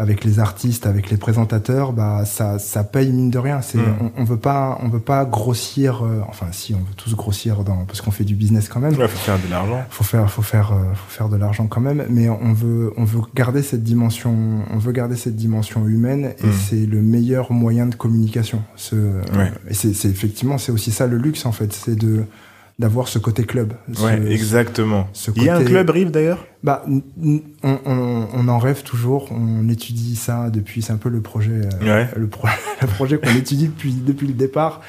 avec 0.00 0.24
les 0.24 0.38
artistes, 0.40 0.86
avec 0.86 1.10
les 1.10 1.16
présentateurs, 1.16 1.92
bah 1.92 2.24
ça, 2.24 2.58
ça 2.58 2.82
paye 2.84 3.12
mine 3.12 3.30
de 3.30 3.38
rien. 3.38 3.60
C'est, 3.62 3.78
Mm. 3.78 3.94
on, 4.16 4.22
on 4.22 4.24
veut 4.24 4.36
pas, 4.38 4.78
on 4.82 4.88
veut 4.88 4.98
pas 5.00 5.24
grossir. 5.24 6.02
euh, 6.04 6.20
enfin, 6.28 6.46
si 6.52 6.74
on 6.74 6.78
veut 6.78 6.94
tous 6.96 7.14
grossir 7.14 7.62
dans, 7.64 7.84
parce 7.84 8.00
qu'on 8.00 8.10
fait 8.10 8.24
du 8.24 8.34
business 8.34 8.68
quand 8.68 8.80
même. 8.80 8.94
Ouais, 8.96 9.08
faut 9.08 9.18
faire 9.18 9.38
de 9.38 9.50
l'argent. 9.50 9.84
Faut 9.90 10.04
faire, 10.04 10.30
faut 10.30 10.42
faire, 10.42 10.72
euh, 10.72 10.94
faut 10.94 11.10
faire 11.10 11.28
de 11.28 11.36
l'argent 11.36 11.66
quand 11.66 11.80
même. 11.80 12.04
Mais 12.08 12.28
on 12.28 12.52
veut, 12.52 12.92
on 12.96 13.04
veut 13.04 13.20
garder 13.34 13.62
cette 13.62 13.82
dimension, 13.84 14.34
on 14.72 14.78
veut 14.78 14.92
garder 14.92 15.16
cette 15.16 15.36
dimension 15.36 15.86
humaine, 15.86 16.32
et 16.42 16.46
Mm. 16.46 16.52
c'est 16.68 16.86
le 16.86 17.02
meilleur 17.02 17.52
moyen 17.52 17.86
de 17.86 17.94
communication. 17.94 18.62
Ce, 18.76 18.94
Ouais. 18.96 19.52
et 19.68 19.74
c'est, 19.74 19.92
c'est 19.94 20.08
effectivement, 20.08 20.58
c'est 20.58 20.72
aussi 20.72 20.90
ça 20.90 21.06
le 21.06 21.16
luxe 21.18 21.46
en 21.46 21.52
fait, 21.52 21.72
c'est 21.72 21.96
de 21.96 22.24
d'avoir 22.78 23.08
ce 23.08 23.18
côté 23.18 23.44
club. 23.44 23.74
Ce- 23.92 24.02
Ouais, 24.02 24.32
exactement. 24.32 25.06
ce 25.12 25.30
Il 25.36 25.42
y 25.42 25.50
a 25.50 25.56
un 25.58 25.62
club 25.64 25.90
Rive 25.90 26.10
d'ailleurs? 26.10 26.46
Bah, 26.62 26.84
on, 26.86 27.00
on, 27.62 28.26
on 28.34 28.48
en 28.48 28.58
rêve 28.58 28.82
toujours. 28.82 29.28
On 29.32 29.68
étudie 29.68 30.14
ça 30.16 30.50
depuis. 30.50 30.82
C'est 30.82 30.92
un 30.92 30.98
peu 30.98 31.08
le 31.08 31.20
projet, 31.22 31.52
euh, 31.82 31.84
Ouais. 32.04 32.08
le, 32.16 32.26
pro- 32.26 32.48
le 32.82 32.86
projet 32.86 33.18
qu'on 33.18 33.34
étudie 33.34 33.68
depuis 33.68 33.92
depuis 33.94 34.26
le 34.26 34.34
départ. 34.34 34.80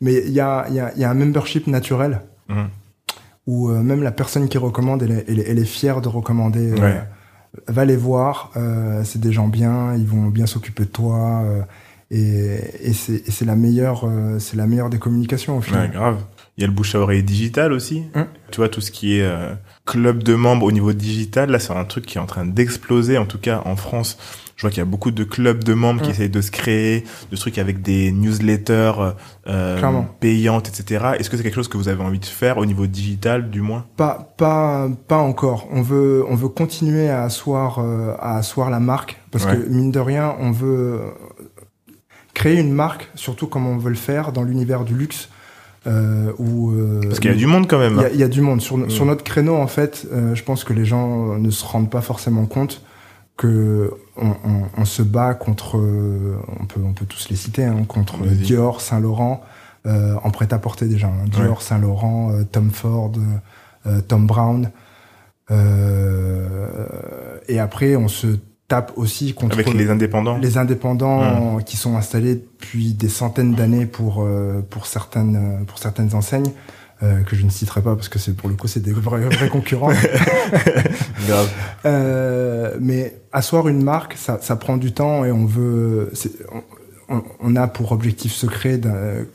Mais 0.00 0.22
il 0.26 0.32
y 0.32 0.40
a 0.40 0.68
y 0.70 0.80
a, 0.80 0.94
y 0.96 1.04
a 1.04 1.10
un 1.10 1.14
membership 1.14 1.66
naturel 1.66 2.20
Mhm. 2.50 2.68
où 3.46 3.70
euh, 3.70 3.80
même 3.82 4.02
la 4.02 4.12
personne 4.12 4.48
qui 4.48 4.58
recommande, 4.58 5.02
elle 5.02 5.12
est, 5.12 5.24
elle 5.28 5.40
est, 5.40 5.48
elle 5.48 5.58
est 5.58 5.64
fière 5.64 6.00
de 6.02 6.08
recommander. 6.08 6.72
euh, 6.78 7.00
va 7.68 7.84
les 7.84 7.96
voir. 7.96 8.50
c'est 9.04 9.20
des 9.20 9.32
gens 9.32 9.48
bien. 9.48 9.94
Ils 9.94 10.06
vont 10.06 10.26
bien 10.28 10.46
s'occuper 10.46 10.84
de 10.84 10.88
toi. 10.90 11.42
et 12.10 12.58
et 12.82 12.92
c'est 12.92 13.44
la 13.46 13.56
meilleure 13.56 14.06
c'est 14.40 14.56
la 14.56 14.66
meilleure 14.66 14.90
des 14.90 14.98
communications 14.98 15.56
au 15.56 15.60
final. 15.62 15.88
Ouais, 15.88 15.94
grave. 15.94 16.18
Il 16.56 16.60
y 16.60 16.64
a 16.64 16.66
le 16.68 16.72
bouche 16.72 16.94
à 16.94 17.00
oreille 17.00 17.22
digital 17.24 17.72
aussi. 17.72 18.04
Hum. 18.14 18.26
Tu 18.52 18.58
vois, 18.58 18.68
tout 18.68 18.80
ce 18.80 18.90
qui 18.92 19.18
est 19.18 19.22
euh, 19.24 19.54
club 19.86 20.22
de 20.22 20.34
membres 20.34 20.66
au 20.66 20.72
niveau 20.72 20.92
digital, 20.92 21.50
là, 21.50 21.58
c'est 21.58 21.72
un 21.72 21.84
truc 21.84 22.06
qui 22.06 22.18
est 22.18 22.20
en 22.20 22.26
train 22.26 22.46
d'exploser, 22.46 23.18
en 23.18 23.26
tout 23.26 23.38
cas 23.38 23.62
en 23.64 23.74
France. 23.74 24.16
Je 24.56 24.60
vois 24.62 24.70
qu'il 24.70 24.78
y 24.78 24.82
a 24.82 24.84
beaucoup 24.84 25.10
de 25.10 25.24
clubs 25.24 25.64
de 25.64 25.74
membres 25.74 26.00
qui 26.00 26.06
Hum. 26.10 26.12
essayent 26.12 26.30
de 26.30 26.40
se 26.40 26.52
créer, 26.52 27.02
de 27.32 27.36
trucs 27.36 27.58
avec 27.58 27.82
des 27.82 28.12
newsletters 28.12 28.92
euh, 29.48 30.02
payantes, 30.20 30.68
etc. 30.68 31.06
Est-ce 31.18 31.28
que 31.28 31.36
c'est 31.36 31.42
quelque 31.42 31.56
chose 31.56 31.66
que 31.66 31.76
vous 31.76 31.88
avez 31.88 32.04
envie 32.04 32.20
de 32.20 32.24
faire 32.24 32.58
au 32.58 32.64
niveau 32.66 32.86
digital, 32.86 33.50
du 33.50 33.60
moins? 33.60 33.84
Pas, 33.96 34.32
pas, 34.38 34.88
pas 35.08 35.18
encore. 35.18 35.66
On 35.72 35.82
veut, 35.82 36.24
on 36.28 36.36
veut 36.36 36.48
continuer 36.48 37.08
à 37.10 37.24
asseoir, 37.24 37.80
euh, 37.80 38.14
à 38.20 38.36
asseoir 38.36 38.70
la 38.70 38.78
marque 38.78 39.20
parce 39.32 39.44
Ouais. 39.46 39.56
que 39.56 39.68
mine 39.68 39.90
de 39.90 39.98
rien, 39.98 40.36
on 40.38 40.52
veut 40.52 41.00
euh, 41.00 41.10
créer 42.32 42.60
une 42.60 42.72
marque, 42.72 43.10
surtout 43.16 43.48
comme 43.48 43.66
on 43.66 43.76
veut 43.76 43.90
le 43.90 43.96
faire 43.96 44.30
dans 44.30 44.44
l'univers 44.44 44.84
du 44.84 44.94
luxe, 44.94 45.28
euh, 45.86 46.32
où 46.38 46.70
euh, 46.72 47.00
Parce 47.02 47.20
qu'il 47.20 47.30
y 47.30 47.34
a 47.34 47.36
du 47.36 47.46
monde 47.46 47.66
quand 47.68 47.78
même. 47.78 47.94
il 47.98 48.02
y 48.02 48.04
a, 48.06 48.10
il 48.10 48.18
y 48.20 48.22
a 48.22 48.28
du 48.28 48.40
monde 48.40 48.60
sur, 48.60 48.76
Mm. 48.78 48.90
sur 48.90 49.04
notre 49.04 49.22
créneau 49.24 49.56
en 49.56 49.66
fait. 49.66 50.06
euh, 50.12 50.34
je 50.34 50.42
pense 50.42 50.64
que 50.64 50.72
les 50.72 50.84
gens 50.84 51.36
ne 51.38 51.50
se 51.50 51.64
rendent 51.64 51.90
pas 51.90 52.00
forcément 52.00 52.46
compte 52.46 52.82
que 53.36 53.90
on, 54.16 54.28
on, 54.28 54.62
on 54.78 54.84
se 54.84 55.02
bat 55.02 55.34
contre, 55.34 55.76
euh, 55.78 56.36
on 56.60 56.66
peut, 56.66 56.80
on 56.84 56.92
peut 56.92 57.04
tous 57.06 57.28
les 57.30 57.36
citer, 57.36 57.64
hein, 57.64 57.84
contre. 57.88 58.18
Dior, 58.24 58.80
Saint 58.80 59.00
Laurent, 59.00 59.42
euh, 59.86 60.14
en 60.22 60.30
prêt-à-porter 60.30 60.86
déjà. 60.86 61.08
Hein. 61.08 61.24
Dior, 61.26 61.60
Saint 61.60 61.78
Laurent, 61.78 62.30
euh, 62.32 62.44
Tom 62.44 62.70
Ford, 62.70 63.12
euh, 63.86 64.00
Tom 64.00 64.26
Brown. 64.26 64.70
et 67.48 67.58
après, 67.58 67.96
on 67.96 68.08
se 68.08 68.38
tape 68.68 68.92
aussi 68.96 69.34
contre 69.34 69.54
avec 69.54 69.72
les 69.74 69.90
indépendants. 69.90 70.38
Les 70.38 70.58
indépendants 70.58 71.58
qui 71.58 71.76
sont 71.76 71.96
installés 71.96 72.34
depuis 72.34 72.94
des 72.94 73.08
centaines 73.08 73.54
d'années 73.54 73.86
pour 73.86 74.26
pour 74.70 74.86
certaines 74.86 75.64
pour 75.66 75.78
certaines 75.78 76.14
enseignes. 76.14 76.50
que 77.00 77.36
je 77.36 77.44
ne 77.44 77.50
citerai 77.50 77.82
pas 77.82 77.94
parce 77.94 78.08
que 78.08 78.18
c'est 78.18 78.34
pour 78.34 78.48
le 78.48 78.54
coup 78.54 78.66
c'est 78.66 78.80
des 78.80 78.92
vrais, 78.92 79.20
vrais 79.20 79.48
concurrents. 79.50 79.92
Grave. 81.26 81.50
Euh, 81.84 82.76
mais 82.80 83.16
asseoir 83.32 83.68
une 83.68 83.82
marque, 83.82 84.14
ça, 84.16 84.38
ça 84.40 84.56
prend 84.56 84.76
du 84.76 84.92
temps 84.92 85.24
et 85.24 85.32
on 85.32 85.44
veut. 85.44 86.12
On, 87.10 87.22
on, 87.40 87.54
a 87.54 87.68
pour 87.68 87.92
objectif 87.92 88.32
secret 88.32 88.80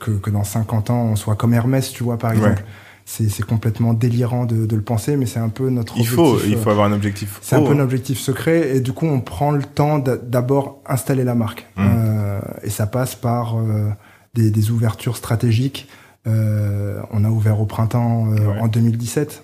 que, 0.00 0.10
que 0.10 0.30
dans 0.30 0.42
50 0.42 0.90
ans 0.90 1.02
on 1.04 1.14
soit 1.14 1.36
comme 1.36 1.54
Hermès, 1.54 1.92
tu 1.92 2.02
vois 2.02 2.18
par 2.18 2.32
exemple. 2.32 2.64
C'est 3.12 3.44
complètement 3.44 3.92
délirant 3.92 4.46
de, 4.46 4.66
de, 4.66 4.76
le 4.76 4.82
penser, 4.82 5.16
mais 5.16 5.26
c'est 5.26 5.40
un 5.40 5.48
peu 5.48 5.68
notre 5.68 5.96
il 5.96 6.02
objectif. 6.02 6.14
Faut, 6.14 6.38
il 6.46 6.56
faut 6.56 6.70
avoir 6.70 6.86
un 6.86 6.92
objectif. 6.92 7.38
C'est 7.42 7.56
un 7.56 7.62
peu 7.62 7.72
un 7.72 7.80
objectif 7.80 8.20
secret, 8.20 8.76
et 8.76 8.80
du 8.80 8.92
coup, 8.92 9.06
on 9.06 9.20
prend 9.20 9.50
le 9.50 9.64
temps 9.64 9.98
d'abord 9.98 10.80
installer 10.86 11.24
la 11.24 11.34
marque. 11.34 11.66
Mmh. 11.76 11.82
Euh, 11.82 12.40
et 12.62 12.70
ça 12.70 12.86
passe 12.86 13.16
par 13.16 13.58
euh, 13.58 13.90
des, 14.34 14.52
des, 14.52 14.70
ouvertures 14.70 15.16
stratégiques. 15.16 15.88
Euh, 16.26 17.00
on 17.10 17.24
a 17.24 17.30
ouvert 17.30 17.60
au 17.60 17.66
printemps 17.66 18.28
euh, 18.32 18.60
en 18.60 18.68
2017. 18.68 19.42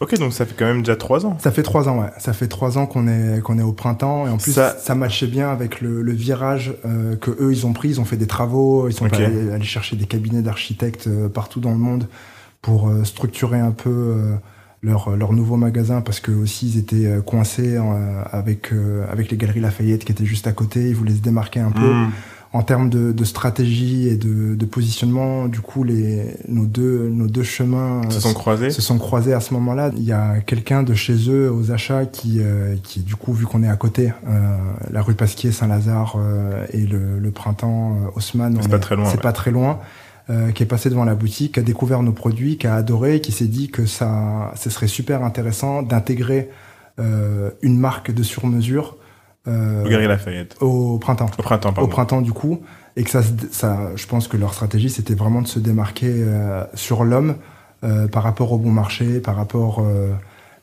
Ok, 0.00 0.18
donc 0.18 0.32
ça 0.32 0.44
fait 0.44 0.54
quand 0.58 0.64
même 0.64 0.80
déjà 0.80 0.96
trois 0.96 1.24
ans. 1.24 1.38
Ça 1.40 1.52
fait 1.52 1.62
trois 1.62 1.88
ans, 1.88 2.00
ouais. 2.00 2.10
Ça 2.18 2.32
fait 2.32 2.48
trois 2.48 2.78
ans 2.78 2.86
qu'on 2.86 3.06
est 3.06 3.40
qu'on 3.42 3.58
est 3.58 3.62
au 3.62 3.72
printemps 3.72 4.26
et 4.26 4.30
en 4.30 4.38
plus 4.38 4.52
ça, 4.52 4.76
ça 4.76 4.94
matchait 4.96 5.28
bien 5.28 5.50
avec 5.50 5.80
le, 5.80 6.02
le 6.02 6.12
virage 6.12 6.74
euh, 6.84 7.16
que 7.16 7.30
eux 7.30 7.52
ils 7.52 7.64
ont 7.64 7.72
pris. 7.72 7.90
Ils 7.90 8.00
ont 8.00 8.04
fait 8.04 8.16
des 8.16 8.26
travaux, 8.26 8.88
ils 8.88 8.92
sont 8.92 9.06
okay. 9.06 9.24
allés, 9.24 9.52
allés, 9.52 9.64
chercher 9.64 9.94
des 9.94 10.06
cabinets 10.06 10.42
d'architectes 10.42 11.06
euh, 11.06 11.28
partout 11.28 11.60
dans 11.60 11.70
le 11.70 11.78
monde 11.78 12.08
pour 12.64 12.88
euh, 12.88 13.04
structurer 13.04 13.60
un 13.60 13.72
peu 13.72 13.90
euh, 13.90 14.36
leur 14.82 15.14
leur 15.16 15.34
nouveau 15.34 15.56
magasin 15.56 16.00
parce 16.00 16.18
que 16.18 16.32
aussi 16.32 16.66
ils 16.66 16.78
étaient 16.78 17.06
euh, 17.06 17.20
coincés 17.20 17.78
avec 18.32 18.72
avec 19.12 19.30
les 19.30 19.36
galeries 19.36 19.60
Lafayette 19.60 20.04
qui 20.04 20.12
étaient 20.12 20.24
juste 20.24 20.46
à 20.46 20.52
côté. 20.52 20.88
Ils 20.88 20.96
voulaient 20.96 21.14
se 21.14 21.20
démarquer 21.20 21.60
un 21.60 21.70
peu. 21.70 21.92
Mmh 21.92 22.10
en 22.54 22.62
termes 22.62 22.88
de, 22.88 23.10
de, 23.10 23.24
stratégie 23.24 24.06
et 24.06 24.16
de, 24.16 24.54
de, 24.54 24.64
positionnement, 24.64 25.48
du 25.48 25.60
coup, 25.60 25.82
les, 25.82 26.36
nos 26.48 26.66
deux, 26.66 27.08
nos 27.08 27.26
deux 27.26 27.42
chemins 27.42 28.08
se 28.08 28.20
sont 28.20 28.32
croisés. 28.32 28.70
Se 28.70 28.80
sont 28.80 28.96
croisés 28.96 29.32
à 29.32 29.40
ce 29.40 29.52
moment-là. 29.54 29.90
Il 29.96 30.04
y 30.04 30.12
a 30.12 30.38
quelqu'un 30.38 30.84
de 30.84 30.94
chez 30.94 31.28
eux 31.28 31.50
aux 31.50 31.72
achats 31.72 32.06
qui, 32.06 32.36
euh, 32.38 32.76
qui 32.84 33.00
du 33.00 33.16
coup, 33.16 33.32
vu 33.32 33.44
qu'on 33.44 33.64
est 33.64 33.68
à 33.68 33.74
côté, 33.74 34.12
euh, 34.28 34.56
la 34.92 35.02
rue 35.02 35.14
Pasquier, 35.14 35.50
Saint-Lazare 35.50 36.14
euh, 36.16 36.64
et 36.72 36.86
le, 36.86 37.18
le 37.18 37.30
printemps 37.32 37.96
Haussmann, 38.14 38.56
c'est 38.62 38.70
pas, 38.70 38.78
très 38.78 38.94
loin. 38.94 39.06
C'est 39.06 39.16
ouais. 39.16 39.20
pas 39.20 39.32
très 39.32 39.50
loin. 39.50 39.80
Qui 40.54 40.62
est 40.62 40.66
passé 40.66 40.88
devant 40.88 41.04
la 41.04 41.14
boutique, 41.14 41.54
qui 41.54 41.60
a 41.60 41.62
découvert 41.62 42.02
nos 42.02 42.12
produits, 42.12 42.56
qui 42.56 42.66
a 42.66 42.74
adoré, 42.74 43.20
qui 43.20 43.32
s'est 43.32 43.46
dit 43.46 43.70
que 43.70 43.84
ça, 43.86 44.52
ce 44.56 44.70
serait 44.70 44.86
super 44.86 45.22
intéressant 45.22 45.82
d'intégrer 45.82 46.50
une 46.98 47.78
marque 47.78 48.10
de 48.10 48.22
sur-mesure 48.22 48.96
euh, 49.46 49.84
au 49.84 49.88
Galerie 49.88 50.06
Lafayette. 50.08 50.56
Au 50.60 50.98
printemps. 50.98 51.28
Au 51.38 51.42
printemps, 51.42 51.72
pardon. 51.72 51.86
Au 51.86 51.90
printemps, 51.90 52.22
du 52.22 52.32
coup. 52.32 52.60
Et 52.96 53.04
que 53.04 53.10
ça, 53.10 53.22
ça, 53.50 53.90
je 53.96 54.06
pense 54.06 54.28
que 54.28 54.36
leur 54.36 54.54
stratégie, 54.54 54.88
c'était 54.88 55.14
vraiment 55.14 55.42
de 55.42 55.46
se 55.46 55.58
démarquer 55.58 56.10
euh, 56.10 56.64
sur 56.74 57.04
l'homme 57.04 57.36
euh, 57.82 58.08
par 58.08 58.22
rapport 58.22 58.52
au 58.52 58.58
bon 58.58 58.70
marché, 58.70 59.20
par 59.20 59.36
rapport, 59.36 59.80
euh, 59.80 60.12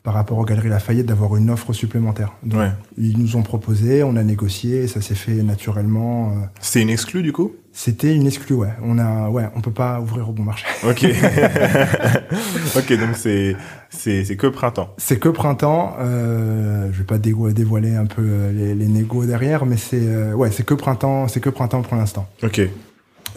par 0.02 0.14
rapport 0.14 0.38
aux 0.38 0.44
Galeries 0.44 0.70
Lafayette, 0.70 1.06
d'avoir 1.06 1.36
une 1.36 1.50
offre 1.50 1.72
supplémentaire. 1.72 2.32
Donc, 2.42 2.60
ouais. 2.60 2.72
Ils 2.98 3.18
nous 3.18 3.36
ont 3.36 3.42
proposé, 3.42 4.02
on 4.02 4.16
a 4.16 4.24
négocié, 4.24 4.88
ça 4.88 5.00
s'est 5.00 5.14
fait 5.14 5.42
naturellement. 5.42 6.30
euh. 6.30 6.46
C'était 6.60 6.82
une 6.82 6.90
exclue, 6.90 7.22
du 7.22 7.32
coup? 7.32 7.52
C'était 7.74 8.14
une 8.14 8.26
exclue, 8.26 8.54
ouais. 8.54 8.74
On 8.82 8.98
a, 8.98 9.30
ouais, 9.30 9.48
on 9.56 9.62
peut 9.62 9.70
pas 9.70 9.98
ouvrir 10.00 10.28
au 10.28 10.32
bon 10.32 10.42
marché. 10.42 10.66
Ok. 10.84 11.04
ok, 12.76 12.92
donc 12.98 13.16
c'est 13.16 13.56
c'est 13.88 14.24
c'est 14.24 14.36
que 14.36 14.46
printemps. 14.46 14.94
C'est 14.98 15.18
que 15.18 15.28
printemps. 15.28 15.96
Euh, 16.00 16.88
je 16.92 16.98
vais 16.98 17.04
pas 17.04 17.18
dévoiler 17.18 17.94
un 17.94 18.06
peu 18.06 18.50
les, 18.52 18.74
les 18.74 18.86
négos 18.86 19.24
derrière, 19.24 19.64
mais 19.64 19.76
c'est 19.76 20.00
euh, 20.02 20.34
ouais, 20.34 20.50
c'est 20.50 20.64
que 20.64 20.74
printemps. 20.74 21.28
C'est 21.28 21.40
que 21.40 21.50
printemps 21.50 21.82
pour 21.82 21.96
l'instant. 21.96 22.28
Ok. 22.42 22.60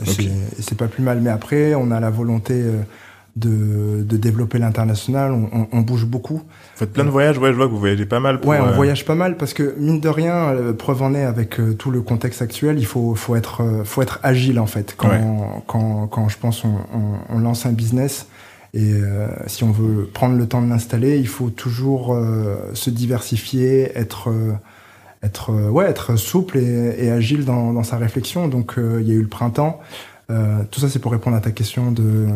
C'est 0.03 0.11
okay. 0.11 0.75
pas 0.77 0.87
plus 0.87 1.03
mal. 1.03 1.21
Mais 1.21 1.29
après, 1.29 1.73
on 1.75 1.91
a 1.91 1.99
la 1.99 2.09
volonté 2.09 2.53
euh, 2.55 2.81
de, 3.35 4.01
de 4.03 4.17
développer 4.17 4.59
l'international. 4.59 5.31
On, 5.31 5.49
on, 5.51 5.67
on, 5.71 5.81
bouge 5.81 6.05
beaucoup. 6.05 6.37
Vous 6.37 6.43
faites 6.75 6.93
plein 6.93 7.03
de 7.03 7.09
voyages. 7.09 7.37
Ouais, 7.37 7.51
je 7.51 7.57
vois 7.57 7.65
que 7.65 7.71
vous 7.71 7.79
voyagez 7.79 8.05
pas 8.05 8.19
mal. 8.21 8.39
Pour, 8.39 8.51
ouais, 8.51 8.59
on 8.59 8.71
voyage 8.71 9.05
pas 9.05 9.15
mal 9.15 9.35
parce 9.35 9.53
que 9.53 9.75
mine 9.77 9.99
de 9.99 10.09
rien, 10.09 10.73
preuve 10.77 11.01
en 11.01 11.13
est 11.13 11.23
avec 11.23 11.59
tout 11.77 11.91
le 11.91 12.01
contexte 12.01 12.41
actuel, 12.41 12.79
il 12.79 12.85
faut 12.85 13.13
faut 13.15 13.35
être 13.35 13.83
faut 13.83 14.01
être 14.01 14.19
agile 14.23 14.59
en 14.59 14.67
fait. 14.67 14.95
Quand 14.97 15.09
ouais. 15.09 15.21
quand 15.67 16.07
quand 16.07 16.29
je 16.29 16.37
pense 16.37 16.63
on, 16.63 16.75
on, 17.29 17.39
lance 17.39 17.65
un 17.65 17.73
business. 17.73 18.27
Et 18.73 18.91
euh, 18.91 19.27
si 19.47 19.63
on 19.63 19.71
veut 19.71 20.05
prendre 20.05 20.37
le 20.37 20.47
temps 20.47 20.61
de 20.61 20.69
l'installer, 20.69 21.17
il 21.17 21.27
faut 21.29 21.49
toujours 21.49 22.13
euh, 22.13 22.71
se 22.73 22.89
diversifier, 22.89 23.97
être 23.97 24.29
euh, 24.29 24.53
être 25.23 25.51
ouais 25.71 25.85
être 25.85 26.17
souple 26.17 26.57
et, 26.57 27.05
et 27.05 27.09
agile 27.09 27.45
dans, 27.45 27.73
dans, 27.73 27.83
sa 27.83 27.97
réflexion. 27.97 28.47
Donc 28.47 28.75
il 28.77 29.07
y 29.07 29.11
a 29.11 29.15
eu 29.15 29.21
le 29.21 29.27
printemps. 29.27 29.81
Tout 30.27 30.79
ça 30.79 30.89
c'est 30.89 30.99
pour 30.99 31.11
répondre 31.11 31.35
à 31.35 31.41
ta 31.41 31.51
question 31.51 31.91
de 31.91 32.27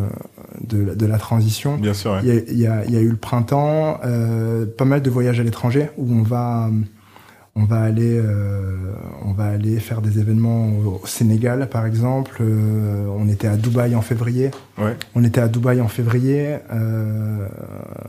de, 0.60 0.94
de 0.94 1.06
la 1.06 1.18
transition. 1.18 1.76
Bien 1.76 1.94
sûr. 1.94 2.18
Il 2.22 2.28
ouais. 2.28 2.44
y, 2.48 2.66
a, 2.66 2.84
y, 2.84 2.92
y, 2.92 2.96
a, 2.96 3.00
eu 3.00 3.08
le 3.08 3.16
printemps, 3.16 4.00
pas 4.78 4.84
mal 4.84 5.02
de 5.02 5.10
voyages 5.10 5.40
à 5.40 5.42
l'étranger 5.42 5.90
où 5.96 6.12
on 6.12 6.22
va 6.22 6.70
on 7.56 7.64
va 7.64 7.80
aller, 7.80 8.16
euh, 8.16 8.92
on 9.24 9.32
va 9.32 9.46
aller 9.46 9.80
faire 9.80 10.00
des 10.00 10.18
événements 10.18 10.68
au 10.68 11.00
Sénégal, 11.04 11.68
par 11.68 11.84
exemple. 11.84 12.38
Euh, 12.40 13.06
on 13.18 13.28
était 13.28 13.48
à 13.48 13.56
Dubaï 13.56 13.94
en 13.96 14.02
février. 14.02 14.50
Ouais. 14.78 14.96
On 15.16 15.24
était 15.24 15.40
à 15.40 15.48
Dubaï 15.48 15.80
en 15.80 15.88
février, 15.88 16.56
euh, 16.72 17.48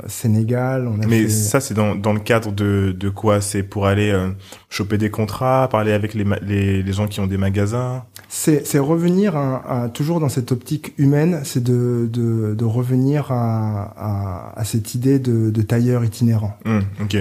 Sénégal. 0.08 0.88
On 0.88 1.02
a 1.02 1.08
Mais 1.08 1.24
fait... 1.24 1.30
ça, 1.30 1.60
c'est 1.60 1.74
dans, 1.74 1.96
dans 1.96 2.14
le 2.14 2.20
cadre 2.20 2.52
de, 2.52 2.96
de 2.98 3.10
quoi? 3.10 3.42
C'est 3.42 3.64
pour 3.64 3.88
aller 3.88 4.12
euh, 4.12 4.30
choper 4.70 4.98
des 5.00 5.10
contrats, 5.10 5.68
parler 5.72 5.92
avec 5.92 6.14
les, 6.14 6.26
les, 6.44 6.84
les 6.84 6.94
gens 6.94 7.08
qui 7.08 7.20
ont 7.20 7.28
des 7.28 7.38
magasins? 7.38 8.04
C'est 8.30 8.80
revenir 8.80 9.36
à, 9.36 9.84
à, 9.84 9.90
toujours 9.90 10.20
dans 10.20 10.30
cette 10.30 10.52
optique 10.52 10.94
humaine, 10.98 11.42
c'est 11.44 11.64
de, 11.64 12.08
de, 12.12 12.56
de, 12.56 12.66
revenir 12.66 13.32
à, 13.32 13.94
à, 13.98 14.60
à, 14.60 14.64
cette 14.64 14.96
idée 14.96 15.20
de, 15.20 15.50
de 15.50 15.62
tailleur 15.62 16.06
itinérant. 16.06 16.58
Mmh, 16.64 16.80
ok. 17.02 17.18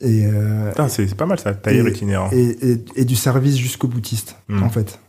Et 0.00 0.26
euh, 0.26 0.88
c'est 0.88 1.14
pas 1.14 1.26
mal 1.26 1.40
ça, 1.40 1.54
tailleur 1.54 1.88
itinérant. 1.88 2.30
Et, 2.32 2.56
et, 2.70 2.84
et, 2.96 3.04
du 3.04 3.16
service 3.16 3.56
jusqu'au 3.56 3.88
boutiste, 3.88 4.36
mmh. 4.48 4.62
en 4.62 4.68
fait, 4.68 5.00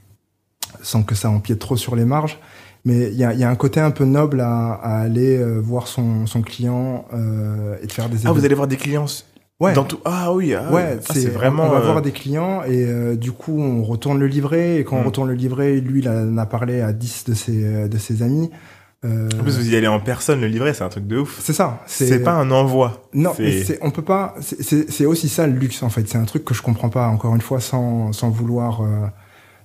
sans 0.81 1.03
que 1.03 1.13
ça 1.13 1.29
empiète 1.29 1.59
trop 1.59 1.77
sur 1.77 1.95
les 1.95 2.05
marges. 2.05 2.39
Mais 2.85 3.09
il 3.11 3.17
y 3.17 3.23
a, 3.23 3.33
y 3.33 3.43
a, 3.43 3.49
un 3.49 3.55
côté 3.55 3.79
un 3.79 3.91
peu 3.91 4.05
noble 4.05 4.41
à, 4.41 4.73
à 4.73 5.01
aller 5.01 5.37
euh, 5.37 5.59
voir 5.59 5.87
son, 5.87 6.25
son 6.25 6.41
client 6.41 7.05
euh, 7.13 7.75
et 7.83 7.87
de 7.87 7.91
faire 7.91 8.09
des. 8.09 8.25
Ah, 8.25 8.31
vous 8.31 8.45
allez 8.45 8.55
voir 8.55 8.67
des 8.67 8.77
clients. 8.77 9.05
Ouais. 9.59 9.73
Dans 9.73 9.83
tout... 9.83 9.99
Ah 10.05 10.33
oui, 10.33 10.55
ah, 10.55 10.71
ouais, 10.71 10.97
ah, 10.97 11.13
c'est 11.13 11.27
vraiment. 11.27 11.65
On 11.65 11.71
va 11.71 11.81
voir 11.81 12.01
des 12.01 12.13
clients 12.13 12.63
et 12.63 13.17
du 13.17 13.33
coup 13.33 13.59
on 13.59 13.83
retourne 13.83 14.17
le 14.17 14.27
livret 14.27 14.77
et 14.77 14.83
quand 14.85 14.95
mmh. 14.95 15.01
on 15.01 15.03
retourne 15.03 15.27
le 15.27 15.35
livret, 15.35 15.75
lui 15.81 15.99
il 15.99 16.07
en 16.07 16.37
a 16.37 16.45
parlé 16.45 16.79
à 16.79 16.93
10 16.93 17.25
de 17.25 17.33
ses 17.33 17.89
de 17.89 17.97
ses 17.97 18.23
amis. 18.23 18.49
Euh... 19.05 19.29
En 19.39 19.43
plus, 19.43 19.57
vous 19.57 19.69
y 19.69 19.75
allez 19.75 19.87
en 19.87 19.99
personne, 19.99 20.41
le 20.41 20.47
livret, 20.47 20.73
c'est 20.73 20.83
un 20.83 20.89
truc 20.89 21.07
de 21.07 21.19
ouf. 21.19 21.39
C'est 21.41 21.53
ça. 21.53 21.81
C'est 21.87 22.19
pas 22.19 22.33
un 22.33 22.51
envoi. 22.51 23.07
Non, 23.13 23.31
mais 23.39 23.63
on 23.81 23.91
peut 23.91 24.03
pas. 24.03 24.35
C'est 24.39 25.05
aussi 25.05 25.29
ça 25.29 25.47
le 25.47 25.53
luxe 25.53 25.83
en 25.83 25.89
fait. 25.89 26.07
C'est 26.07 26.17
un 26.17 26.25
truc 26.25 26.43
que 26.43 26.53
je 26.53 26.61
comprends 26.61 26.89
pas. 26.89 27.07
Encore 27.07 27.35
une 27.35 27.41
fois, 27.41 27.61
sans 27.61 28.11
sans 28.11 28.29
vouloir 28.29 28.81
euh, 28.81 29.07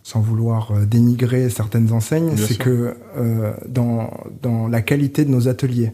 sans 0.05 0.21
vouloir 0.21 0.71
euh, 0.71 0.87
dénigrer 0.87 1.51
certaines 1.51 1.93
enseignes, 1.93 2.37
c'est 2.37 2.59
que 2.59 2.97
euh, 3.17 3.55
dans 3.67 4.11
dans 4.43 4.69
la 4.69 4.83
qualité 4.83 5.25
de 5.25 5.31
nos 5.31 5.49
ateliers, 5.49 5.93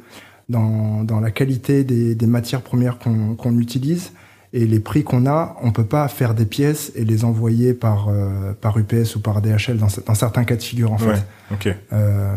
dans 0.51 1.03
dans 1.05 1.21
la 1.21 1.31
qualité 1.31 1.83
des 1.85 2.15
des 2.15 2.27
matières 2.27 2.63
premières 2.63 2.99
qu'on 2.99 3.37
qu'on 3.37 3.59
utilise 3.59 4.13
et 4.53 4.67
les 4.67 4.81
prix 4.81 5.05
qu'on 5.05 5.27
a, 5.27 5.57
on 5.63 5.71
peut 5.71 5.85
pas 5.85 6.09
faire 6.09 6.35
des 6.35 6.45
pièces 6.45 6.91
et 6.97 7.05
les 7.05 7.25
envoyer 7.25 7.73
par 7.73 8.09
euh, 8.09 8.53
par 8.61 8.79
UPS 8.79 9.15
ou 9.15 9.21
par 9.21 9.41
DHL 9.41 9.77
dans, 9.77 9.87
dans 10.07 10.15
certains 10.15 10.45
cas 10.45 10.57
de 10.57 10.63
figure 10.63 10.93
en 10.93 10.99
fait. 10.99 11.11
Ouais, 11.11 11.23
ok. 11.53 11.77
Euh... 11.93 12.35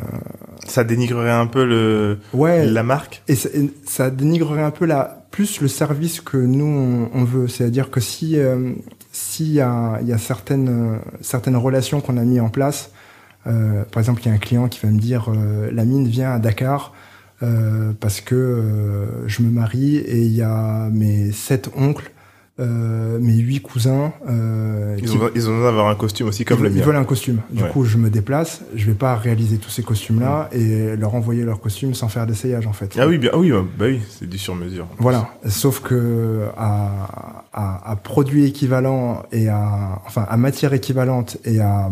Ça 0.68 0.84
dénigrerait 0.84 1.32
un 1.32 1.48
peu 1.48 1.66
le 1.66 2.20
ouais, 2.34 2.66
la 2.66 2.84
marque? 2.84 3.24
Et 3.28 3.36
ça, 3.36 3.50
et 3.54 3.72
ça, 3.86 4.12
dénigrerait 4.12 4.62
un 4.62 4.72
peu 4.72 4.86
la 4.86 5.26
plus 5.32 5.60
le 5.60 5.68
service 5.68 6.22
que 6.22 6.38
nous 6.38 6.66
on, 6.66 7.10
on 7.20 7.24
veut. 7.24 7.48
C'est-à-dire 7.48 7.90
que 7.90 8.00
si 8.00 8.38
euh, 8.38 8.74
s'il 9.12 9.52
y 9.52 9.62
a 9.62 9.98
il 10.02 10.08
y 10.08 10.14
a 10.14 10.20
certaines 10.20 11.00
certaines 11.22 11.58
relations 11.58 12.00
qu'on 12.00 12.18
a 12.18 12.24
mis 12.24 12.40
en 12.40 12.50
place, 12.50 12.92
euh, 13.48 13.84
par 13.86 14.02
exemple 14.02 14.22
il 14.24 14.28
y 14.28 14.32
a 14.32 14.34
un 14.34 14.38
client 14.40 14.68
qui 14.68 14.80
va 14.86 14.92
me 14.92 15.00
dire 15.00 15.30
euh, 15.30 15.72
la 15.74 15.84
mine 15.84 16.08
vient 16.08 16.32
à 16.32 16.38
Dakar. 16.38 16.94
Euh, 17.44 17.92
parce 18.00 18.22
que 18.22 18.36
euh, 18.36 19.28
je 19.28 19.42
me 19.42 19.50
marie 19.50 19.98
et 19.98 20.20
il 20.20 20.32
y 20.34 20.42
a 20.42 20.90
mes 20.92 21.32
sept 21.34 21.70
oncles, 21.76 22.12
euh, 22.60 23.20
mes 23.20 23.34
huit 23.34 23.60
cousins. 23.60 24.14
ils, 24.26 25.04
qui... 25.04 25.18
ont, 25.18 25.30
ils 25.36 25.50
ont 25.50 25.54
besoin 25.54 25.64
d'avoir 25.64 25.88
un 25.88 25.96
costume 25.96 26.28
aussi 26.28 26.46
comme 26.46 26.60
ils, 26.60 26.64
le 26.64 26.70
mien. 26.70 26.78
Ils 26.78 26.84
veulent 26.84 26.96
un 26.96 27.04
costume. 27.04 27.42
Du 27.50 27.64
ouais. 27.64 27.70
coup, 27.70 27.84
je 27.84 27.98
me 27.98 28.10
déplace. 28.10 28.62
Je 28.76 28.86
vais 28.86 28.94
pas 28.94 29.16
réaliser 29.16 29.58
tous 29.58 29.72
ces 29.72 29.84
costumes-là 29.84 30.50
mmh. 30.54 30.58
et 30.58 30.96
leur 30.96 31.16
envoyer 31.16 31.44
leur 31.44 31.60
costume 31.60 31.94
sans 31.94 32.08
faire 32.08 32.26
d'essayage 32.26 32.66
en 32.66 32.74
fait. 32.74 32.96
Ah 32.98 33.08
oui, 33.08 33.18
bien, 33.18 33.32
ah 33.34 33.38
oui, 33.38 33.52
bah 33.52 33.86
oui, 33.88 34.00
c'est 34.10 34.30
du 34.30 34.38
sur 34.38 34.56
mesure. 34.56 34.88
Voilà. 35.00 35.30
Sauf 35.50 35.82
que 35.82 36.44
à, 36.56 37.42
à, 37.52 37.92
à, 37.92 37.96
produit 37.98 38.46
équivalent 38.46 39.24
et 39.34 39.50
à 39.50 40.02
enfin 40.06 40.26
à 40.30 40.38
matière 40.38 40.74
équivalente 40.74 41.38
et 41.44 41.60
à 41.60 41.90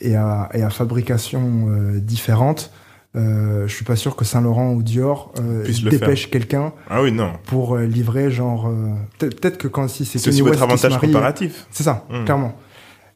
et 0.00 0.16
à, 0.16 0.48
et 0.54 0.62
à 0.62 0.70
fabrication 0.70 1.66
euh, 1.68 2.00
différente, 2.00 2.70
euh, 3.16 3.66
je 3.66 3.74
suis 3.74 3.84
pas 3.84 3.96
sûr 3.96 4.14
que 4.14 4.24
Saint 4.24 4.40
Laurent 4.40 4.72
ou 4.72 4.82
Dior 4.82 5.32
euh, 5.40 5.66
dépêche 5.90 6.30
quelqu'un 6.30 6.72
Ah 6.88 7.02
oui, 7.02 7.10
non. 7.10 7.32
pour 7.46 7.74
euh, 7.76 7.84
livrer 7.84 8.30
genre 8.30 8.68
euh, 8.68 8.92
peut-être 9.18 9.58
que 9.58 9.66
quand 9.68 9.88
si 9.88 10.04
c'est 10.04 10.20
Kanye 10.20 10.42
West 10.42 10.56
qui 10.58 10.62
avantage 10.62 10.92
marie, 10.92 11.06
comparatif. 11.08 11.66
c'est 11.70 11.82
ça, 11.82 12.06
Mm. 12.10 12.24
clairement. 12.24 12.52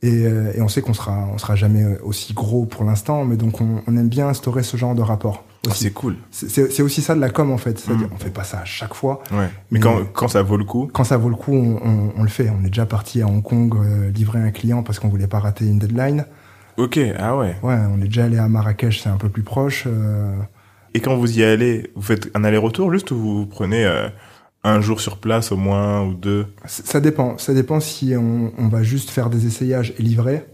Et, 0.02 0.26
euh, 0.26 0.52
et 0.54 0.60
on 0.60 0.68
sait 0.68 0.82
qu'on 0.82 0.92
sera, 0.92 1.26
on 1.32 1.38
sera 1.38 1.54
jamais 1.56 1.82
aussi 2.02 2.34
gros 2.34 2.66
pour 2.66 2.84
l'instant, 2.84 3.24
mais 3.24 3.36
donc 3.36 3.60
on, 3.62 3.80
on 3.86 3.96
aime 3.96 4.08
bien 4.08 4.28
instaurer 4.28 4.62
ce 4.62 4.76
genre 4.76 4.94
de 4.94 5.00
rapport. 5.00 5.44
Ah, 5.66 5.70
c'est 5.74 5.92
cool. 5.92 6.16
C'est 6.30 6.82
aussi 6.82 7.00
ça 7.00 7.14
de 7.14 7.20
la 7.20 7.30
com 7.30 7.50
en 7.50 7.56
fait. 7.56 7.78
C'est-à-dire, 7.78 8.08
Mm. 8.08 8.14
on 8.14 8.18
fait 8.18 8.28
pas 8.34 8.44
ça 8.44 8.58
à 8.58 8.64
chaque 8.66 8.92
fois. 8.92 9.22
Ouais. 9.30 9.38
Mais 9.38 9.78
Mais- 9.78 9.80
quand, 9.80 10.00
quand 10.12 10.28
ça 10.28 10.42
vaut 10.42 10.58
le 10.58 10.64
coup? 10.64 10.90
Quand 10.92 11.04
ça 11.04 11.16
vaut 11.16 11.30
le 11.30 11.36
coup, 11.36 11.54
on, 11.54 11.76
on- 11.82 12.12
on 12.18 12.22
le 12.22 12.28
fait. 12.28 12.50
On 12.50 12.62
est 12.66 12.68
déjà 12.68 12.84
parti 12.84 13.22
à 13.22 13.26
Hong 13.26 13.42
Kong 13.42 13.72
euh, 13.76 14.10
livrer 14.10 14.40
un 14.40 14.50
client 14.50 14.82
parce 14.82 14.98
qu'on 14.98 15.08
voulait 15.08 15.26
pas 15.28 15.38
rater 15.38 15.64
une 15.64 15.78
deadline. 15.78 16.26
Ok, 16.76 16.98
ah 17.18 17.36
ouais. 17.36 17.56
Ouais, 17.62 17.76
on 17.90 18.00
est 18.00 18.04
déjà 18.06 18.24
allé 18.24 18.38
à 18.38 18.48
Marrakech, 18.48 19.00
c'est 19.02 19.08
un 19.08 19.16
peu 19.16 19.28
plus 19.28 19.42
proche. 19.42 19.84
euh, 19.86 20.34
Et 20.94 21.00
quand 21.00 21.16
vous 21.16 21.38
y 21.38 21.44
allez, 21.44 21.90
vous 21.94 22.02
faites 22.02 22.30
un 22.34 22.42
aller-retour 22.44 22.92
juste 22.92 23.10
ou 23.12 23.16
vous 23.16 23.46
prenez 23.46 23.84
euh, 23.84 24.08
un 24.64 24.80
jour 24.80 25.00
sur 25.00 25.18
place 25.18 25.52
au 25.52 25.56
moins 25.56 26.02
ou 26.02 26.14
deux? 26.14 26.46
Ça 26.66 27.00
dépend. 27.00 27.38
Ça 27.38 27.54
dépend 27.54 27.78
si 27.80 28.14
on, 28.16 28.52
on 28.58 28.68
va 28.68 28.82
juste 28.82 29.10
faire 29.10 29.30
des 29.30 29.46
essayages 29.46 29.94
et 29.98 30.02
livrer, 30.02 30.44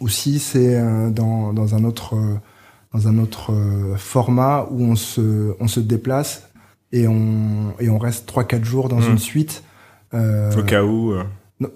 ou 0.00 0.08
si 0.08 0.38
c'est 0.38 0.76
euh, 0.78 1.10
dans, 1.10 1.52
dans 1.52 1.74
un 1.74 1.84
autre 1.84 2.16
dans 2.92 3.06
un 3.06 3.18
autre 3.18 3.52
format 3.96 4.66
où 4.70 4.82
on 4.82 4.96
se 4.96 5.54
on 5.60 5.68
se 5.68 5.78
déplace 5.78 6.48
et 6.90 7.06
on 7.06 7.72
et 7.78 7.88
on 7.88 7.98
reste 7.98 8.28
3-4 8.28 8.64
jours 8.64 8.88
dans 8.88 8.98
Mm. 9.00 9.10
une 9.10 9.18
suite. 9.18 9.62
au 10.12 10.62
cas 10.66 10.82
où 10.82 11.12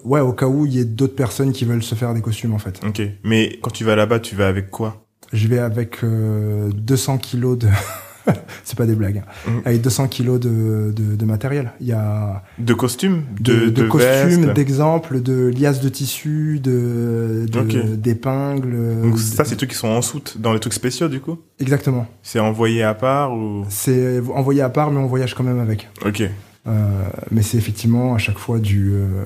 Ouais, 0.03 0.19
au 0.19 0.33
cas 0.33 0.47
où 0.47 0.65
il 0.65 0.73
y 0.73 0.79
ait 0.79 0.85
d'autres 0.85 1.15
personnes 1.15 1.51
qui 1.51 1.65
veulent 1.65 1.83
se 1.83 1.95
faire 1.95 2.13
des 2.13 2.21
costumes 2.21 2.53
en 2.53 2.57
fait. 2.59 2.79
Ok. 2.87 3.01
Mais 3.23 3.59
quand 3.61 3.71
tu 3.71 3.83
vas 3.83 3.95
là-bas, 3.95 4.19
tu 4.19 4.35
vas 4.35 4.47
avec 4.47 4.71
quoi? 4.71 5.05
Je 5.33 5.47
vais 5.47 5.59
avec 5.59 6.03
euh, 6.03 6.69
200 6.73 7.17
kilos 7.19 7.57
de... 7.57 7.67
c'est 8.63 8.75
pas 8.77 8.85
des 8.87 8.95
blagues. 8.95 9.19
hein. 9.23 9.51
Mhm. 9.51 9.61
Avec 9.65 9.81
200 9.81 10.07
kilos 10.07 10.39
de, 10.39 10.91
de, 10.95 11.15
de 11.15 11.25
matériel. 11.25 11.71
Il 11.81 11.85
y 11.87 11.91
a 11.91 12.41
De 12.57 12.73
costumes? 12.73 13.23
de, 13.39 13.69
de, 13.69 13.83
costumes, 13.87 14.45
vestes 14.45 14.53
d'exemples, 14.53 15.21
de 15.21 15.47
liasses 15.55 15.81
de 15.81 15.89
tissus, 15.89 16.59
de, 16.59 17.45
de- 17.47 17.95
d'épingles. 17.95 19.01
Donc 19.03 19.13
de- 19.13 19.19
ça, 19.19 19.43
c'est 19.45 19.51
des 19.51 19.57
trucs 19.57 19.69
qui 19.71 19.75
sont 19.75 19.87
en 19.89 20.01
soute 20.01 20.37
dans 20.39 20.53
les 20.53 20.59
trucs 20.59 20.73
spéciaux 20.73 21.07
du 21.07 21.19
coup? 21.19 21.37
Exactement. 21.59 22.07
C'est 22.23 22.39
envoyé 22.39 22.81
à 22.83 22.93
part 22.95 23.33
ou? 23.35 23.65
C'est 23.69 24.19
envoyé 24.33 24.61
à 24.61 24.69
part, 24.69 24.89
mais 24.91 24.99
on 24.99 25.05
voyage 25.07 25.35
quand 25.35 25.43
même 25.43 25.59
avec. 25.59 25.87
Ok. 26.05 26.23
Euh, 26.67 27.03
mais 27.31 27.41
c'est 27.43 27.57
effectivement 27.57 28.15
à 28.15 28.17
chaque 28.17 28.39
fois 28.39 28.59
du, 28.59 28.91
euh, 28.93 29.25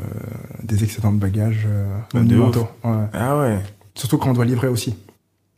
des 0.63 0.83
excédents 0.83 1.13
de 1.13 1.19
bagages 1.19 1.65
euh, 1.67 1.85
Ah, 2.13 2.19
de. 2.19 2.37
Ouais. 2.37 3.05
Ah 3.13 3.37
ouais. 3.39 3.59
Surtout 3.95 4.17
quand 4.17 4.29
on 4.31 4.33
doit 4.33 4.45
livrer 4.45 4.67
aussi. 4.67 4.95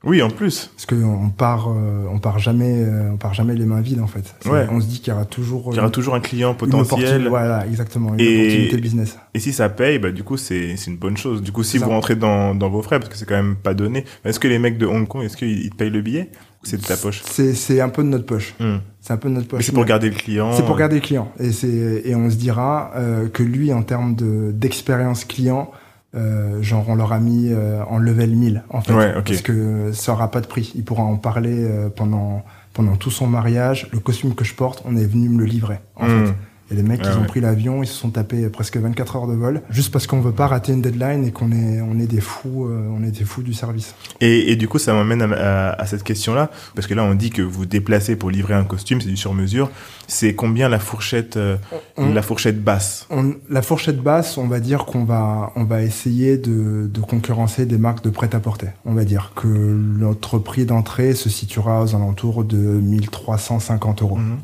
Oui, 0.04 0.20
en 0.24 0.32
plus. 0.32 0.72
Parce 0.76 0.88
qu'on 0.88 1.30
part, 1.30 1.68
euh, 1.70 2.08
on 2.12 2.18
part 2.18 2.40
jamais, 2.40 2.84
on 3.12 3.18
part 3.18 3.36
jamais 3.36 3.54
les 3.54 3.66
mains 3.66 3.82
vides 3.82 4.00
en 4.02 4.08
fait. 4.08 4.34
Ouais. 4.48 4.66
On 4.72 4.80
se 4.82 4.88
dit 4.88 5.00
qu'il 5.00 5.14
y 5.14 5.16
aura 5.16 5.26
toujours 5.26 5.70
Il 5.72 5.76
y 5.76 5.80
aura 5.80 5.92
toujours 5.92 6.16
un 6.16 6.20
client 6.20 6.52
une 6.52 6.58
potentiel. 6.58 7.28
Voilà, 7.28 7.68
exactement, 7.68 8.14
une 8.16 8.20
Et- 8.20 8.40
opportunité 8.42 8.78
business. 8.78 9.18
Et 9.36 9.40
si 9.40 9.54
ça 9.54 9.70
paye, 9.70 10.00
bah 10.00 10.12
du 10.12 10.24
coup 10.24 10.38
c'est 10.38 10.74
une 10.88 10.98
bonne 10.98 11.18
chose. 11.18 11.44
Du 11.44 11.52
coup, 11.52 11.62
si 11.64 11.78
vous 11.78 11.90
rentrez 11.90 12.16
dans, 12.16 12.56
dans 12.56 12.70
vos 12.70 12.82
frais, 12.82 13.00
parce 13.00 13.10
que 13.12 13.18
c'est 13.18 13.26
quand 13.28 13.36
même 13.36 13.56
pas 13.56 13.76
donné. 13.76 14.06
Est-ce 14.26 14.40
que 14.40 14.48
les 14.48 14.58
mecs 14.58 14.80
de 14.80 14.88
Hong 14.88 15.08
Kong, 15.08 15.24
est-ce 15.24 15.38
qu'ils 15.38 15.70
te 15.70 15.76
payent 15.76 15.92
le 15.92 16.02
billet? 16.02 16.32
C'est 16.64 16.78
de 16.80 16.86
ta 16.86 16.96
poche 16.98 17.22
C'est, 17.26 17.54
c'est 17.54 17.82
un 17.82 17.90
peu 17.90 18.04
de 18.04 18.08
notre 18.10 18.26
poche. 18.26 18.54
Hmm. 18.60 18.78
C'est 19.02 19.14
un 19.14 19.18
peu 19.18 19.30
de 19.30 19.34
notre 19.36 19.48
Mais 19.48 19.58
poche. 19.58 19.66
c'est 19.66 19.72
pour 19.72 19.86
garder 19.86 20.10
le 20.10 20.16
client. 20.16 20.52
C'est 20.54 20.66
pour 20.66 20.78
garder 20.78 20.96
le 20.96 21.02
client. 21.02 21.32
Et 21.40 21.52
c'est, 21.52 22.02
et 22.06 22.16
on 22.16 22.30
se 22.30 22.36
dira 22.36 22.92
euh, 22.96 23.28
que 23.30 23.42
lui, 23.44 23.74
en 23.74 23.82
termes 23.84 24.16
de, 24.16 24.52
d'expérience 24.54 25.26
client, 25.26 25.72
euh, 26.14 26.62
genre 26.62 26.86
on 26.90 26.96
leur 26.96 27.14
a 27.14 27.20
mis 27.20 27.50
euh, 27.52 27.82
en 27.90 27.98
level 27.98 28.32
1000 28.36 28.64
en 28.70 28.82
fait. 28.82 28.94
Ouais, 28.94 29.14
ok. 29.18 29.24
Parce 29.26 29.42
que 29.42 29.92
ça 29.94 30.12
aura 30.14 30.30
pas 30.30 30.42
de 30.42 30.48
prix. 30.48 30.72
Il 30.76 30.84
pourra 30.84 31.04
en 31.04 31.16
parler 31.18 31.64
euh, 31.64 31.90
pendant 31.90 32.44
pendant 32.74 32.96
tout 32.96 33.12
son 33.12 33.28
mariage. 33.28 33.90
Le 33.92 34.00
costume 34.00 34.36
que 34.36 34.44
je 34.46 34.54
porte, 34.54 34.84
on 34.86 34.96
est 34.96 35.06
venu 35.06 35.30
me 35.30 35.40
le 35.40 35.46
livrer. 35.46 35.80
En 35.96 36.06
Hmm. 36.08 36.26
fait. 36.28 36.34
Et 36.72 36.76
les 36.76 36.84
mecs, 36.84 37.02
Ah 37.04 37.10
ils 37.12 37.18
ont 37.18 37.22
ouais. 37.22 37.28
pris 37.28 37.42
l'avion, 37.42 37.84
ils 37.84 37.88
se 37.88 37.94
sont 37.94 38.10
tapés 38.12 38.48
presque 38.50 38.78
24 38.78 39.16
heures 39.18 39.28
de 39.28 39.34
vol, 39.34 39.62
juste 39.70 39.92
parce 39.92 40.08
qu'on 40.08 40.22
veut 40.22 40.32
pas 40.32 40.48
rater 40.48 40.72
une 40.72 40.82
deadline 40.82 41.26
et 41.26 41.32
qu'on 41.32 41.52
est, 41.52 41.82
on 41.82 42.00
est 42.00 42.08
des 42.08 42.22
fous, 42.22 42.66
euh, 42.66 42.88
on 42.98 43.04
est 43.04 43.12
des 43.12 43.26
fous 43.26 43.44
du 43.44 43.54
service. 43.54 43.94
Et, 44.22 44.52
et 44.52 44.56
du 44.56 44.68
coup, 44.68 44.78
ça 44.80 44.94
m'amène 44.94 45.22
à, 45.22 45.70
à- 45.72 45.82
à 45.82 45.86
cette 45.86 46.04
question-là, 46.04 46.50
parce 46.76 46.88
que 46.88 46.94
là, 46.94 47.04
on 47.04 47.14
dit 47.14 47.30
que 47.30 47.42
vous 47.42 47.66
déplacez 47.66 48.16
pour 48.16 48.30
livrer 48.32 48.54
un 48.54 48.64
costume, 48.64 49.02
c'est 49.02 49.10
du 49.10 49.18
sur-mesure. 49.18 49.70
C'est 50.08 50.34
combien 50.36 50.70
la 50.70 50.80
fourchette, 50.80 51.38
euh, 51.38 51.58
On- 51.98 52.14
la 52.14 52.22
fourchette 52.22 52.64
basse? 52.64 53.06
On- 53.10 53.34
la 53.50 53.62
fourchette 53.62 54.02
basse, 54.02 54.38
on 54.38 54.48
va 54.48 54.60
dire 54.60 54.86
qu'on 54.86 55.04
va, 55.04 55.52
on 55.56 55.64
va 55.66 55.82
essayer 55.84 56.38
de, 56.38 56.88
de 56.94 57.00
concurrencer 57.02 57.66
des 57.66 57.78
marques 57.78 58.04
de 58.04 58.10
prêt-à-porter. 58.10 58.68
On 58.86 58.94
va 58.94 59.04
dire 59.04 59.34
que 59.36 59.48
notre 59.48 60.38
prix 60.40 60.66
d'entrée 60.66 61.16
se 61.16 61.30
situera 61.30 61.84
aux 61.84 61.96
alentours 61.96 62.44
de 62.44 62.58
1350 62.58 64.02
euros. 64.02 64.18
Mhm. 64.18 64.38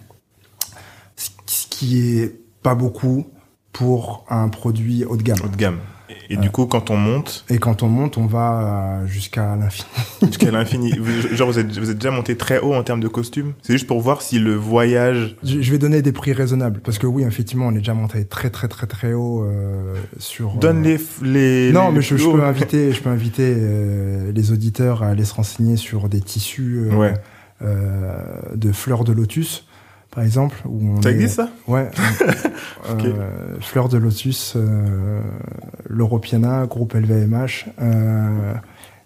Ce 1.48 1.68
qui 1.68 2.20
est 2.20 2.40
pas 2.64 2.76
beaucoup 2.76 3.28
pour 3.74 4.26
un 4.30 4.50
produit 4.50 5.06
haut 5.06 5.18
de 5.18 5.24
gamme. 5.24 5.38
haut 5.44 5.50
de 5.50 5.56
gamme 5.56 5.80
Et, 6.30 6.34
et 6.34 6.38
du 6.38 6.50
coup, 6.50 6.66
quand 6.66 6.90
on 6.90 6.98
monte 6.98 7.46
Et 7.50 7.58
quand 7.60 7.84
on 7.84 7.88
monte, 7.90 8.18
on 8.18 8.26
va 8.26 9.02
euh, 9.04 9.08
jusqu'à 9.08 9.56
l'infini. 9.56 9.88
jusqu'à 10.26 10.50
l'infini, 10.52 10.92
genre 11.34 11.50
vous 11.52 11.60
êtes, 11.60 11.78
vous 11.78 11.90
êtes 11.92 11.98
déjà 11.98 12.10
monté 12.12 12.36
très 12.36 12.60
haut 12.60 12.74
en 12.74 12.82
termes 12.84 13.02
de 13.02 13.08
costume? 13.08 13.54
C'est 13.62 13.74
juste 13.74 13.86
pour 13.88 14.02
voir 14.02 14.22
si 14.24 14.40
le 14.40 14.56
voyage. 14.56 15.36
Je 15.44 15.62
je 15.62 15.72
vais 15.72 15.78
donner 15.78 16.02
des 16.02 16.12
prix 16.12 16.34
raisonnables 16.34 16.80
parce 16.84 16.98
que 16.98 17.06
oui, 17.08 17.24
effectivement, 17.24 17.68
on 17.68 17.72
est 17.74 17.80
déjà 17.80 17.94
monté 17.94 18.26
très 18.26 18.50
très 18.50 18.68
très 18.68 18.88
très 18.88 19.14
haut 19.14 19.44
euh, 19.44 19.94
sur. 20.18 20.56
euh, 20.56 20.60
Donne 20.60 20.82
les, 20.82 20.98
f- 20.98 21.22
les. 21.24 21.72
Non, 21.72 21.90
les 21.90 21.98
mais 21.98 22.02
je, 22.02 22.16
peux 22.16 22.44
inviter, 22.44 22.92
je 22.94 23.02
peux 23.02 23.10
inviter 23.10 23.54
euh, 23.56 24.32
les 24.34 24.52
auditeurs 24.52 25.04
à 25.04 25.08
aller 25.10 25.26
se 25.26 25.36
renseigner 25.36 25.78
sur 25.78 26.10
des 26.10 26.22
tissus 26.22 26.88
euh, 26.90 26.96
Ouais. 26.96 27.14
euh, 27.62 28.24
de 28.56 28.72
fleurs 28.72 29.04
de 29.04 29.12
lotus, 29.14 29.67
par 30.18 30.24
exemple. 30.24 30.58
Où 30.66 30.98
on 30.98 31.02
Ça 31.04 31.12
est- 31.12 31.14
existe 31.14 31.36
ça 31.36 31.50
Ouais. 31.68 31.92
Euh, 32.90 33.60
fleurs 33.60 33.88
de 33.90 33.98
lotus, 33.98 34.54
euh, 34.56 35.22
l'Europiana, 35.88 36.66
groupe 36.66 36.94
LVMH. 36.96 37.66
euh, 37.82 38.54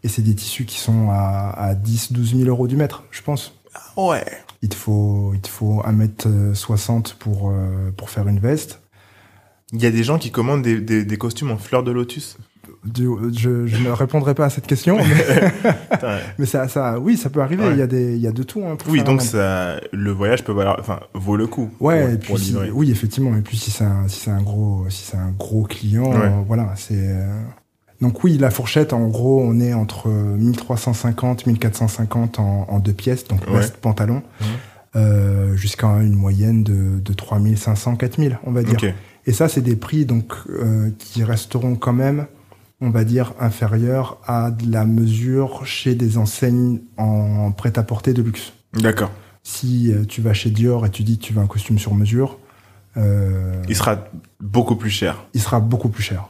et 0.04 0.08
c'est 0.08 0.22
des 0.22 0.36
tissus 0.36 0.66
qui 0.66 0.78
sont 0.80 1.10
à, 1.10 1.50
à 1.58 1.76
10, 1.76 2.14
12 2.14 2.36
000 2.38 2.48
euros 2.50 2.68
du 2.68 2.78
mètre, 2.78 3.04
je 3.12 3.22
pense. 3.24 3.60
Ouais. 3.98 4.24
Il 4.62 4.70
te 4.70 4.76
faut, 4.76 5.32
il 5.34 5.42
te 5.42 5.50
faut 5.50 5.82
1m60 5.84 7.16
pour, 7.18 7.50
euh, 7.50 7.92
pour 7.98 8.10
faire 8.10 8.28
une 8.28 8.40
veste. 8.40 8.80
Il 9.74 9.82
y 9.82 9.86
a 9.88 9.92
des 9.92 10.04
gens 10.04 10.18
qui 10.20 10.32
commandent 10.32 10.62
des, 10.62 10.80
des, 10.80 11.04
des 11.04 11.18
costumes 11.18 11.52
en 11.52 11.58
fleurs 11.58 11.84
de 11.84 11.92
lotus. 11.92 12.38
Du- 12.84 13.08
je, 13.38 13.68
je 13.68 13.84
ne 13.84 13.90
répondrai 13.92 14.34
pas 14.34 14.46
à 14.46 14.50
cette 14.50 14.66
question, 14.66 14.98
mais, 16.40 16.46
ça, 16.46 16.68
ça, 16.68 17.00
oui, 17.00 17.16
ça 17.16 17.30
peut 17.30 17.42
arriver. 17.42 17.66
Ouais. 17.66 17.72
Il 17.74 17.78
y 17.78 17.82
a 17.82 17.88
des, 17.88 18.16
il 18.16 18.22
y 18.22 18.28
a 18.28 18.32
de 18.32 18.44
tout. 18.44 18.64
Hein, 18.66 18.76
pour 18.76 18.92
oui, 18.92 19.04
donc 19.04 19.22
ça, 19.22 19.80
le 19.92 20.12
voyage 20.12 20.44
peut 20.44 20.52
valoir, 20.52 20.78
enfin, 20.80 21.00
vaut 21.14 21.36
le 21.38 21.46
coup. 21.48 21.70
Ouais, 21.80 22.02
pour, 22.04 22.10
et 22.14 22.18
puis 22.18 22.38
si- 22.46 22.56
oui, 22.74 22.90
effectivement. 22.92 23.36
Et 23.38 23.42
puis 23.42 23.58
si 23.58 23.70
c'est 23.72 23.84
un, 23.84 24.08
si 24.08 24.22
c'est 24.22 24.32
un 24.32 24.42
gros, 24.42 24.86
si 24.90 25.04
c'est 25.06 25.18
un 25.18 25.30
gros 25.38 25.64
client, 25.64 26.12
Ouais. 26.12 26.18
euh, 26.26 26.30
voilà, 26.48 26.74
c'est. 26.76 26.96
euh, 26.98 27.40
Donc 28.02 28.24
oui, 28.24 28.38
la 28.40 28.50
fourchette, 28.50 28.94
en 28.94 29.08
gros, 29.10 29.42
on 29.44 29.60
est 29.60 29.74
entre 29.76 30.10
1350, 30.10 31.46
1450 31.46 32.40
en, 32.40 32.66
en 32.68 32.80
deux 32.80 32.94
pièces, 32.94 33.28
donc 33.28 33.42
Ouais. 33.48 33.58
veste, 33.60 33.78
pantalon, 33.78 34.24
Mhm. 34.42 34.48
euh, 34.96 35.56
jusqu'à 35.56 35.88
une 36.02 36.16
moyenne 36.16 36.64
de, 36.64 37.00
de 37.00 37.14
3500, 37.14 37.96
4000, 37.96 38.40
on 38.46 38.52
va 38.52 38.64
dire. 38.64 38.80
Et 39.28 39.34
ça, 39.34 39.48
c'est 39.48 39.62
des 39.62 39.76
prix 39.76 40.06
donc 40.06 40.34
euh, 40.50 40.90
qui 40.98 41.24
resteront 41.24 41.76
quand 41.76 41.94
même, 41.94 42.26
on 42.82 42.90
va 42.90 43.04
dire, 43.04 43.34
inférieurs 43.40 44.18
à 44.28 44.52
de 44.52 44.72
la 44.72 44.86
mesure 44.86 45.66
chez 45.66 45.96
des 45.96 46.18
enseignes 46.18 46.82
en 46.98 47.52
prêt-à-porter 47.52 48.14
de 48.14 48.22
luxe. 48.22 48.54
D'accord. 48.74 49.12
Si 49.44 49.92
euh, 49.94 50.04
tu 50.06 50.22
vas 50.22 50.34
chez 50.34 50.50
Dior 50.50 50.86
et 50.86 50.90
tu 50.90 51.04
dis 51.04 51.18
que 51.18 51.24
tu 51.24 51.34
veux 51.34 51.42
un 51.42 51.48
costume 51.48 51.78
sur 51.80 51.94
mesure, 51.94 52.38
euh, 52.98 53.62
Il 53.70 53.76
sera 53.76 53.98
beaucoup 54.40 54.76
plus 54.76 54.90
cher. 54.90 55.24
il 55.34 55.42
sera 55.42 55.60
beaucoup 55.60 55.90
plus 55.90 56.04
cher. 56.04 56.28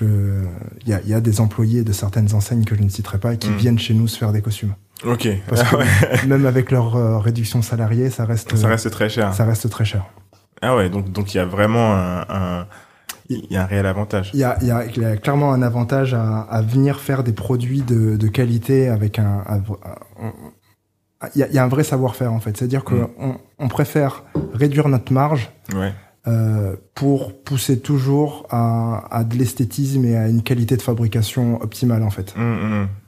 Il 0.00 0.48
y, 0.86 0.92
a, 0.92 1.00
y 1.02 1.14
a 1.14 1.20
des 1.20 1.40
employés 1.40 1.82
de 1.82 1.92
certaines 1.92 2.34
enseignes 2.34 2.64
que 2.64 2.74
je 2.76 2.82
ne 2.82 2.88
citerai 2.88 3.18
pas 3.18 3.34
et 3.34 3.38
qui 3.38 3.48
Mm. 3.50 3.56
viennent 3.56 3.78
chez 3.78 3.94
nous 3.94 4.06
se 4.06 4.18
faire 4.18 4.32
des 4.32 4.42
costumes. 4.42 4.74
Ok. 5.04 5.28
Parce 5.48 5.62
Ah 5.62 5.64
que 5.70 5.76
ouais. 5.76 6.26
même 6.26 6.44
avec 6.46 6.70
leur 6.70 6.94
euh, 6.96 7.18
réduction 7.18 7.62
salariée, 7.62 8.10
ça 8.10 8.24
reste, 8.24 8.54
Ça 8.56 8.68
reste 8.68 8.90
très 8.90 9.08
cher. 9.08 9.32
ça 9.34 9.44
reste 9.44 9.68
très 9.70 9.84
cher. 9.84 10.04
Ah 10.60 10.76
ouais, 10.76 10.90
donc 10.90 11.10
donc 11.12 11.32
il 11.34 11.38
y 11.38 11.40
a 11.40 11.44
vraiment 11.46 11.94
un, 11.94 12.20
un- 12.28 12.66
il 13.28 13.46
y 13.50 13.56
a 13.56 13.62
un 13.62 13.66
réel 13.66 13.86
avantage. 13.86 14.30
Il 14.34 14.40
y 14.40 14.44
a, 14.44 14.56
il 14.62 14.68
y 14.68 14.70
a- 14.70 14.84
il 14.86 15.02
y 15.02 15.04
a 15.04 15.16
clairement 15.16 15.52
un 15.52 15.62
avantage 15.62 16.14
à, 16.14 16.40
à 16.40 16.62
venir 16.62 17.00
faire 17.00 17.22
des 17.24 17.32
produits 17.32 17.82
de, 17.82 18.16
de 18.16 18.28
qualité 18.28 18.88
avec 18.88 19.18
un. 19.18 19.44
il 21.34 21.40
y, 21.40 21.42
a, 21.42 21.48
il 21.48 21.54
y 21.54 21.58
a 21.58 21.64
un 21.64 21.68
vrai 21.68 21.84
savoir-faire 21.84 22.32
en 22.32 22.40
fait. 22.40 22.56
C'est-à-dire 22.56 22.84
qu'on 22.84 22.94
Mm. 22.96 23.08
on, 23.18 23.34
on 23.58 23.68
préfère 23.68 24.24
réduire 24.54 24.88
notre 24.88 25.12
marge 25.12 25.50
Ouais. 25.74 25.92
euh, 26.26 26.76
pour 26.94 27.42
pousser 27.42 27.80
toujours 27.80 28.46
à, 28.50 29.04
à 29.10 29.24
de 29.24 29.34
l'esthétisme 29.36 30.04
et 30.04 30.16
à 30.16 30.28
une 30.28 30.42
qualité 30.42 30.76
de 30.76 30.82
fabrication 30.82 31.60
optimale 31.60 32.02
en 32.02 32.10
fait. 32.10 32.34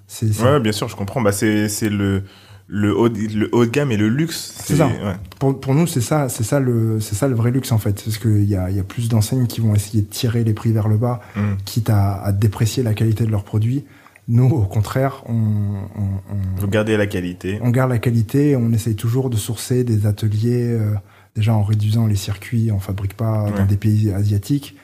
C'est 0.07 0.33
c'est- 0.33 0.43
Ouais, 0.45 0.61
bien 0.61 0.73
sûr, 0.73 0.89
je 0.89 0.97
comprends. 0.97 1.21
Bah 1.23 1.33
c'est 1.33 1.68
c'est 1.68 1.89
le 1.89 2.25
le 2.73 2.97
haut 2.97 3.09
de- 3.09 3.18
le 3.37 3.49
haut 3.53 3.64
de 3.66 3.71
gamme 3.71 3.91
et 3.91 3.97
le 3.97 4.09
luxe. 4.09 4.55
C'est 4.64 4.77
ça. 4.77 4.87
ouais. 4.87 5.16
pour, 5.41 5.59
pour 5.59 5.75
nous 5.75 5.87
c'est 5.89 6.01
ça 6.01 6.29
c'est 6.29 6.45
ça 6.45 6.61
le 6.61 7.01
c'est 7.01 7.16
ça 7.16 7.27
le 7.27 7.35
vrai 7.35 7.51
luxe 7.51 7.73
en 7.73 7.79
fait 7.79 8.01
parce 8.05 8.16
qu'il 8.18 8.45
y 8.45 8.55
a, 8.55 8.71
il 8.71 8.77
y 8.77 8.81
a 8.81 8.85
plus 8.85 9.09
d'enseignes 9.09 9.47
qui 9.49 9.61
vont 9.61 9.75
essayer 9.75 10.03
de 10.03 10.09
tirer 10.09 10.45
les 10.45 10.55
prix 10.55 10.71
vers 10.73 10.87
le 10.89 10.97
bas 10.97 11.21
Hum. 11.37 11.57
quitte 11.64 11.91
à, 11.91 12.23
à 12.23 12.31
déprécier 12.33 12.83
la 12.85 12.95
qualité 12.95 13.25
de 13.25 13.31
leurs 13.31 13.45
produits. 13.45 13.85
Nous, 14.29 14.47
au 14.49 14.62
contraire, 14.66 15.25
on, 15.27 15.33
on, 15.35 16.03
on, 16.33 16.61
Vous 16.61 16.68
gardez 16.68 16.97
la 16.97 17.09
qualité. 17.09 17.59
on 17.62 17.71
garde 17.71 17.91
la 17.91 17.99
qualité. 17.99 18.55
On 18.55 18.71
essaye 18.73 18.95
toujours 18.95 19.29
de 19.31 19.37
sourcer 19.37 19.83
des 19.83 20.07
ateliers, 20.07 20.68
euh, 20.71 20.93
déjà 21.35 21.53
en 21.55 21.64
réduisant 21.64 22.07
les 22.07 22.14
circuits. 22.14 22.71
On 22.71 22.79
fabrique 22.79 23.14
pas 23.16 23.45
Ouais. 23.47 23.53
dans 23.59 23.64
des 23.66 23.77
pays 23.77 24.12
asiatiques. 24.12 24.77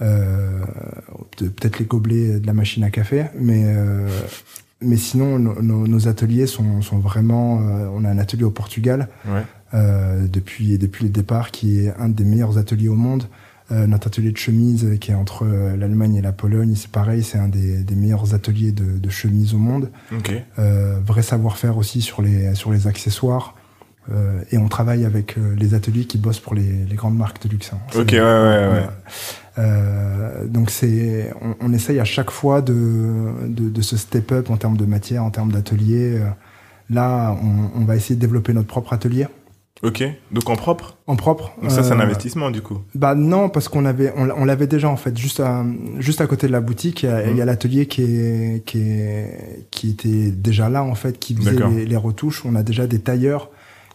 Euh, 0.00 0.60
Peut-être 1.36 1.78
les 1.80 1.84
gobelets 1.84 2.40
de 2.40 2.46
la 2.46 2.54
machine 2.54 2.82
à 2.84 2.90
café, 2.90 3.26
mais 3.38 3.64
euh, 3.66 4.08
mais 4.84 4.96
sinon 4.96 5.38
nos, 5.38 6.08
ateliers 6.08 6.46
sont, 6.46 6.82
sont 6.82 6.98
vraiment. 6.98 7.60
euh, 7.60 7.88
on 7.94 8.04
a 8.04 8.08
un 8.10 8.18
atelier 8.18 8.44
au 8.44 8.50
Portugal 8.50 9.08
Ouais. 9.26 9.42
euh, 9.74 10.26
depuis 10.26 10.78
depuis 10.78 11.04
le 11.04 11.10
départ, 11.10 11.50
qui 11.50 11.80
est 11.80 11.92
un 11.98 12.08
des 12.08 12.24
meilleurs 12.24 12.58
ateliers 12.58 12.88
au 12.88 12.94
monde. 12.96 13.24
Euh, 13.72 13.86
notre 13.86 14.08
atelier 14.08 14.30
de 14.30 14.36
chemise, 14.36 14.98
qui 15.00 15.10
est 15.10 15.14
entre 15.14 15.46
l'Allemagne 15.46 16.16
et 16.16 16.20
la 16.22 16.32
Pologne, 16.32 16.74
c'est 16.76 16.90
pareil, 16.90 17.22
c'est 17.22 17.38
un 17.38 17.48
des, 17.48 17.78
des 17.82 17.94
meilleurs 17.94 18.34
ateliers 18.34 18.72
de, 18.72 18.98
de 18.98 19.08
chemise 19.10 19.54
au 19.54 19.58
monde. 19.58 19.90
Vrai 20.58 21.22
savoir-faire 21.22 21.76
aussi 21.78 22.00
sur 22.02 22.20
les 22.22 22.54
sur 22.54 22.70
les 22.72 22.86
accessoires. 22.86 23.54
Euh, 24.12 24.40
et 24.52 24.58
on 24.58 24.68
travaille 24.68 25.04
avec 25.06 25.38
euh, 25.38 25.54
les 25.56 25.72
ateliers 25.74 26.04
qui 26.04 26.18
bossent 26.18 26.40
pour 26.40 26.54
les, 26.54 26.84
les 26.88 26.94
grandes 26.94 27.16
marques 27.16 27.42
de 27.42 27.48
luxe. 27.48 27.70
hein. 27.72 27.78
Ok, 27.98 28.10
ouais, 28.12 28.20
ouais, 28.20 28.68
ouais. 28.72 28.86
Euh, 29.58 30.46
donc 30.46 30.70
c'est, 30.70 31.32
on, 31.40 31.54
on 31.60 31.72
essaye 31.72 32.00
à 32.00 32.04
chaque 32.04 32.30
fois 32.30 32.60
de, 32.60 32.74
de, 33.46 33.68
de 33.68 33.82
se 33.82 33.96
step 33.96 34.32
up 34.32 34.50
en 34.50 34.56
termes 34.56 34.76
de 34.76 34.84
matière, 34.84 35.24
en 35.24 35.30
termes 35.30 35.52
d'atelier. 35.52 36.18
Euh, 36.20 36.28
Là, 36.90 37.34
on, 37.42 37.80
on 37.80 37.84
va 37.86 37.96
essayer 37.96 38.14
de 38.14 38.20
développer 38.20 38.52
notre 38.52 38.66
propre 38.68 38.92
atelier 38.92 39.26
Ok. 39.82 40.04
Donc 40.32 40.50
en 40.50 40.54
propre? 40.56 40.98
en 41.06 41.16
propre. 41.16 41.52
Donc 41.62 41.70
ça, 41.70 41.82
c'est 41.82 41.92
un 41.92 41.98
Euh, 42.00 42.02
investissement 42.02 42.50
du 42.50 42.60
coup? 42.60 42.78
Bah 42.94 43.14
non, 43.14 43.48
parce 43.48 43.68
qu'on 43.68 43.86
avait, 43.86 44.12
on, 44.16 44.26
l'a- 44.26 44.34
on 44.36 44.44
l'avait 44.44 44.66
déjà 44.66 44.90
en 44.90 44.96
fait, 44.96 45.16
juste 45.16 45.40
à, 45.40 45.64
juste 45.98 46.20
à 46.20 46.26
côté 46.26 46.46
de 46.46 46.52
la 46.52 46.60
boutique, 46.60 47.02
il 47.02 47.06
y 47.06 47.08
a, 47.08 47.24
Mhm. 47.24 47.30
il 47.30 47.36
y 47.38 47.40
a 47.40 47.46
l'atelier 47.46 47.86
qui 47.86 48.02
est, 48.02 48.62
qui 48.66 48.80
est, 48.80 49.66
qui 49.70 49.90
était 49.92 50.30
déjà 50.30 50.68
là 50.68 50.84
en 50.84 50.94
fait, 50.94 51.18
qui 51.18 51.34
faisait 51.34 51.86
les 51.86 51.96
retouches. 51.96 52.44
On 52.44 52.54
a 52.54 52.62
déjà 52.62 52.86
des 52.86 52.98
tailleurs 52.98 53.48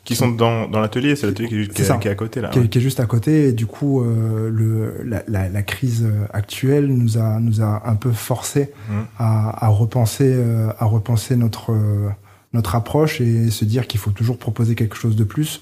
Qui 0.06 0.16
sont 0.16 0.30
dans, 0.30 0.68
dans 0.68 0.80
l'atelier, 0.80 1.16
c'est 1.16 1.28
l'atelier 1.28 1.48
qui, 1.50 1.56
est- 1.62 1.68
qui, 1.68 1.84
qui 2.00 2.08
est 2.08 2.12
à 2.12 2.16
côté 2.16 2.42
là. 2.42 2.50
qui, 2.50 2.60
est- 2.60 2.68
qui 2.68 2.78
est 2.80 2.82
juste 2.82 3.00
à 3.00 3.06
côté. 3.06 3.50
Et 3.50 3.52
du 3.52 3.66
coup, 3.68 4.02
euh, 4.02 4.50
le, 4.50 5.04
la, 5.04 5.22
la, 5.28 5.50
la 5.50 5.62
crise 5.62 6.08
actuelle 6.34 6.88
nous 6.88 7.18
a, 7.18 7.40
nous 7.40 7.62
a 7.62 7.84
un 7.86 7.96
peu 7.96 8.12
forcé 8.12 8.72
Mhm. 8.90 9.06
à, 9.20 9.66
à 9.66 9.68
repenser, 9.68 10.34
euh, 10.36 10.70
à 10.80 10.86
repenser 10.86 11.36
notre, 11.36 11.74
euh, 11.74 12.10
notre 12.54 12.76
approche 12.76 13.22
et 13.22 13.52
se 13.52 13.66
dire 13.66 13.86
qu'il 13.88 14.00
faut 14.00 14.10
toujours 14.12 14.38
proposer 14.38 14.74
quelque 14.74 14.96
chose 14.96 15.16
de 15.16 15.24
plus, 15.24 15.62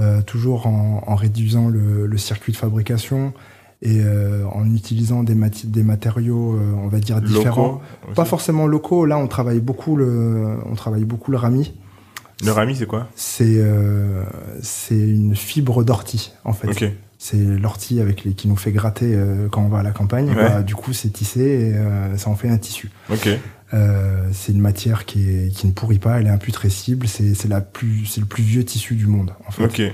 euh, 0.00 0.22
toujours 0.22 0.66
en, 0.66 1.04
en 1.06 1.14
réduisant 1.14 1.68
le, 1.68 2.06
le 2.06 2.18
circuit 2.18 2.52
de 2.52 2.56
fabrication 2.56 3.32
et 3.82 4.00
euh, 4.00 4.44
en 4.52 4.64
utilisant 4.74 5.22
des, 5.22 5.34
mati- 5.36 5.66
des 5.68 5.82
matériaux, 5.84 6.54
euh, 6.54 6.72
on 6.82 6.88
va 6.88 6.98
dire 6.98 7.20
différents. 7.20 7.80
Locaux. 8.02 8.14
Pas 8.16 8.24
forcément 8.24 8.66
locaux. 8.66 9.04
Là, 9.06 9.18
on 9.18 9.28
travaille 9.28 9.60
beaucoup 9.60 9.94
le, 9.94 10.56
on 10.68 10.74
travaille 10.74 11.04
beaucoup 11.04 11.30
le 11.30 11.36
rami. 11.36 11.74
Le 12.42 12.50
rami, 12.50 12.76
c'est 12.76 12.86
quoi 12.86 13.08
C'est 13.14 13.44
euh, 13.58 14.24
c'est 14.62 14.98
une 14.98 15.36
fibre 15.36 15.84
d'ortie 15.84 16.32
en 16.44 16.52
fait. 16.52 16.94
C'est 17.18 17.38
l'ortie 17.38 18.00
avec 18.00 18.24
les 18.24 18.34
qui 18.34 18.48
nous 18.48 18.56
fait 18.56 18.72
gratter 18.72 19.14
euh, 19.14 19.48
quand 19.48 19.62
on 19.62 19.68
va 19.68 19.78
à 19.78 19.82
la 19.82 19.92
campagne. 19.92 20.28
Ouais. 20.28 20.34
Bah, 20.34 20.62
du 20.62 20.74
coup, 20.74 20.92
c'est 20.92 21.08
tissé 21.08 21.40
et 21.40 21.74
euh, 21.74 22.16
ça 22.18 22.28
en 22.28 22.34
fait 22.34 22.48
un 22.48 22.58
tissu. 22.58 22.90
C'est 24.32 24.52
une 24.52 24.60
matière 24.60 25.04
qui, 25.04 25.28
est, 25.28 25.48
qui 25.52 25.66
ne 25.66 25.72
pourrit 25.72 25.98
pas, 25.98 26.20
elle 26.20 26.26
est 26.26 26.30
imputrescible. 26.30 27.08
C'est 27.08 27.34
c'est 27.34 27.48
la 27.48 27.60
plus 27.60 28.06
c'est 28.06 28.20
le 28.20 28.26
plus 28.26 28.42
vieux 28.42 28.64
tissu 28.64 28.94
du 28.94 29.06
monde 29.06 29.32
en 29.46 29.50
fait. 29.50 29.92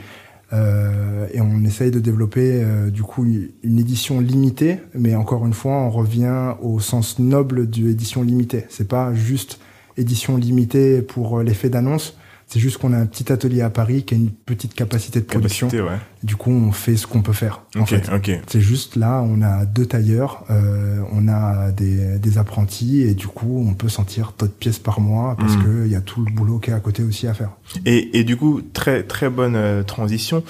Et 1.32 1.40
on 1.40 1.64
essaye 1.64 1.90
de 1.90 2.00
développer 2.00 2.64
du 2.90 3.02
coup 3.02 3.24
une 3.62 3.78
édition 3.78 4.20
limitée, 4.20 4.78
mais 4.94 5.14
encore 5.14 5.46
une 5.46 5.54
fois, 5.54 5.72
on 5.72 5.90
revient 5.90 6.54
au 6.60 6.80
sens 6.80 7.18
noble 7.18 7.70
de 7.70 7.88
édition 7.90 8.22
limitée. 8.22 8.64
C'est 8.70 8.88
pas 8.88 9.14
juste 9.14 9.60
édition 9.96 10.36
limitée 10.36 11.02
pour 11.02 11.40
l'effet 11.40 11.68
d'annonce. 11.68 12.16
C'est 12.52 12.58
juste 12.58 12.78
qu'on 12.78 12.92
a 12.92 12.98
un 12.98 13.06
petit 13.06 13.32
atelier 13.32 13.60
à 13.62 13.70
Paris 13.70 14.02
qui 14.02 14.14
a 14.14 14.16
une 14.16 14.30
petite 14.32 14.74
capacité 14.74 15.20
de 15.20 15.24
production. 15.24 15.68
Capacité, 15.68 15.88
ouais. 15.88 15.98
Du 16.24 16.34
coup, 16.34 16.50
on 16.50 16.72
fait 16.72 16.96
ce 16.96 17.06
qu'on 17.06 17.22
peut 17.22 17.32
faire. 17.32 17.62
En 17.76 17.82
Ok, 17.82 17.88
fait. 17.90 18.10
ok. 18.12 18.40
C'est 18.48 18.60
juste 18.60 18.96
là, 18.96 19.22
on 19.24 19.40
a 19.40 19.64
deux 19.66 19.86
tailleurs, 19.86 20.44
euh, 20.50 21.00
on 21.12 21.28
a 21.28 21.70
des, 21.70 22.18
des 22.18 22.38
apprentis 22.38 23.02
et 23.02 23.14
du 23.14 23.28
coup, 23.28 23.64
on 23.68 23.74
peut 23.74 23.88
sortir 23.88 24.34
d'autres 24.36 24.52
pièces 24.54 24.80
par 24.80 25.00
mois 25.00 25.36
parce 25.38 25.54
Mm. 25.56 25.62
que 25.62 25.86
il 25.86 25.92
y 25.92 25.94
a 25.94 26.00
tout 26.00 26.24
le 26.24 26.32
boulot 26.32 26.58
qui 26.58 26.70
est 26.70 26.74
à 26.74 26.80
côté 26.80 27.04
aussi 27.04 27.28
à 27.28 27.34
faire. 27.34 27.50
Et, 27.86 28.18
et 28.18 28.24
du 28.24 28.36
coup, 28.36 28.62
très 28.72 29.04
très 29.04 29.30
bonne 29.30 29.54
euh, 29.54 29.84
transition. 29.84 30.42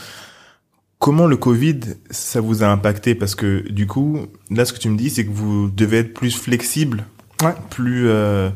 Comment 0.98 1.26
le 1.26 1.36
Covid, 1.36 1.80
ça 2.10 2.40
vous 2.40 2.62
a 2.62 2.68
impacté? 2.68 3.14
Parce 3.14 3.34
que 3.34 3.70
du 3.70 3.86
coup, 3.86 4.20
là, 4.50 4.64
ce 4.64 4.72
que 4.72 4.78
tu 4.78 4.88
me 4.88 4.96
dis, 4.96 5.10
c'est 5.10 5.24
que 5.26 5.30
vous 5.30 5.68
devez 5.68 5.98
être 5.98 6.14
plus 6.14 6.34
flexible, 6.34 7.04
Ouais. 7.42 7.52
plus 7.70 8.08
euh, 8.08 8.48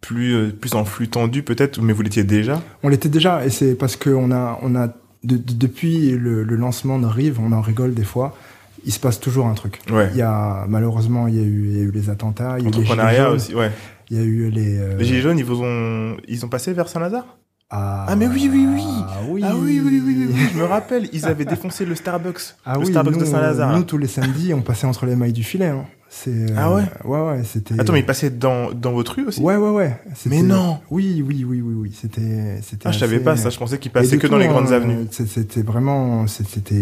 plus 0.00 0.34
euh, 0.34 0.50
plus 0.50 0.74
en 0.74 0.84
flux 0.84 1.08
tendu 1.08 1.42
peut-être, 1.42 1.80
mais 1.82 1.92
vous 1.92 2.02
l'étiez 2.02 2.24
déjà. 2.24 2.62
On 2.82 2.88
l'était 2.88 3.08
déjà 3.08 3.44
et 3.44 3.50
c'est 3.50 3.74
parce 3.74 3.96
que 3.96 4.10
on 4.10 4.30
a, 4.30 4.58
on 4.62 4.74
a 4.76 4.88
de- 5.24 5.36
de- 5.36 5.52
depuis 5.54 6.10
le, 6.12 6.42
le 6.44 6.56
lancement 6.56 6.98
de 6.98 7.06
Rive, 7.06 7.38
on 7.40 7.52
en 7.52 7.60
rigole 7.60 7.94
des 7.94 8.04
fois. 8.04 8.36
Il 8.84 8.92
se 8.92 9.00
passe 9.00 9.18
toujours 9.18 9.46
un 9.46 9.54
truc. 9.54 9.80
Ouais. 9.90 10.08
Il 10.12 10.18
y 10.18 10.22
a 10.22 10.64
malheureusement, 10.68 11.26
il 11.26 11.34
y 11.34 11.40
a 11.40 11.42
eu, 11.42 11.66
il 11.70 11.76
y 11.76 11.80
a 11.80 11.82
eu 11.82 11.90
les 11.90 12.10
attentats, 12.10 12.56
il 12.58 12.64
y 12.64 12.66
a 12.66 12.68
eu 12.68 12.72
les 12.72 12.78
gilets 12.78 12.92
Entrepreneuriat 12.92 13.24
jaunes, 13.26 13.34
aussi, 13.34 13.54
ouais. 13.56 13.72
il 14.08 14.16
y 14.16 14.20
a 14.20 14.22
eu 14.22 14.50
les. 14.50 14.78
euh, 14.78 14.96
Les 14.96 15.04
gilets 15.04 15.20
jaunes, 15.20 15.38
ils 15.38 15.44
vous 15.44 15.60
ont 15.62 16.16
ils 16.28 16.44
ont 16.44 16.48
passé 16.48 16.72
vers 16.72 16.88
Saint-Lazare? 16.88 17.26
Ah, 17.70 18.06
Ah, 18.08 18.16
mais 18.16 18.26
oui, 18.28 18.48
oui, 18.50 18.66
oui. 18.66 18.82
oui. 19.30 19.42
Ah 19.44 19.52
oui, 19.56 19.80
oui, 19.82 19.82
oui, 19.84 20.02
oui, 20.06 20.28
oui, 20.32 20.40
je 20.54 20.58
me 20.58 20.64
rappelle, 20.64 21.08
ils 21.12 21.26
avaient 21.26 21.44
défoncé 21.44 21.84
le 21.84 21.94
Starbucks, 21.96 22.54
Ah 22.64 22.74
le 22.74 22.78
oui, 22.80 22.86
Starbucks 22.86 23.14
nous, 23.16 23.20
de 23.20 23.24
Saint-Lazare. 23.26 23.76
Nous, 23.76 23.82
tous 23.82 23.98
les 23.98 24.06
samedis, 24.06 24.54
on 24.54 24.62
passait 24.62 24.86
entre 24.86 25.04
les 25.04 25.16
mailles 25.16 25.32
du 25.34 25.42
filet. 25.42 25.66
Hein. 25.66 25.84
C'est, 26.10 26.30
euh, 26.30 26.46
Ah 26.56 26.72
ouais 26.74 26.84
Ouais, 27.04 27.20
ouais, 27.20 27.42
c'était. 27.44 27.78
Attends, 27.78 27.92
mais 27.92 28.00
ils 28.00 28.06
passaient 28.06 28.30
dans 28.30 28.72
dans 28.72 28.92
votre 28.92 29.14
rue 29.16 29.26
aussi? 29.26 29.40
Ouais, 29.42 29.56
ouais, 29.56 29.70
ouais. 29.70 30.00
Mais 30.24 30.42
non 30.42 30.78
Oui, 30.90 31.22
oui, 31.26 31.44
oui, 31.46 31.60
oui, 31.60 31.74
oui. 31.76 31.92
C'était, 31.94 32.60
c'était. 32.62 32.88
Ah, 32.88 32.92
je 32.92 32.98
savais 32.98 33.16
assez- 33.16 33.24
pas 33.24 33.36
ça, 33.36 33.50
je 33.50 33.58
pensais 33.58 33.78
passaient 33.92 34.16
de 34.16 34.20
que 34.22 34.26
dans 34.26 34.38
les 34.38 34.46
grandes 34.48 34.68
hein, 34.68 34.72
avenues. 34.72 35.06
C'était 35.10 35.60
vraiment, 35.60 36.26
c'était 36.26 36.72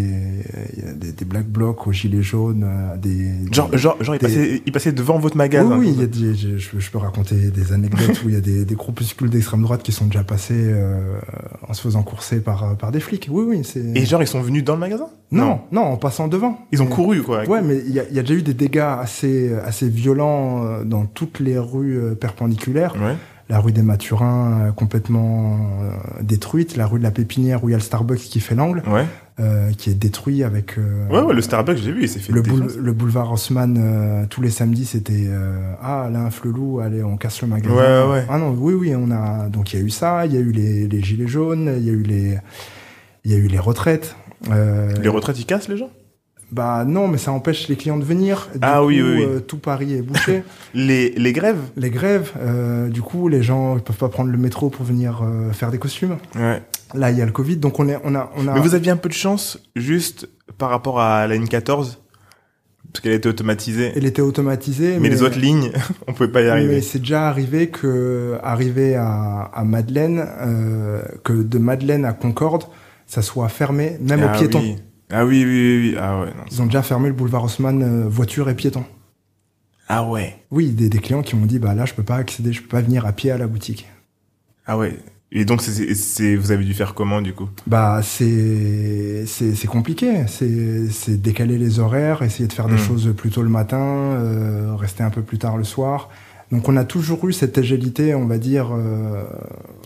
il 0.77 0.85
y 0.85 0.89
a 0.89 0.93
des, 0.93 1.11
des 1.13 1.25
black 1.25 1.47
blocs 1.49 1.87
aux 1.89 1.93
gilets 1.93 2.23
jaunes, 2.23 2.65
euh, 2.65 2.97
des. 2.97 3.53
Genre, 3.53 3.77
genre, 3.77 4.03
genre, 4.03 4.15
ils 4.15 4.19
des- 4.19 4.27
passaient, 4.27 4.63
ils 4.65 4.73
passaient 4.73 4.93
devant 4.93 5.19
votre 5.19 5.37
magasin. 5.37 5.77
Oui, 5.77 5.87
oui, 5.89 5.95
il 5.97 6.01
y 6.01 6.05
a 6.05 6.07
des- 6.07 6.59
je, 6.59 6.91
peux 6.91 6.99
raconter 6.99 7.51
des 7.51 7.73
anecdotes 7.73 8.23
où 8.25 8.29
il 8.29 8.35
y 8.35 8.39
a 8.39 8.41
des, 8.41 8.65
des 8.65 8.75
groupuscules 8.77 9.29
d'extrême 9.29 9.63
droite 9.63 9.83
qui 9.83 9.91
sont 9.93 10.07
déjà 10.07 10.23
passés 10.23 10.55
euh, 10.55 11.19
en 11.69 11.75
se 11.75 11.83
faisant 11.83 12.05
courser 12.05 12.39
par, 12.41 12.77
par 12.77 12.93
des 12.93 13.01
flics. 13.01 13.29
Oui, 13.31 13.45
oui, 13.49 13.65
c'est. 13.65 13.81
Et 13.81 14.07
genre, 14.07 14.23
ils 14.23 14.29
sont 14.29 14.41
venus 14.41 14.63
dans 14.63 14.75
le 14.75 14.81
magasin? 14.81 15.09
Non, 15.33 15.61
non, 15.73 15.83
en 15.83 15.97
passant 15.97 16.29
devant. 16.29 16.59
Ils 16.73 16.83
ont 16.83 16.87
couru, 16.87 17.23
quoi. 17.23 17.45
Ouais, 17.49 17.61
mais 17.63 17.79
il 17.79 17.91
y 17.91 17.95
y 17.95 18.01
a 18.19 18.23
déjà 18.23 18.35
eu 18.35 18.43
des 18.43 18.55
dégâts 18.55 18.79
assez, 19.01 19.53
assez 19.65 19.89
violents 19.89 20.65
euh, 20.65 20.85
dans 20.85 21.05
toutes 21.07 21.41
les 21.41 21.59
rues 21.59 21.99
euh, 21.99 22.15
perpendiculaires. 22.15 22.95
Ouais. 22.95 23.17
La 23.49 23.61
rue 23.61 23.71
des 23.73 23.83
Mathurins 23.83 24.67
euh, 24.69 24.73
complètement 24.73 25.57
euh, 25.83 26.23
détruite, 26.23 26.77
la 26.77 26.87
rue 26.87 26.99
de 26.99 27.05
la 27.05 27.13
Pépinière 27.13 27.63
où 27.63 27.69
il 27.69 27.73
y 27.73 27.75
a 27.75 27.79
le 27.79 27.83
Starbucks 27.83 28.19
qui 28.19 28.41
fait 28.41 28.57
l'angle, 28.57 28.83
Ouais. 28.89 29.05
euh, 29.39 29.71
qui 29.73 29.91
est 29.91 29.95
détruit 29.95 30.43
avec 30.43 30.79
euh, 30.79 31.07
Ouais, 31.11 31.21
ouais, 31.23 31.33
le 31.35 31.43
Starbucks, 31.43 31.77
j'ai 31.79 31.93
vu, 31.93 32.03
il 32.03 32.09
s'est 32.09 32.19
fait 32.19 32.33
le, 32.33 32.43
boule- 32.43 32.73
le 32.77 32.93
boulevard 32.93 33.31
Haussmann. 33.33 34.27
tous 34.31 34.43
les 34.43 34.51
samedis, 34.51 34.87
c'était 34.87 35.27
euh, 35.29 35.75
ah 35.81 36.09
là 36.13 36.21
un 36.23 36.31
flelou, 36.31 36.81
allez 36.81 37.05
on 37.05 37.17
casse 37.17 37.41
le 37.43 37.47
magasin. 37.49 37.75
Ouais, 37.75 38.13
ouais. 38.13 38.25
Ah 38.29 38.39
non, 38.39 38.57
oui, 38.59 38.75
oui, 38.75 38.95
on 38.97 39.13
a 39.13 39.49
donc 39.49 39.73
il 39.73 39.79
y 39.79 39.83
a 39.83 39.85
eu 39.85 39.91
ça, 39.91 40.27
il 40.27 40.35
y 40.35 40.37
a 40.37 40.41
eu 40.41 40.51
les, 40.51 40.89
les 40.89 41.03
gilets 41.03 41.29
jaunes, 41.29 41.73
il 41.77 41.85
y 41.85 41.91
a 41.91 41.93
eu 41.93 42.03
les 42.03 42.39
il 43.25 43.31
y 43.31 43.35
a 43.35 43.39
eu 43.39 43.47
les 43.47 43.59
retraites. 43.61 44.17
Euh, 44.51 44.93
Les 45.03 45.09
retraites, 45.09 45.39
ils 45.39 45.47
cassent 45.47 45.69
les 45.69 45.77
gens? 45.77 45.91
Bah 46.53 46.85
non, 46.87 47.09
mais 47.09 47.19
ça 47.19 47.33
empêche 47.33 47.67
les 47.67 47.75
clients 47.75 47.97
de 47.97 48.05
venir. 48.05 48.49
Du 48.55 48.61
Ah 48.63 48.79
coup, 48.79 48.87
oui, 48.87 49.03
oui, 49.03 49.15
oui. 49.17 49.25
euh, 49.25 49.41
tout 49.41 49.59
Paris 49.59 49.95
est 49.95 50.03
bouché. 50.03 50.45
les, 50.75 51.11
les 51.11 51.33
grèves? 51.33 51.59
Les 51.77 51.91
grèves, 51.91 52.31
euh, 52.41 52.89
du 52.89 53.03
coup, 53.03 53.27
les 53.27 53.43
gens 53.43 53.75
ne 53.75 53.81
peuvent 53.81 53.97
pas 53.97 54.09
prendre 54.09 54.31
le 54.31 54.39
métro 54.39 54.71
pour 54.71 54.85
venir 54.85 55.23
euh, 55.25 55.51
faire 55.53 55.73
des 55.73 55.79
costumes. 55.79 56.19
Ouais. 56.37 56.63
Là, 56.95 57.11
il 57.11 57.19
y 57.19 57.23
a 57.23 57.27
le 57.27 57.33
Covid, 57.33 57.57
donc 57.57 57.81
on 57.81 57.89
est, 57.89 57.99
on 58.05 58.15
a, 58.15 58.31
on 58.37 58.47
a. 58.47 58.55
Mais 58.55 58.61
vous 58.61 58.77
aviez 58.77 58.93
un 58.93 58.97
peu 58.97 59.09
de 59.09 59.15
chance, 59.15 59.59
juste 59.75 60.29
par 60.57 60.71
rapport 60.71 61.01
à 61.01 61.27
la 61.27 61.35
ligne 61.35 61.49
14, 61.49 61.99
parce 62.93 63.03
qu'elle 63.03 63.15
était 63.15 63.29
automatisée. 63.29 63.91
Elle 63.97 64.07
était 64.07 64.23
automatisée, 64.23 64.99
mais, 65.01 65.09
les 65.09 65.25
autres 65.25 65.41
lignes, 65.41 65.73
on 66.07 66.13
pouvait 66.13 66.31
pas 66.31 66.43
y 66.43 66.45
Mais 66.45 66.51
arriver. 66.51 66.81
c'est 66.81 67.01
déjà 67.01 67.27
arrivé 67.29 67.71
que, 67.71 68.39
arrivé 68.45 68.95
à, 68.95 69.51
à 69.53 69.65
Madeleine, 69.65 70.25
que 71.25 71.33
de 71.33 71.59
Madeleine 71.59 72.05
à 72.05 72.13
Concorde, 72.13 72.63
ça 73.07 73.23
soit 73.23 73.49
fermé, 73.49 73.99
même 74.01 74.25
ah 74.29 74.35
aux 74.35 74.39
piétons. 74.39 74.61
Oui. 74.61 74.77
Ah 75.11 75.25
oui, 75.25 75.45
oui, 75.45 75.51
oui, 75.53 75.91
oui. 75.93 75.97
Ah 76.01 76.21
ouais. 76.21 76.27
non. 76.27 76.45
Ils 76.51 76.63
ont 76.63 76.67
déjà 76.67 76.83
fermé 76.83 77.09
le 77.09 77.15
boulevard 77.15 77.45
Haussmann, 77.45 77.83
euh, 77.83 78.09
voiture 78.09 78.49
et 78.49 78.55
piétons. 78.55 78.85
Ah 79.89 80.05
ouais. 80.05 80.37
Oui, 80.51 80.71
des, 80.71 80.89
des 80.89 80.99
clients 80.99 81.23
qui 81.23 81.37
m'ont 81.37 81.47
dit, 81.47 81.59
bah 81.61 81.75
là, 81.75 81.85
je 81.85 81.95
peux 81.95 82.03
pas 82.03 82.17
accéder, 82.17 82.53
je 82.53 82.61
peux 82.63 82.69
pas 82.69 82.81
venir 82.81 83.07
à 83.07 83.13
pied 83.13 83.31
à 83.31 83.39
la 83.39 83.47
boutique. 83.47 83.87
Ah 84.67 84.77
ouais. 84.77 84.99
Et 85.33 85.45
donc, 85.45 85.61
c'est, 85.63 86.35
vous 86.37 86.51
avez 86.51 86.65
dû 86.65 86.73
faire 86.75 86.95
comment, 86.95 87.21
du 87.21 87.33
coup? 87.35 87.49
Bah 87.67 88.01
c'est 88.03 89.27
c'est 89.27 89.67
compliqué, 89.67 90.25
c'est 90.29 90.89
c'est 90.89 91.21
décaler 91.21 91.59
les 91.59 91.79
horaires, 91.81 92.23
essayer 92.23 92.47
de 92.49 92.53
faire 92.53 92.69
des 92.69 92.75
Mm. 92.75 92.79
choses 92.79 93.15
plus 93.17 93.31
tôt 93.31 93.43
le 93.43 93.49
matin, 93.49 93.79
euh, 93.79 94.75
rester 94.77 95.03
un 95.03 95.11
peu 95.11 95.23
plus 95.23 95.39
tard 95.39 95.57
le 95.57 95.65
soir. 95.65 96.11
Donc 96.53 96.69
on 96.69 96.77
a 96.77 96.85
toujours 96.85 97.27
eu 97.27 97.33
cette 97.33 97.59
agilité, 97.59 98.15
on 98.15 98.27
va 98.27 98.39
dire. 98.39 98.69
Euh... 98.73 99.25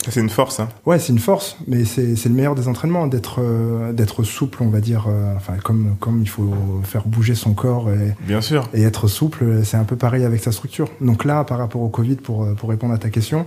C'est 0.08 0.20
une 0.20 0.28
force. 0.28 0.60
Hein. 0.60 0.68
Ouais, 0.84 0.98
c'est 0.98 1.12
une 1.12 1.18
force, 1.18 1.56
mais 1.66 1.84
c'est 1.84 2.24
le 2.24 2.34
meilleur 2.34 2.54
des 2.54 2.68
entraînements 2.68 3.06
d'être 3.06 3.40
euh, 3.40 3.92
d'être 3.92 4.22
souple, 4.24 4.62
on 4.62 4.68
va 4.68 4.80
dire. 4.80 5.06
Euh, 5.08 5.34
enfin, 5.36 5.54
comme 5.62 5.96
comme 6.00 6.20
il 6.20 6.28
faut 6.28 6.52
faire 6.84 7.06
bouger 7.06 7.34
son 7.34 7.54
corps 7.54 7.90
et 7.90 8.14
bien 8.26 8.40
sûr 8.40 8.68
et 8.74 8.82
être 8.82 9.08
souple, 9.08 9.64
c'est 9.64 9.76
un 9.76 9.84
peu 9.84 9.96
pareil 9.96 10.24
avec 10.24 10.42
sa 10.42 10.52
structure. 10.52 10.88
Donc 11.00 11.24
là, 11.24 11.44
par 11.44 11.58
rapport 11.58 11.82
au 11.82 11.88
Covid, 11.88 12.16
pour 12.16 12.54
pour 12.54 12.68
répondre 12.68 12.92
à 12.92 12.98
ta 12.98 13.08
question, 13.08 13.46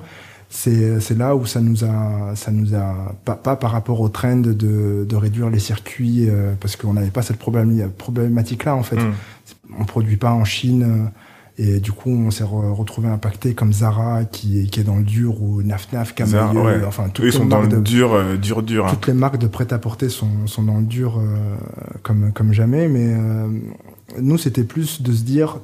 c'est 0.53 0.99
c'est 0.99 1.18
là 1.18 1.36
où 1.36 1.47
ça 1.47 1.61
nous 1.61 1.84
a 1.84 2.36
ça 2.36 2.51
nous 2.51 2.76
a 2.76 3.16
pas, 3.26 3.36
pas 3.36 3.55
par 3.55 3.72
rapport 3.72 3.99
au 4.01 4.09
trend 4.09 4.38
de 4.38 5.05
de 5.07 5.16
réduire 5.16 5.49
les 5.49 5.59
circuits 5.59 6.30
euh, 6.30 6.53
parce 6.59 6.76
qu'on 6.76 6.93
n'avait 6.93 7.09
pas 7.09 7.24
cette 7.24 7.38
problématique 7.38 8.64
là 8.64 8.76
en 8.76 8.84
fait. 8.84 8.97
Mm. 8.97 9.14
On 9.80 9.86
produit 9.86 10.18
pas 10.18 10.32
en 10.32 10.45
Chine 10.45 11.09
et 11.58 11.80
du 11.80 11.91
coup, 11.91 12.10
on 12.10 12.32
s'est 12.32 12.43
retrouvé 12.43 13.08
impacté 13.10 13.54
comme 13.54 13.74
Zara 13.74 14.26
qui, 14.26 14.68
qui 14.70 14.80
est 14.80 14.84
dans 14.84 14.95
le 14.95 15.04
dur 15.04 15.39
ou 15.41 15.62
Naf 15.62 15.88
Camailleux, 16.16 16.86
enfin 16.88 17.10
toutes 17.10 17.26
Eux, 17.26 17.28
les 17.28 17.32
sont 17.32 17.45
dans 17.45 17.62
le 17.62 17.80
dur, 17.82 18.14
euh, 18.14 18.38
dur, 18.38 18.64
dur. 18.64 18.88
Hein. 18.88 18.91
Toutes 18.91 19.06
les 19.06 19.14
marques 19.14 19.38
de 19.38 19.45
prêt-à-porter 19.45 20.10
sont, 20.10 20.47
sont 20.47 20.64
dans 20.64 20.80
le 20.80 20.86
dur 20.86 21.20
euh, 21.20 21.56
comme 22.01 22.32
comme 22.34 22.54
jamais. 22.54 22.88
Mais 22.88 23.14
euh, 23.16 23.47
nous, 24.20 24.39
c'était 24.39 24.64
plus 24.64 25.04
de 25.04 25.14
se 25.14 25.22
dire, 25.22 25.60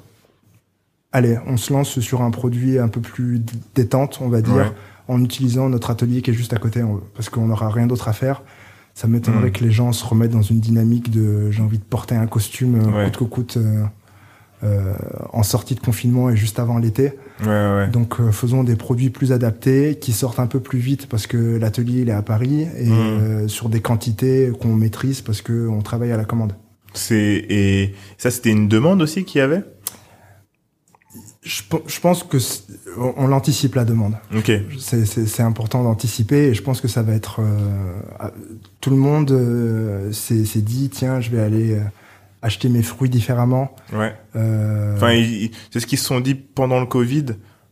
allez, 1.12 1.40
on 1.48 1.58
se 1.58 1.74
lance 1.74 2.00
sur 2.00 2.22
un 2.22 2.30
produit 2.30 2.78
un 2.78 2.88
peu 2.88 3.02
plus 3.02 3.42
détente, 3.74 4.20
on 4.22 4.30
va 4.30 4.42
dire, 4.42 4.74
en 5.08 5.24
utilisant 5.24 5.70
notre 5.70 5.90
atelier 5.90 6.22
qui 6.22 6.30
est 6.30 6.36
juste 6.36 6.54
à 6.54 6.58
côté, 6.58 6.84
parce 7.16 7.30
qu'on 7.30 7.48
n'aura 7.48 7.70
rien 7.70 7.88
d'autre 7.88 8.08
à 8.08 8.14
faire. 8.14 8.44
Ça 8.94 9.08
m'étonnerait 9.08 9.48
hmm. 9.48 9.54
que 9.54 9.64
les 9.64 9.72
gens 9.72 9.92
se 9.94 10.06
remettent 10.06 10.32
dans 10.32 10.42
une 10.42 10.60
dynamique 10.60 11.10
de 11.10 11.50
j'ai 11.52 11.62
envie 11.62 11.78
de 11.78 11.84
porter 11.84 12.16
un 12.16 12.28
costume 12.28 12.82
coûte 12.82 13.18
que 13.18 13.24
coûte 13.24 13.58
euh, 13.58 13.86
en 15.32 15.44
sortie 15.44 15.76
de 15.76 15.80
confinement 15.80 16.30
et 16.30 16.36
juste 16.36 16.60
avant 16.60 16.78
l'été. 16.78 17.14
Ouais, 17.42 17.48
ouais. 17.48 17.88
Donc 17.88 18.20
euh, 18.20 18.32
faisons 18.32 18.64
des 18.64 18.76
produits 18.76 19.10
plus 19.10 19.32
adaptés 19.32 19.98
qui 20.00 20.12
sortent 20.12 20.40
un 20.40 20.48
peu 20.48 20.60
plus 20.60 20.80
vite 20.80 21.08
parce 21.08 21.28
que 21.28 21.58
l'atelier 21.58 22.02
il 22.02 22.10
est 22.10 22.14
à 22.14 22.22
Paris 22.22 22.68
et 22.78 22.90
mmh. 22.90 22.94
euh, 22.94 23.48
sur 23.48 23.70
des 23.70 23.82
quantités 23.82 24.52
qu'on 24.60 24.76
maîtrise 24.76 25.22
parce 25.22 25.42
que 25.42 25.68
on 25.68 25.82
travaille 25.82 26.12
à 26.12 26.18
la 26.18 26.26
commande. 26.26 26.54
C'est 26.94 27.46
et 27.50 27.94
ça 28.18 28.32
c'était 28.32 28.50
une 28.50 28.68
demande 28.68 29.02
aussi 29.02 29.24
qu'il 29.24 29.40
y 29.40 29.42
avait? 29.42 29.64
Je, 31.42 31.62
je, 31.88 32.00
pense 32.02 32.24
que 32.24 32.38
on 32.98 33.28
l'anticipe 33.28 33.76
la 33.76 33.86
demande. 33.86 34.16
Ok. 34.36 34.52
C'est 34.78 35.42
important 35.42 35.84
d'anticiper 35.84 36.48
et 36.48 36.54
je 36.54 36.62
pense 36.62 36.82
que 36.82 36.90
ça 36.90 37.02
va 37.02 37.14
être 37.14 37.40
tout 38.82 38.90
le 38.90 38.98
monde 38.98 40.12
s'est 40.12 40.62
dit 40.62 40.90
tiens 40.90 41.22
je 41.22 41.30
vais 41.30 41.40
aller 41.40 41.80
acheter 42.42 42.70
mes 42.70 42.82
fruits 42.82 43.10
différemment. 43.10 43.76
Ouais. 43.94 44.14
Euh... 44.36 44.96
Enfin, 44.96 45.22
c'est 45.72 45.80
ce 45.80 45.88
qu'ils 45.88 45.98
se 45.98 46.06
sont 46.06 46.20
dit 46.20 46.36
pendant 46.36 46.80
le 46.80 46.86
Covid, 46.86 47.26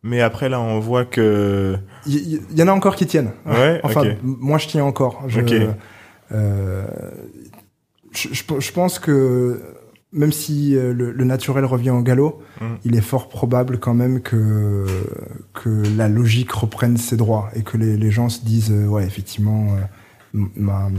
mais 0.03 0.21
après 0.21 0.49
là, 0.49 0.59
on 0.59 0.79
voit 0.79 1.05
que 1.05 1.77
il 2.05 2.41
y, 2.53 2.63
en 2.63 2.67
a 2.67 2.71
encore 2.71 2.95
qui 2.95 3.05
tiennent. 3.05 3.31
Ouais. 3.45 3.79
Enfin, 3.83 4.03
moi, 4.23 4.57
je 4.57 4.67
tiens 4.67 4.83
encore. 4.83 5.23
Je, 5.27 5.41
euh, 6.33 6.85
je, 8.11 8.29
je, 8.33 8.71
pense 8.73 8.99
que 8.99 9.61
même 10.11 10.33
si 10.33 10.75
euh, 10.75 10.93
le, 10.93 11.11
le 11.11 11.23
naturel 11.23 11.63
revient 11.63 11.91
au 11.91 12.01
galop, 12.01 12.41
mm. 12.59 12.65
il 12.83 12.95
est 12.95 13.01
fort 13.01 13.29
probable 13.29 13.79
quand 13.79 13.93
même 13.93 14.21
que 14.21 14.85
que 15.53 15.83
la 15.95 16.09
logique 16.09 16.51
reprenne 16.51 16.97
ses 16.97 17.15
droits 17.15 17.49
et 17.55 17.63
que 17.63 17.77
les, 17.77 17.95
les 17.95 18.11
gens 18.11 18.27
se 18.27 18.43
disent 18.43 18.71
ouais 18.71 19.05
effectivement 19.05 19.77
ma, 20.33 20.89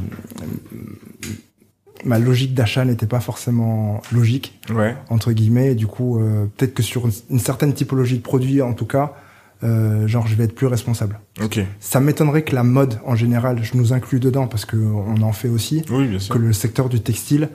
ma 2.04 2.18
logique 2.18 2.54
d'achat 2.54 2.84
n'était 2.84 3.06
pas 3.06 3.20
forcément 3.20 4.00
logique 4.12 4.58
ouais. 4.74 4.96
entre 5.08 5.32
guillemets. 5.32 5.72
Et 5.72 5.74
du 5.74 5.86
coup 5.86 6.18
euh, 6.18 6.46
peut-être 6.56 6.74
que 6.74 6.82
sur 6.82 7.08
une, 7.30 7.38
certaine 7.38 7.72
typologie 7.72 8.18
de 8.18 8.22
produits 8.22 8.62
en 8.62 8.72
tout 8.72 8.86
cas 8.86 9.14
euh, 9.64 10.06
genre 10.06 10.26
je 10.26 10.36
vais 10.36 10.44
être 10.44 10.54
plus 10.54 10.66
responsable. 10.66 11.18
Ok. 11.42 11.60
Ça 11.80 12.00
m'étonnerait 12.00 12.42
que 12.42 12.54
la 12.54 12.62
mode 12.62 12.98
en 13.04 13.16
général 13.16 13.58
je 13.62 13.76
nous 13.76 13.92
inclus 13.92 14.20
dedans 14.20 14.46
parce 14.46 14.64
que 14.64 14.76
on 14.76 15.20
en 15.22 15.32
fait 15.32 15.48
aussi 15.48 15.84
oui, 15.90 16.06
bien 16.06 16.18
sûr. 16.18 16.34
que 16.34 16.38
le 16.38 16.52
secteur 16.52 16.88
du 16.88 17.00
textile 17.00 17.48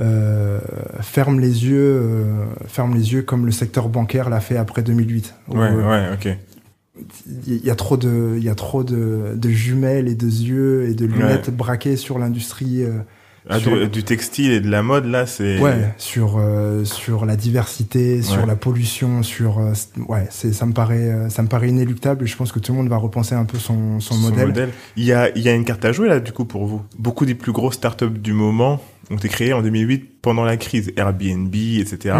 euh, 0.00 0.60
ferme 1.00 1.40
les 1.40 1.66
yeux 1.66 2.00
euh, 2.00 2.44
ferme 2.68 2.94
les 2.94 3.12
yeux 3.12 3.22
comme 3.22 3.46
le 3.46 3.50
secteur 3.50 3.88
bancaire 3.88 4.30
l'a 4.30 4.38
fait 4.38 4.56
après 4.56 4.82
2008 4.82 5.34
ouais 5.48 5.72
ouais 5.72 6.04
ok. 6.14 6.28
il 7.48 7.66
y 7.66 7.70
a 7.70 7.74
trop 7.74 7.96
de 7.96 8.34
il 8.36 8.44
y 8.44 8.48
a 8.48 8.54
trop 8.54 8.84
de, 8.84 9.32
de 9.34 9.48
jumelles 9.48 10.06
et 10.06 10.14
de 10.14 10.26
yeux 10.26 10.88
et 10.88 10.94
de 10.94 11.04
lunettes 11.04 11.50
braquées 11.50 11.96
sur 11.96 12.20
l'industrie 12.20 12.84
ah, 13.48 13.58
du, 13.58 14.04
textile 14.04 14.52
et 14.52 14.60
de 14.60 14.70
la 14.70 14.82
mode 14.82 15.06
là 15.06 15.26
c'est 15.26 15.58
ouais 15.58 15.94
sur 15.96 16.36
euh, 16.38 16.84
sur 16.84 17.24
la 17.24 17.36
diversité 17.36 18.20
sur 18.20 18.44
la 18.44 18.56
pollution 18.56 19.22
sur 19.22 19.58
euh, 19.58 19.72
ouais 20.06 20.26
c'est 20.30 20.52
ça 20.52 20.66
me 20.66 20.72
paraît 20.72 21.08
euh, 21.08 21.28
ça 21.30 21.42
me 21.42 21.48
paraît 21.48 21.68
inéluctable 21.68 22.24
et 22.24 22.26
je 22.26 22.36
pense 22.36 22.52
que 22.52 22.58
tout 22.58 22.72
le 22.72 22.78
monde 22.78 22.88
va 22.88 22.98
repenser 22.98 23.34
un 23.34 23.46
peu 23.46 23.58
son 23.58 24.00
son, 24.00 24.16
modèle. 24.16 24.70
il 24.96 25.04
y 25.04 25.12
a 25.12 25.30
il 25.34 25.42
y 25.42 25.48
a 25.48 25.54
une 25.54 25.64
carte 25.64 25.84
à 25.84 25.92
jouer 25.92 26.08
là 26.08 26.20
du 26.20 26.32
coup 26.32 26.44
pour 26.44 26.66
vous. 26.66 26.82
Beaucoup 26.98 27.24
des 27.24 27.34
plus 27.34 27.52
grosses 27.52 27.76
startups 27.76 28.18
du 28.18 28.32
moment 28.32 28.82
ont 29.10 29.16
été 29.16 29.28
créées 29.28 29.54
en 29.54 29.62
2008 29.62 30.20
pendant 30.20 30.44
la 30.44 30.56
crise. 30.56 30.92
Airbnb 30.96 31.54
etc 31.54 32.16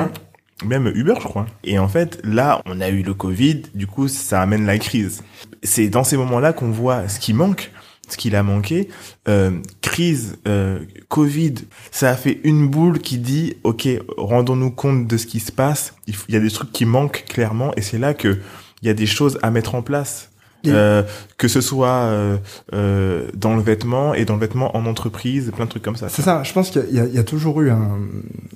mmh. 0.64 0.69
même 0.69 0.91
Uber 0.95 1.14
je 1.21 1.29
crois. 1.29 1.47
Et 1.64 1.79
en 1.79 1.89
fait 1.89 2.21
là 2.25 2.62
on 2.64 2.81
a 2.81 2.89
eu 2.89 3.03
le 3.03 3.12
Covid. 3.12 3.62
Du 3.75 3.87
coup 3.87 4.09
ça 4.09 4.41
amène 4.41 4.64
la 4.64 4.79
crise. 4.79 5.23
C'est 5.62 5.89
dans 5.89 6.05
ces 6.05 6.16
moments 6.16 6.41
là 6.41 6.55
qu'on 6.55 6.71
voit 6.71 7.07
ce 7.09 7.21
qui 7.21 7.35
manque 7.35 7.71
ce 8.13 8.17
qu'il 8.17 8.37
a 8.37 8.43
manqué. 8.43 8.89
Euh, 9.29 9.51
crise, 9.81 10.39
euh, 10.47 10.81
Covid, 11.09 11.55
ça 11.91 12.11
a 12.11 12.15
fait 12.15 12.41
une 12.45 12.69
boule 12.69 12.99
qui 12.99 13.19
dit, 13.19 13.57
ok, 13.65 13.89
rendons-nous 14.17 14.71
compte 14.71 15.07
de 15.07 15.17
ce 15.17 15.27
qui 15.27 15.41
se 15.41 15.53
passe. 15.53 15.95
Il, 16.07 16.15
y 16.29 16.37
a 16.37 16.41
des 16.41 16.51
trucs 16.51 16.73
qui 16.73 16.85
manquent 16.85 17.25
clairement, 17.29 17.73
et 17.77 17.83
c'est 17.83 17.99
là 17.99 18.15
que 18.15 18.39
il 18.83 18.87
y 18.87 18.91
a 18.91 18.95
des 18.95 19.07
choses 19.07 19.39
à 19.43 19.51
mettre 19.51 19.75
en 19.75 19.83
place. 19.83 20.31
Euh, 20.67 21.03
que 21.37 21.49
ce 21.49 21.61
soit 21.61 21.89
euh, 21.89 22.37
euh, 22.75 23.29
dans 23.35 23.55
le 23.55 23.63
vêtement 23.63 24.13
et 24.13 24.25
dans 24.25 24.35
le 24.35 24.41
vêtement 24.41 24.77
en 24.77 24.87
entreprise, 24.87 25.53
plein 25.55 25.65
de 25.65 25.71
trucs 25.71 25.85
comme 25.85 25.97
ça. 25.97 26.09
C'est 26.09 26.23
ça. 26.23 26.43
Je 26.43 26.53
pense 26.53 26.71
qu'il 26.71 26.85
y, 26.91 27.15
y, 27.15 27.19
a 27.19 27.25
toujours 27.25 27.61
eu 27.63 27.71
un, 27.71 27.99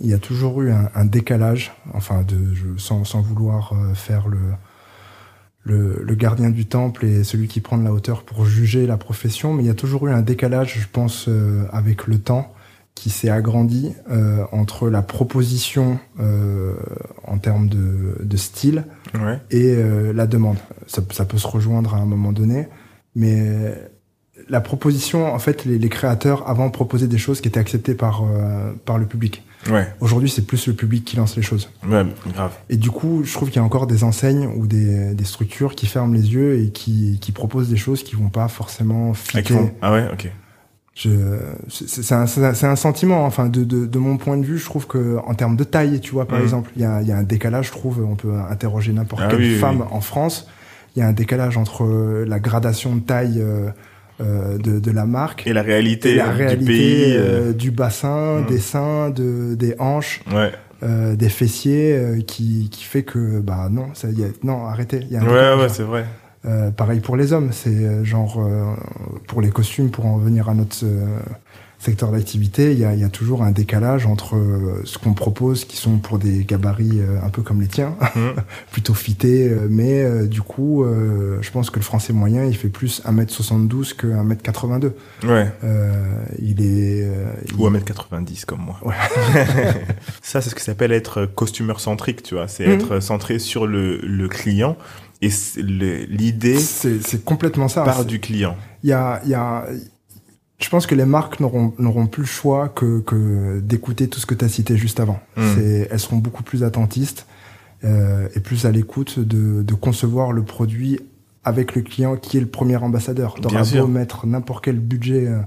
il 0.00 0.08
y 0.08 0.12
a 0.12 0.18
toujours 0.18 0.62
eu 0.62 0.72
un, 0.72 0.90
un 0.94 1.04
décalage, 1.04 1.72
enfin 1.94 2.22
de, 2.22 2.54
je, 2.54 2.64
sans, 2.76 3.04
sans 3.04 3.22
vouloir 3.22 3.72
euh, 3.72 3.94
faire 3.94 4.28
le 4.28 4.38
le, 5.64 6.02
le, 6.02 6.14
gardien 6.14 6.50
du 6.50 6.66
temple 6.66 7.04
et 7.04 7.24
celui 7.24 7.48
qui 7.48 7.60
prend 7.60 7.78
de 7.78 7.84
la 7.84 7.92
hauteur 7.92 8.24
pour 8.24 8.44
juger 8.44 8.86
la 8.86 8.96
profession, 8.96 9.54
mais 9.54 9.62
il 9.62 9.66
y 9.66 9.70
a 9.70 9.74
toujours 9.74 10.08
eu 10.08 10.10
un 10.10 10.22
décalage, 10.22 10.78
je 10.80 10.86
pense, 10.90 11.26
euh, 11.28 11.64
avec 11.72 12.06
le 12.06 12.18
temps 12.18 12.52
qui 12.94 13.10
s'est 13.10 13.30
agrandi 13.30 13.94
euh, 14.10 14.44
entre 14.52 14.88
la 14.88 15.02
proposition 15.02 15.98
euh, 16.20 16.74
en 17.24 17.38
termes 17.38 17.68
de, 17.68 18.16
de 18.22 18.36
style 18.36 18.84
ouais. 19.14 19.40
et 19.50 19.74
euh, 19.76 20.12
la 20.12 20.26
demande. 20.26 20.58
Ça, 20.86 21.02
ça, 21.10 21.24
peut 21.24 21.38
se 21.38 21.46
rejoindre 21.46 21.94
à 21.94 21.98
un 21.98 22.04
moment 22.04 22.32
donné, 22.32 22.68
mais 23.14 23.74
la 24.48 24.60
proposition, 24.60 25.32
en 25.32 25.38
fait, 25.38 25.64
les, 25.64 25.78
les 25.78 25.88
créateurs 25.88 26.48
avant 26.48 26.70
proposaient 26.70 27.08
des 27.08 27.18
choses 27.18 27.40
qui 27.40 27.48
étaient 27.48 27.60
acceptées 27.60 27.94
par 27.94 28.24
euh, 28.24 28.72
par 28.84 28.98
le 28.98 29.06
public. 29.06 29.42
Ouais. 29.70 29.86
Aujourd'hui, 30.00 30.28
c'est 30.28 30.46
plus 30.46 30.66
le 30.66 30.72
public 30.72 31.04
qui 31.04 31.16
lance 31.16 31.36
les 31.36 31.42
choses. 31.42 31.70
Ouais, 31.86 32.04
grave. 32.32 32.52
Et 32.68 32.76
du 32.76 32.90
coup, 32.90 33.22
je 33.24 33.32
trouve 33.32 33.48
qu'il 33.48 33.56
y 33.56 33.60
a 33.60 33.64
encore 33.64 33.86
des 33.86 34.04
enseignes 34.04 34.46
ou 34.46 34.66
des, 34.66 35.14
des 35.14 35.24
structures 35.24 35.74
qui 35.74 35.86
ferment 35.86 36.14
les 36.14 36.32
yeux 36.32 36.60
et 36.60 36.70
qui, 36.70 37.18
qui 37.20 37.32
proposent 37.32 37.68
des 37.68 37.76
choses 37.76 38.02
qui 38.02 38.16
vont 38.16 38.28
pas 38.28 38.48
forcément 38.48 39.14
fitter. 39.14 39.54
Ah 39.80 39.92
ouais, 39.92 40.08
ok. 40.12 40.30
C'est 40.94 42.12
un, 42.12 42.26
un, 42.26 42.76
sentiment, 42.76 43.24
enfin, 43.24 43.46
de, 43.46 43.64
de, 43.64 43.86
de, 43.86 43.98
mon 43.98 44.18
point 44.18 44.36
de 44.36 44.44
vue, 44.44 44.58
je 44.58 44.64
trouve 44.66 44.86
que 44.86 45.16
en 45.24 45.34
termes 45.34 45.56
de 45.56 45.64
taille, 45.64 46.00
tu 46.00 46.12
vois, 46.12 46.28
par 46.28 46.38
mm. 46.38 46.42
exemple, 46.42 46.70
il 46.76 46.82
y 46.82 46.84
a, 46.84 47.00
y 47.00 47.12
a 47.12 47.16
un 47.16 47.22
décalage, 47.22 47.68
je 47.68 47.72
trouve, 47.72 48.04
on 48.04 48.14
peut 48.14 48.34
interroger 48.50 48.92
n'importe 48.92 49.22
ah 49.24 49.28
quelle 49.30 49.56
femme 49.56 49.86
en 49.90 50.02
France, 50.02 50.48
il 50.94 51.00
y 51.00 51.02
a 51.02 51.08
un 51.08 51.12
décalage 51.12 51.56
entre 51.56 52.24
la 52.26 52.38
gradation 52.40 52.94
de 52.94 53.00
taille 53.00 53.40
euh, 53.40 53.70
euh, 54.22 54.58
de, 54.58 54.78
de, 54.78 54.90
la 54.90 55.04
marque 55.04 55.46
et 55.46 55.52
la 55.52 55.62
réalité, 55.62 56.14
la 56.14 56.30
réalité 56.30 56.56
du 56.56 56.64
pays, 56.64 57.16
euh, 57.16 57.50
euh... 57.50 57.52
du 57.52 57.70
bassin, 57.70 58.40
mmh. 58.40 58.46
des 58.46 58.58
seins, 58.58 59.10
de, 59.10 59.54
des 59.54 59.74
hanches, 59.78 60.22
ouais. 60.32 60.52
euh, 60.82 61.16
des 61.16 61.28
fessiers, 61.28 61.92
euh, 61.94 62.20
qui, 62.20 62.68
qui 62.70 62.84
fait 62.84 63.02
que 63.02 63.40
bah 63.40 63.68
non, 63.70 63.88
ça 63.94 64.08
y 64.10 64.22
a, 64.22 64.28
non 64.42 64.66
arrêtez. 64.66 65.00
Y 65.10 65.16
a 65.16 65.22
un 65.22 65.26
ouais 65.26 65.62
ouais 65.62 65.68
c'est 65.68 65.82
vrai. 65.82 66.06
pareil 66.76 67.00
pour 67.00 67.16
les 67.16 67.32
hommes, 67.32 67.50
c'est 67.52 68.04
genre 68.04 68.40
pour 69.26 69.40
les 69.40 69.50
costumes, 69.50 69.90
pour 69.90 70.06
en 70.06 70.18
venir 70.18 70.48
à 70.48 70.54
notre 70.54 70.84
secteur 71.82 72.12
d'activité, 72.12 72.70
il 72.72 72.78
y 72.78 72.84
a, 72.84 72.94
y 72.94 73.02
a, 73.02 73.08
toujours 73.08 73.42
un 73.42 73.50
décalage 73.50 74.06
entre 74.06 74.36
euh, 74.36 74.82
ce 74.84 74.98
qu'on 74.98 75.14
propose, 75.14 75.64
qui 75.64 75.76
sont 75.76 75.98
pour 75.98 76.20
des 76.20 76.44
gabarits 76.44 77.00
euh, 77.00 77.20
un 77.24 77.28
peu 77.28 77.42
comme 77.42 77.60
les 77.60 77.66
tiens, 77.66 77.96
mmh. 78.14 78.40
plutôt 78.70 78.94
fités, 78.94 79.48
euh, 79.48 79.66
mais 79.68 80.28
du 80.28 80.42
coup, 80.42 80.84
je 80.84 81.50
pense 81.50 81.70
que 81.70 81.78
le 81.78 81.84
français 81.84 82.12
moyen, 82.12 82.44
il 82.44 82.56
fait 82.56 82.68
plus 82.68 83.02
1m72 83.04 83.94
que 83.94 84.06
1m82. 84.06 84.92
Ouais. 85.24 85.52
il 86.38 86.62
est... 86.62 87.08
Ou 87.58 87.68
1m90 87.68 88.44
comme 88.44 88.60
moi. 88.60 88.76
Ouais. 88.82 88.94
ça, 90.22 90.40
c'est 90.40 90.50
ce 90.50 90.54
qui 90.54 90.62
s'appelle 90.62 90.92
être 90.92 91.26
costumeur 91.26 91.80
centrique, 91.80 92.22
tu 92.22 92.34
vois, 92.34 92.48
c'est 92.48 92.66
mmh. 92.66 92.72
être 92.72 93.00
centré 93.00 93.38
sur 93.38 93.66
le, 93.66 93.98
le 93.98 94.28
client. 94.28 94.76
Et 95.20 95.30
l'idée, 95.56 96.58
c'est 96.58 97.24
complètement 97.24 97.68
ça. 97.68 97.84
Part 97.84 98.04
du 98.04 98.20
client. 98.20 98.56
Il 98.82 98.90
y 98.90 98.92
a, 98.92 99.20
il 99.24 99.30
y 99.30 99.34
a, 99.34 99.66
je 100.62 100.68
pense 100.68 100.86
que 100.86 100.94
les 100.94 101.04
marques 101.04 101.40
n'auront 101.40 101.74
n'auront 101.78 102.06
plus 102.06 102.22
le 102.22 102.28
choix 102.28 102.68
que, 102.68 103.00
que 103.00 103.60
d'écouter 103.60 104.08
tout 104.08 104.20
ce 104.20 104.26
que 104.26 104.34
tu 104.34 104.44
as 104.44 104.48
cité 104.48 104.76
juste 104.76 105.00
avant. 105.00 105.20
Mmh. 105.36 105.42
C'est 105.54 105.88
elles 105.90 106.00
seront 106.00 106.18
beaucoup 106.18 106.42
plus 106.42 106.64
attentistes 106.64 107.26
euh, 107.84 108.28
et 108.34 108.40
plus 108.40 108.64
à 108.64 108.70
l'écoute 108.70 109.18
de, 109.18 109.62
de 109.62 109.74
concevoir 109.74 110.32
le 110.32 110.42
produit 110.42 111.00
avec 111.44 111.74
le 111.74 111.82
client 111.82 112.16
qui 112.16 112.36
est 112.36 112.40
le 112.40 112.46
premier 112.46 112.76
ambassadeur. 112.76 113.34
T'auras 113.34 113.68
beau 113.74 113.86
mettre 113.88 114.26
n'importe 114.26 114.64
quel 114.64 114.78
budget 114.78 115.26
euh, 115.26 115.40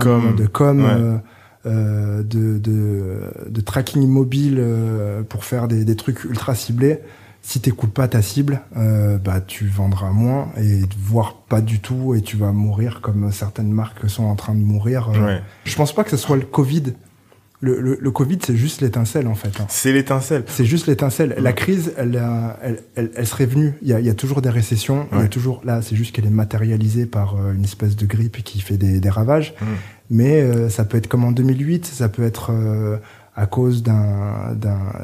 comme, 0.00 0.36
de 0.36 0.46
com, 0.46 0.84
euh, 0.84 1.18
euh, 1.66 2.22
de, 2.22 2.58
de, 2.58 3.20
de, 3.48 3.60
tracking 3.60 4.06
mobile 4.06 4.56
euh, 4.58 5.22
pour 5.22 5.44
faire 5.44 5.68
des, 5.68 5.84
des, 5.84 5.96
trucs 5.96 6.24
ultra 6.24 6.54
ciblés. 6.54 7.00
Si 7.44 7.60
t'écoutes 7.60 7.92
pas 7.92 8.06
ta 8.06 8.22
cible, 8.22 8.60
euh, 8.76 9.18
bah 9.18 9.40
tu 9.40 9.66
vendras 9.66 10.12
moins 10.12 10.52
et 10.56 10.82
voire 10.96 11.34
pas 11.34 11.60
du 11.60 11.80
tout 11.80 12.14
et 12.14 12.22
tu 12.22 12.36
vas 12.36 12.52
mourir 12.52 13.00
comme 13.00 13.32
certaines 13.32 13.72
marques 13.72 14.08
sont 14.08 14.24
en 14.24 14.36
train 14.36 14.54
de 14.54 14.60
mourir. 14.60 15.10
Ouais. 15.10 15.42
Je 15.64 15.74
pense 15.74 15.92
pas 15.92 16.04
que 16.04 16.10
ce 16.10 16.16
soit 16.16 16.36
le 16.36 16.44
Covid 16.44 16.94
le, 17.62 17.80
le, 17.80 17.96
le, 18.00 18.10
Covid, 18.10 18.38
c'est 18.44 18.56
juste 18.56 18.80
l'étincelle, 18.80 19.28
en 19.28 19.36
fait. 19.36 19.60
Hein. 19.60 19.66
C'est 19.68 19.92
l'étincelle. 19.92 20.42
C'est 20.48 20.64
juste 20.64 20.88
l'étincelle. 20.88 21.36
La 21.38 21.52
crise, 21.52 21.94
elle, 21.96 22.20
elle, 22.60 22.82
elle, 22.96 23.12
elle, 23.14 23.26
serait 23.26 23.46
venue. 23.46 23.74
Il 23.82 23.88
y 23.88 23.92
a, 23.92 24.00
il 24.00 24.06
y 24.06 24.10
a 24.10 24.14
toujours 24.14 24.42
des 24.42 24.50
récessions. 24.50 25.02
Ouais. 25.12 25.18
Il 25.18 25.20
y 25.20 25.24
a 25.24 25.28
toujours, 25.28 25.62
là, 25.64 25.80
c'est 25.80 25.94
juste 25.94 26.12
qu'elle 26.12 26.26
est 26.26 26.30
matérialisée 26.30 27.06
par 27.06 27.36
euh, 27.36 27.52
une 27.52 27.62
espèce 27.62 27.94
de 27.94 28.04
grippe 28.04 28.42
qui 28.42 28.60
fait 28.60 28.76
des, 28.76 28.98
des 28.98 29.10
ravages. 29.10 29.54
Mmh. 29.60 29.66
Mais 30.10 30.42
euh, 30.42 30.68
ça 30.70 30.84
peut 30.84 30.98
être 30.98 31.06
comme 31.06 31.24
en 31.24 31.30
2008, 31.30 31.86
ça 31.86 32.08
peut 32.08 32.24
être 32.24 32.50
euh, 32.50 32.96
à 33.34 33.46
cause 33.46 33.82
d'un 33.82 34.56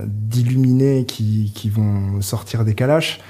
d'illuminés 0.06 1.06
qui, 1.06 1.52
qui 1.54 1.70
vont 1.70 2.20
sortir 2.20 2.64
des 2.64 2.74
calaches. 2.74 3.20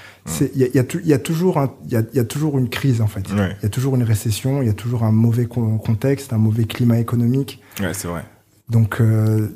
Il 0.41 0.59
y 0.61 0.65
a, 0.65 0.69
y, 0.75 0.79
a, 0.79 0.85
y 1.05 1.13
a, 1.13 1.19
toujours 1.19 1.59
y, 1.89 1.97
a, 1.97 2.03
y 2.13 2.19
a 2.19 2.25
toujours 2.25 2.59
une 2.59 2.69
crise 2.69 3.01
en 3.01 3.07
fait. 3.07 3.25
Il 3.31 3.39
ouais. 3.39 3.57
y 3.63 3.67
a 3.67 3.69
toujours 3.71 3.95
une 3.95 4.03
récession. 4.03 4.61
Il 4.61 4.67
y 4.67 4.71
a 4.71 4.75
toujours 4.75 5.05
un 5.05 5.13
mauvais 5.13 5.47
contexte, 5.47 6.33
un 6.33 6.39
mauvais 6.39 6.65
climat 6.65 6.99
économique. 6.99 7.63
Ouais, 7.81 7.95
c'est 7.95 8.09
vrai. 8.09 8.25
Donc, 8.69 9.01
euh, 9.01 9.49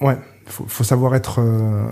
ouais, 0.00 0.16
faut, 0.46 0.64
faut 0.68 0.84
savoir 0.84 1.14
être. 1.14 1.40
Euh, 1.40 1.88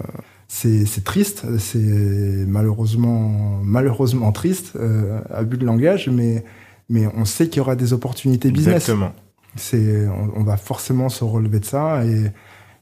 c'est 0.46 1.02
triste, 1.02 1.46
c'est 1.58 2.44
malheureusement 2.46 3.60
malheureusement 3.64 4.30
triste, 4.32 4.74
euh, 4.76 5.20
abus 5.30 5.56
de 5.56 5.64
langage, 5.64 6.10
mais 6.10 6.44
mais 6.90 7.06
on 7.16 7.24
sait 7.24 7.48
qu'il 7.48 7.56
y 7.56 7.60
aura 7.60 7.74
des 7.74 7.94
opportunités 7.94 8.50
business. 8.50 8.74
Exactement. 8.74 9.12
C'est, 9.56 10.06
on, 10.08 10.40
on, 10.40 10.44
va 10.44 10.56
forcément 10.56 11.08
se 11.08 11.24
relever 11.24 11.60
de 11.60 11.64
ça 11.64 12.04
et 12.04 12.30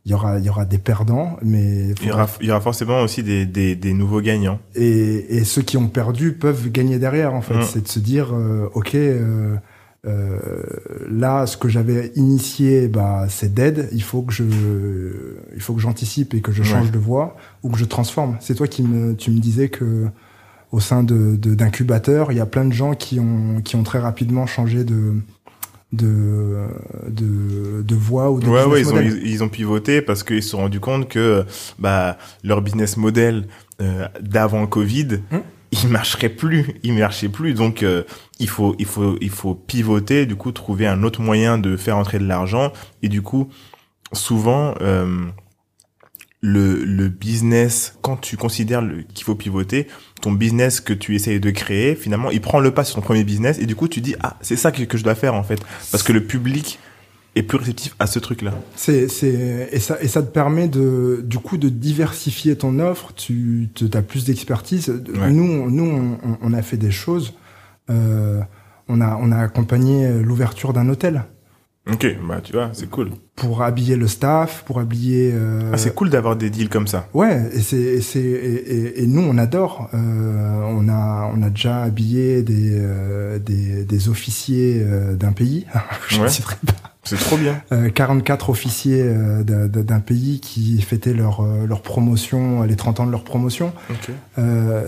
il 0.06 0.10
y 0.10 0.14
aura 0.14 0.38
il 0.38 0.44
y 0.44 0.48
aura 0.48 0.64
des 0.64 0.78
perdants, 0.78 1.36
mais 1.42 1.88
il 2.00 2.06
y 2.08 2.12
aura 2.12 2.26
il 2.40 2.46
y 2.46 2.50
aura 2.50 2.60
forcément 2.60 3.00
aussi 3.02 3.22
des 3.22 3.44
des, 3.44 3.74
des 3.76 3.92
nouveaux 3.92 4.20
gagnants. 4.20 4.58
Et, 4.74 5.36
et 5.36 5.44
ceux 5.44 5.62
qui 5.62 5.76
ont 5.76 5.88
perdu 5.88 6.32
peuvent 6.32 6.70
gagner 6.70 6.98
derrière 6.98 7.34
en 7.34 7.42
fait. 7.42 7.54
Mmh. 7.54 7.62
C'est 7.64 7.82
de 7.82 7.88
se 7.88 7.98
dire 7.98 8.30
euh, 8.32 8.68
ok. 8.74 8.94
Euh, 8.94 9.56
euh, 10.06 10.38
là, 11.10 11.46
ce 11.46 11.58
que 11.58 11.68
j'avais 11.68 12.10
initié, 12.16 12.88
bah, 12.88 13.26
c'est 13.28 13.52
dead. 13.52 13.90
Il 13.92 14.02
faut 14.02 14.22
que 14.22 14.32
je, 14.32 14.44
il 15.54 15.60
faut 15.60 15.74
que 15.74 15.80
j'anticipe 15.80 16.32
et 16.32 16.40
que 16.40 16.52
je 16.52 16.62
change 16.62 16.86
Ouais. 16.86 16.90
de 16.90 16.98
voie 16.98 17.36
ou 17.62 17.68
que 17.70 17.76
je 17.76 17.84
transforme. 17.84 18.38
C'est 18.40 18.54
toi 18.54 18.66
qui 18.66 18.82
me, 18.82 19.14
tu 19.14 19.30
me 19.30 19.38
disais 19.38 19.68
que 19.68 20.06
au 20.72 20.80
sein 20.80 21.02
de 21.02 21.36
de- 21.36 21.54
d'incubateurs, 21.54 22.32
il 22.32 22.38
y 22.38 22.40
a 22.40 22.46
plein 22.46 22.64
de 22.64 22.72
gens 22.72 22.94
qui 22.94 23.20
ont 23.20 23.60
qui 23.62 23.76
ont 23.76 23.82
très 23.82 23.98
rapidement 23.98 24.46
changé 24.46 24.84
de 24.84 25.16
de 25.92 26.56
de, 27.08 27.82
de 27.82 27.94
voie 27.94 28.30
ou 28.30 28.40
de 28.40 28.46
Ouais, 28.46 28.64
business 28.64 28.72
ouais, 28.72 28.80
ils 28.82 28.88
ont, 28.88 28.94
model. 28.94 29.20
ils, 29.24 29.30
ils 29.32 29.44
ont 29.44 29.48
pivoté 29.48 30.02
parce 30.02 30.22
qu'ils 30.22 30.42
se 30.42 30.50
sont 30.50 30.58
rendus 30.58 30.80
compte 30.80 31.08
que 31.08 31.44
bah, 31.78 32.16
leur 32.44 32.62
business 32.62 32.96
model 32.96 33.46
euh, 33.80 34.06
d'avant 34.20 34.66
Covid, 34.66 35.20
Hmm. 35.30 35.38
il 35.72 35.88
marcherait 35.88 36.28
plus, 36.28 36.74
il 36.82 36.94
marchait 36.94 37.28
plus. 37.28 37.54
Donc 37.54 37.82
euh, 37.82 38.02
il 38.38 38.48
faut, 38.48 38.74
il 38.78 38.86
faut, 38.86 39.16
il 39.20 39.30
faut 39.30 39.54
pivoter, 39.54 40.26
du 40.26 40.36
coup 40.36 40.52
trouver 40.52 40.86
un 40.86 41.02
autre 41.02 41.20
moyen 41.22 41.58
de 41.58 41.76
faire 41.76 41.96
entrer 41.96 42.18
de 42.18 42.26
l'argent. 42.26 42.72
Et 43.02 43.08
du 43.08 43.22
coup, 43.22 43.48
souvent 44.12 44.74
euh, 44.80 45.24
le, 46.42 46.84
le 46.84 47.08
business, 47.08 47.94
quand 48.00 48.16
tu 48.16 48.36
considères 48.36 48.82
qu'il 49.14 49.24
faut 49.24 49.34
pivoter, 49.34 49.86
ton 50.22 50.32
business 50.32 50.80
que 50.80 50.92
tu 50.94 51.14
essayes 51.14 51.40
de 51.40 51.50
créer, 51.50 51.94
finalement, 51.94 52.30
il 52.30 52.40
prend 52.40 52.60
le 52.60 52.70
pas 52.72 52.84
sur 52.84 52.94
ton 52.96 53.02
premier 53.02 53.24
business 53.24 53.58
et 53.58 53.66
du 53.66 53.74
coup 53.76 53.88
tu 53.88 54.00
dis 54.00 54.14
ah 54.22 54.36
c'est 54.40 54.56
ça 54.56 54.72
que, 54.72 54.82
que 54.84 54.96
je 54.96 55.04
dois 55.04 55.14
faire 55.14 55.34
en 55.34 55.42
fait 55.42 55.60
parce 55.90 56.02
que 56.02 56.12
le 56.12 56.24
public 56.24 56.78
est 57.36 57.42
plus 57.44 57.58
réceptif 57.58 57.94
à 57.98 58.06
ce 58.06 58.18
truc-là. 58.18 58.52
C'est, 58.74 59.06
c'est, 59.08 59.68
et 59.70 59.78
ça, 59.78 59.98
et 60.02 60.08
ça 60.08 60.20
te 60.22 60.30
permet 60.32 60.66
de, 60.66 61.22
du 61.24 61.38
coup, 61.38 61.58
de 61.58 61.68
diversifier 61.68 62.56
ton 62.56 62.80
offre. 62.80 63.12
Tu, 63.14 63.68
as 63.94 64.02
plus 64.02 64.24
d'expertise. 64.24 64.88
Ouais. 64.88 65.30
Nous, 65.30 65.44
on- 65.44 65.70
nous, 65.70 66.18
on, 66.24 66.38
on 66.42 66.52
a 66.52 66.60
fait 66.62 66.76
des 66.76 66.90
choses. 66.90 67.34
Euh, 67.88 68.40
on 68.88 69.00
a, 69.00 69.16
on 69.22 69.30
a 69.30 69.36
accompagné 69.38 70.10
l'ouverture 70.22 70.72
d'un 70.72 70.88
hôtel 70.88 71.22
Ok, 71.92 72.06
bah 72.28 72.40
tu 72.42 72.52
vois, 72.52 72.70
c'est 72.72 72.88
cool. 72.90 73.10
pour 73.36 73.62
habiller 73.62 73.96
le 73.96 74.06
staff, 74.06 74.62
pour 74.66 74.78
habiller. 74.80 75.30
euh, 75.34 75.70
Ah, 75.72 75.78
c'est 75.78 75.94
cool 75.94 76.10
d'avoir 76.10 76.36
des 76.36 76.50
deals 76.50 76.68
comme 76.68 76.86
ça. 76.86 77.08
Ouais, 77.14 77.50
et 77.54 77.60
c'est, 77.60 77.76
et 77.76 78.00
c'est, 78.00 78.20
et, 78.20 79.06
nous, 79.06 79.22
on 79.22 79.38
adore. 79.38 79.88
Euh, 79.94 80.62
on 80.68 80.88
a, 80.88 81.30
on 81.34 81.42
a 81.42 81.50
déjà 81.50 81.82
habillé 81.82 82.42
des, 82.42 82.70
euh, 82.72 83.38
des, 83.38 83.84
des 83.84 84.08
officiers 84.08 84.84
d'un 85.14 85.32
pays. 85.32 85.66
Je 86.08 86.18
ne 86.18 86.22
Ouais. 86.24 86.28
citerai 86.28 86.56
pas. 86.66 86.74
C'est 87.02 87.16
trop 87.18 87.38
bien. 87.38 87.62
Euh, 87.72 87.88
44 87.88 88.50
officiers 88.50 89.02
d'un- 89.42 90.00
pays 90.00 90.38
qui 90.40 90.80
fêtaient 90.82 91.14
leur, 91.14 91.42
leur 91.66 91.80
promotion, 91.80 92.62
les 92.62 92.76
30 92.76 93.00
ans 93.00 93.06
de 93.06 93.10
leur 93.10 93.24
promotion. 93.24 93.72
Ok. 93.90 94.10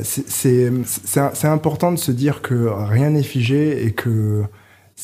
C'est- 0.03 0.29
c'est 0.29 0.71
c'est- 0.85 1.31
c'est 1.35 1.49
important 1.49 1.91
de 1.91 1.97
se 1.99 2.13
dire 2.13 2.43
que 2.43 2.69
rien 2.71 3.11
n'est 3.11 3.23
figé 3.23 3.85
et 3.87 3.93
que 3.93 4.43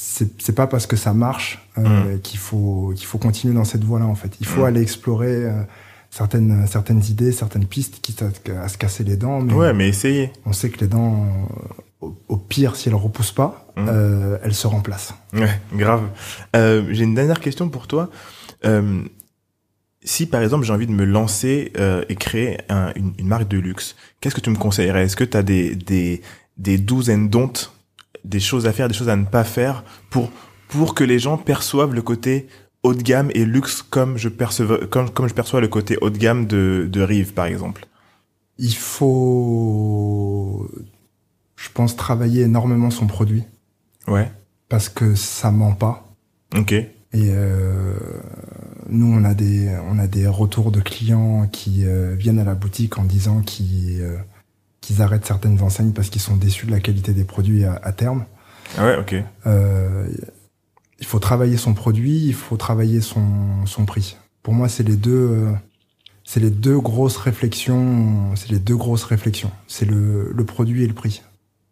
c'est 0.00 0.54
pas 0.54 0.66
parce 0.66 0.86
que 0.86 0.96
ça 0.96 1.12
marche 1.12 1.66
euh, 1.78 2.18
qu'il 2.18 2.38
faut 2.38 2.92
qu'il 2.96 3.06
faut 3.06 3.18
continuer 3.18 3.54
dans 3.54 3.64
cette 3.64 3.82
voie-là 3.84 4.06
en 4.06 4.14
fait. 4.14 4.30
Il 4.40 4.46
faut 4.46 4.62
Mm. 4.62 4.66
aller 4.66 4.82
explorer 4.82 5.34
euh, 5.44 5.62
certaines 6.10 6.66
certaines 6.66 7.02
idées, 7.04 7.32
certaines 7.32 7.66
pistes, 7.66 8.00
quitte 8.00 8.22
à, 8.22 8.62
à 8.62 8.68
se 8.68 8.78
casser 8.78 9.04
les 9.04 9.16
dents. 9.16 9.40
Mais 9.40 9.52
Ouais, 9.54 9.72
mais 9.74 9.88
essayez. 9.88 10.32
on 10.46 10.52
sait 10.52 10.70
que 10.70 10.80
les 10.80 10.86
dents, 10.86 11.26
au, 12.00 12.14
au 12.28 12.36
pire, 12.36 12.76
si 12.76 12.88
elles 12.88 12.94
repoussent 12.94 13.32
pas, 13.32 13.64
Mm. 13.76 13.86
euh, 13.88 14.38
elles 14.42 14.54
se 14.54 14.66
remplacent. 14.66 15.14
Ouais, 15.32 15.60
grave. 15.74 16.02
Euh, 16.56 16.84
J'ai 16.90 17.04
une 17.04 17.14
dernière 17.14 17.40
question 17.40 17.68
pour 17.68 17.86
toi. 17.86 18.10
Euh, 18.64 19.02
si 20.04 20.26
par 20.26 20.42
exemple 20.42 20.64
j'ai 20.64 20.72
envie 20.72 20.86
de 20.86 20.92
me 20.92 21.04
lancer 21.04 21.72
euh, 21.76 22.04
et 22.08 22.14
créer 22.14 22.58
un- 22.68 22.92
une, 22.96 23.12
une 23.18 23.26
marque 23.28 23.48
de 23.48 23.58
luxe, 23.58 23.94
qu'est-ce 24.20 24.34
que 24.34 24.40
tu 24.40 24.50
me 24.50 24.56
conseillerais? 24.56 25.04
Est-ce 25.04 25.16
que 25.16 25.24
tu 25.24 25.36
as 25.36 25.42
des, 25.42 25.74
des, 25.74 26.22
des 26.56 26.78
do's 26.78 27.08
and 27.10 27.26
don'ts, 27.30 27.70
des 28.28 28.40
choses 28.40 28.66
à 28.66 28.72
faire, 28.72 28.88
des 28.88 28.94
choses 28.94 29.08
à 29.08 29.16
ne 29.16 29.24
pas 29.24 29.44
faire 29.44 29.82
pour, 30.10 30.30
pour 30.68 30.94
que 30.94 31.02
les 31.04 31.18
gens 31.18 31.36
perçoivent 31.38 31.94
le 31.94 32.02
côté 32.02 32.46
haut 32.82 32.94
de 32.94 33.02
gamme 33.02 33.30
et 33.34 33.44
luxe 33.44 33.82
comme 33.82 34.16
je, 34.18 34.28
perceve, 34.28 34.86
comme, 34.88 35.10
comme 35.10 35.28
je 35.28 35.34
perçois 35.34 35.60
le 35.60 35.68
côté 35.68 35.96
haut 36.00 36.10
de 36.10 36.18
gamme 36.18 36.46
de, 36.46 36.88
de 36.90 37.00
Rive 37.00 37.32
par 37.32 37.46
exemple 37.46 37.86
Il 38.58 38.74
faut, 38.74 40.70
je 41.56 41.68
pense, 41.74 41.96
travailler 41.96 42.42
énormément 42.42 42.90
son 42.90 43.06
produit 43.06 43.42
Ouais. 44.06 44.30
parce 44.68 44.88
que 44.88 45.14
ça 45.14 45.50
ment 45.50 45.72
pas. 45.74 46.08
Ok. 46.56 46.72
Et 46.72 46.88
euh, 47.14 47.94
nous, 48.88 49.06
on 49.06 49.24
a 49.24 49.34
des, 49.34 49.70
on 49.90 49.98
a 49.98 50.06
des 50.06 50.26
retours 50.26 50.70
de 50.72 50.80
clients 50.80 51.46
qui 51.50 51.84
euh, 51.86 52.14
viennent 52.14 52.38
à 52.38 52.44
la 52.44 52.54
boutique 52.54 52.98
en 52.98 53.04
disant 53.04 53.40
qu'ils 53.42 54.00
euh, 54.02 54.16
qu'ils 54.88 55.02
arrêtent 55.02 55.26
certaines 55.26 55.60
enseignes 55.60 55.92
parce 55.92 56.08
qu'ils 56.08 56.22
sont 56.22 56.36
déçus 56.36 56.64
de 56.64 56.70
la 56.70 56.80
qualité 56.80 57.12
des 57.12 57.24
produits 57.24 57.64
à, 57.64 57.78
à 57.82 57.92
terme. 57.92 58.24
Ah 58.78 58.86
ouais, 58.86 58.96
ok. 58.96 59.16
Euh, 59.46 60.08
il 60.98 61.06
faut 61.06 61.18
travailler 61.18 61.58
son 61.58 61.74
produit, 61.74 62.24
il 62.24 62.32
faut 62.32 62.56
travailler 62.56 63.02
son, 63.02 63.66
son 63.66 63.84
prix. 63.84 64.16
Pour 64.42 64.54
moi, 64.54 64.70
c'est 64.70 64.82
les 64.82 64.96
deux, 64.96 65.46
c'est 66.24 66.40
les 66.40 66.50
deux 66.50 66.80
grosses 66.80 67.18
réflexions. 67.18 68.34
C'est 68.34 68.50
les 68.50 68.58
deux 68.58 68.76
grosses 68.76 69.04
réflexions. 69.04 69.50
C'est 69.66 69.84
le, 69.84 70.32
le 70.34 70.44
produit 70.44 70.84
et 70.84 70.86
le 70.86 70.94
prix. 70.94 71.22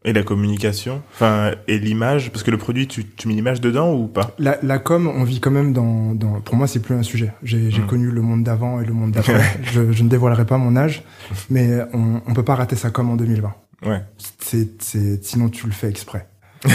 Et 0.07 0.13
la 0.13 0.23
communication, 0.23 1.03
enfin 1.15 1.51
et 1.69 1.79
l'image, 1.79 2.31
parce 2.31 2.43
que 2.45 2.51
le 2.53 2.57
produit, 2.59 2.87
tu, 2.87 3.05
tu 3.05 3.27
mets 3.29 3.35
l'image 3.35 3.61
dedans 3.61 3.93
ou 3.93 4.07
pas? 4.07 4.35
La, 4.39 4.57
la 4.63 4.79
com, 4.79 5.11
on 5.13 5.25
vit 5.25 5.41
quand 5.41 5.51
même 5.51 5.73
dans, 5.73 6.15
dans 6.15 6.41
pour 6.41 6.55
moi, 6.55 6.67
c'est 6.69 6.79
plus 6.81 6.95
un 6.95 7.03
sujet. 7.03 7.33
J'ai 7.43 7.71
j'ai 7.73 7.83
Mm. 7.83 7.87
connu 7.87 8.11
le 8.11 8.23
monde 8.23 8.45
d'avant 8.45 8.81
et 8.81 8.85
le 8.87 8.93
monde 8.95 9.11
d'après. 9.11 9.41
je, 9.65 9.91
je 9.93 10.03
ne 10.05 10.09
dévoilerai 10.09 10.47
pas 10.47 10.57
mon 10.59 10.77
âge, 10.77 11.03
mais 11.51 11.69
on, 11.93 12.23
on 12.27 12.33
peut 12.35 12.45
pas 12.45 12.55
rater 12.55 12.77
sa 12.77 12.91
com 12.91 13.11
en 13.11 13.17
2020. 13.17 13.53
Ouais. 13.85 14.01
C'est, 14.39 14.69
sinon 15.25 15.49
tu 15.49 15.67
le 15.67 15.73
fais 15.73 15.89
exprès. 15.91 16.27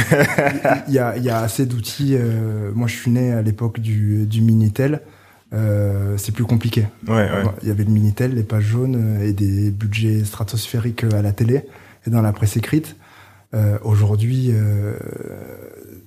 Il 0.88 0.93
y 0.93 0.99
a, 0.99 1.17
il 1.17 1.23
y 1.23 1.29
a 1.29 1.39
assez 1.39 1.65
d'outils. 1.65 2.15
euh, 2.15 2.71
moi, 2.75 2.88
je 2.88 2.95
suis 2.95 3.11
né 3.11 3.32
à 3.34 3.41
l'époque 3.41 3.79
du, 3.79 4.25
du 4.27 4.41
Minitel. 4.41 5.01
Euh, 5.53 6.15
c'est 6.17 6.32
plus 6.34 6.45
compliqué. 6.45 6.86
Ouais, 7.07 7.13
ouais. 7.15 7.43
Il 7.61 7.67
y 7.67 7.71
avait 7.71 7.84
le 7.84 7.91
Minitel, 7.91 8.34
les 8.36 8.43
pages 8.43 8.63
jaunes 8.63 8.95
euh, 9.19 9.27
et 9.27 9.34
des 9.34 9.69
budgets 9.71 10.23
stratosphériques 10.23 11.03
euh, 11.03 11.17
à 11.19 11.21
la 11.21 11.32
télé 11.34 11.63
et 12.07 12.09
dans 12.09 12.21
la 12.21 12.32
presse 12.32 12.55
écrite. 12.57 12.95
Euh, 13.54 13.78
Aujourd'hui, 13.84 14.49
euh, 14.52 14.97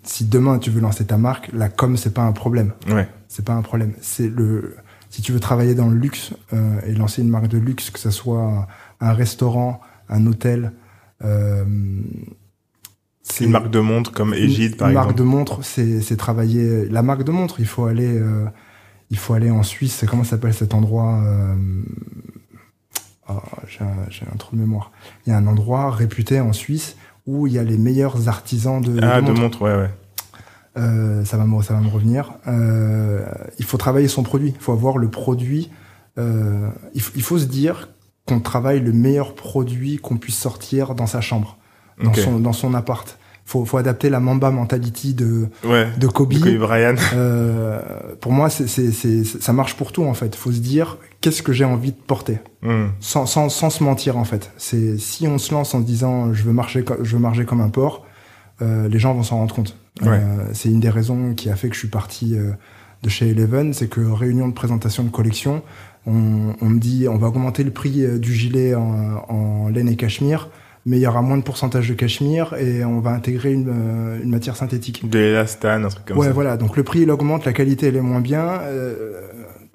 si 0.02 0.24
demain 0.24 0.58
tu 0.58 0.70
veux 0.70 0.80
lancer 0.80 1.04
ta 1.04 1.18
marque, 1.18 1.50
la 1.52 1.68
com 1.68 1.96
c'est 1.96 2.14
pas 2.14 2.22
un 2.22 2.32
problème. 2.32 2.72
Ouais. 2.88 3.08
C'est 3.28 3.44
pas 3.44 3.52
un 3.54 3.62
problème. 3.62 3.92
C'est 4.00 4.28
le 4.28 4.76
si 5.10 5.22
tu 5.22 5.32
veux 5.32 5.40
travailler 5.40 5.74
dans 5.74 5.88
le 5.88 5.96
luxe 5.96 6.32
euh, 6.52 6.80
et 6.86 6.92
lancer 6.94 7.22
une 7.22 7.28
marque 7.28 7.48
de 7.48 7.58
luxe, 7.58 7.90
que 7.90 8.00
ce 8.00 8.10
soit 8.10 8.66
un 9.00 9.12
restaurant, 9.12 9.80
un 10.08 10.26
hôtel, 10.26 10.72
euh, 11.22 11.64
c'est 13.22 13.44
Une 13.44 13.52
marque 13.52 13.70
de 13.70 13.80
montre 13.80 14.12
comme 14.12 14.34
Égide, 14.34 14.76
par 14.76 14.88
une 14.88 14.92
exemple. 14.92 15.06
marque 15.06 15.18
de 15.18 15.22
montre, 15.22 15.64
c'est 15.64 16.16
travailler 16.16 16.86
la 16.86 17.02
marque 17.02 17.24
de 17.24 17.32
montre. 17.32 17.58
Il 17.58 17.66
faut 17.66 17.86
aller, 17.86 18.18
euh, 18.18 18.44
il 19.10 19.16
faut 19.16 19.32
aller 19.32 19.50
en 19.50 19.62
Suisse. 19.62 20.04
Comment 20.06 20.24
s'appelle 20.24 20.52
cet 20.52 20.74
endroit 20.74 21.22
euh, 21.24 21.54
ah, 23.26 23.42
j'ai 23.66 23.82
un, 23.82 24.10
j'ai 24.10 24.26
un 24.30 24.36
trou 24.36 24.56
de 24.56 24.60
mémoire. 24.60 24.92
Il 25.26 25.30
y 25.30 25.32
a 25.32 25.38
un 25.38 25.46
endroit 25.46 25.90
réputé 25.90 26.38
en 26.40 26.52
Suisse 26.52 26.96
où 27.26 27.46
il 27.46 27.52
y 27.54 27.58
a 27.58 27.62
les 27.64 27.78
meilleurs 27.78 28.28
artisans 28.28 28.80
de, 28.80 29.00
Ah, 29.02 29.20
de 29.20 29.32
montre, 29.32 29.62
ouais, 29.62 29.74
ouais. 29.74 29.90
Euh, 30.76 31.24
ça 31.24 31.36
va 31.36 31.44
me, 31.44 31.62
ça 31.62 31.74
va 31.74 31.80
me 31.80 31.88
revenir. 31.88 32.34
Euh, 32.48 33.24
il 33.58 33.64
faut 33.64 33.76
travailler 33.78 34.08
son 34.08 34.22
produit. 34.24 34.52
Il 34.56 34.60
faut 34.60 34.72
avoir 34.72 34.98
le 34.98 35.08
produit. 35.08 35.70
Euh, 36.18 36.68
il, 36.94 37.00
faut- 37.00 37.12
il 37.14 37.22
faut 37.22 37.38
se 37.38 37.44
dire 37.46 37.88
qu'on 38.26 38.40
travaille 38.40 38.80
le 38.80 38.92
meilleur 38.92 39.34
produit 39.34 39.98
qu'on 39.98 40.16
puisse 40.16 40.36
sortir 40.38 40.94
dans 40.94 41.06
sa 41.06 41.20
chambre, 41.20 41.58
dans 42.02 42.10
son 42.24 42.38
dans 42.40 42.52
son 42.52 42.74
appart. 42.74 43.18
Faut, 43.46 43.64
faut 43.66 43.76
adapter 43.76 44.08
la 44.08 44.20
Mamba 44.20 44.50
mentality 44.50 45.12
de 45.12 45.48
Ouais. 45.64 45.88
de 45.98 46.06
Kobe. 46.06 46.30
Du 46.32 46.40
coup, 46.40 46.58
Brian. 46.58 46.94
Euh, 47.14 47.78
pour 48.20 48.32
moi, 48.32 48.48
c'est, 48.48 48.66
c'est, 48.66 48.90
c'est, 48.92 49.24
ça 49.24 49.52
marche 49.52 49.74
pour 49.74 49.92
tout 49.92 50.04
en 50.04 50.14
fait. 50.14 50.34
Faut 50.34 50.50
se 50.52 50.60
dire 50.60 50.96
qu'est-ce 51.20 51.42
que 51.42 51.52
j'ai 51.52 51.64
envie 51.66 51.90
de 51.92 51.96
porter, 51.96 52.38
Hmm. 52.62 52.86
sans, 53.00 53.26
sans, 53.26 53.50
sans 53.50 53.68
se 53.68 53.84
mentir 53.84 54.16
en 54.16 54.24
fait. 54.24 54.50
C'est 54.56 54.96
si 54.98 55.28
on 55.28 55.36
se 55.36 55.52
lance 55.52 55.74
en 55.74 55.80
se 55.80 55.84
disant 55.86 56.32
je 56.32 56.42
veux 56.44 56.52
marcher, 56.52 56.84
je 57.02 57.16
veux 57.16 57.20
marcher 57.22 57.44
comme 57.44 57.60
un 57.60 57.68
porc, 57.68 58.06
euh, 58.62 58.88
les 58.88 58.98
gens 58.98 59.12
vont 59.12 59.22
s'en 59.22 59.36
rendre 59.36 59.54
compte. 59.54 59.76
Ouais. 60.00 60.08
Euh, 60.08 60.48
c'est 60.54 60.70
une 60.70 60.80
des 60.80 60.88
raisons 60.90 61.34
qui 61.34 61.50
a 61.50 61.56
fait 61.56 61.68
que 61.68 61.74
je 61.74 61.80
suis 61.80 61.88
parti 61.88 62.34
euh, 62.36 62.52
de 63.02 63.08
chez 63.10 63.28
Eleven, 63.28 63.74
c'est 63.74 63.88
que 63.88 64.00
réunion 64.00 64.48
de 64.48 64.54
présentation 64.54 65.04
de 65.04 65.10
collection, 65.10 65.62
on, 66.06 66.54
on 66.62 66.68
me 66.70 66.78
dit 66.78 67.06
on 67.08 67.18
va 67.18 67.26
augmenter 67.28 67.62
le 67.62 67.70
prix 67.70 68.02
euh, 68.04 68.18
du 68.18 68.32
gilet 68.34 68.74
en, 68.74 69.22
en 69.28 69.68
laine 69.68 69.88
et 69.90 69.96
cachemire, 69.96 70.48
mais 70.86 70.98
il 70.98 71.00
y 71.00 71.06
aura 71.06 71.22
moins 71.22 71.38
de 71.38 71.42
pourcentage 71.42 71.88
de 71.88 71.94
cachemire 71.94 72.54
et 72.58 72.84
on 72.84 73.00
va 73.00 73.10
intégrer 73.10 73.52
une, 73.52 73.68
euh, 73.68 74.22
une 74.22 74.30
matière 74.30 74.56
synthétique. 74.56 75.08
De 75.08 75.18
l'élastane, 75.18 75.84
un 75.84 75.88
truc 75.88 76.04
comme 76.06 76.18
ouais, 76.18 76.26
ça. 76.26 76.32
voilà. 76.32 76.56
Donc 76.56 76.76
le 76.76 76.82
prix 76.82 77.00
il 77.00 77.10
augmente, 77.10 77.44
la 77.46 77.52
qualité 77.52 77.86
elle 77.88 77.96
est 77.96 78.00
moins 78.00 78.20
bien. 78.20 78.44
Euh, 78.62 79.20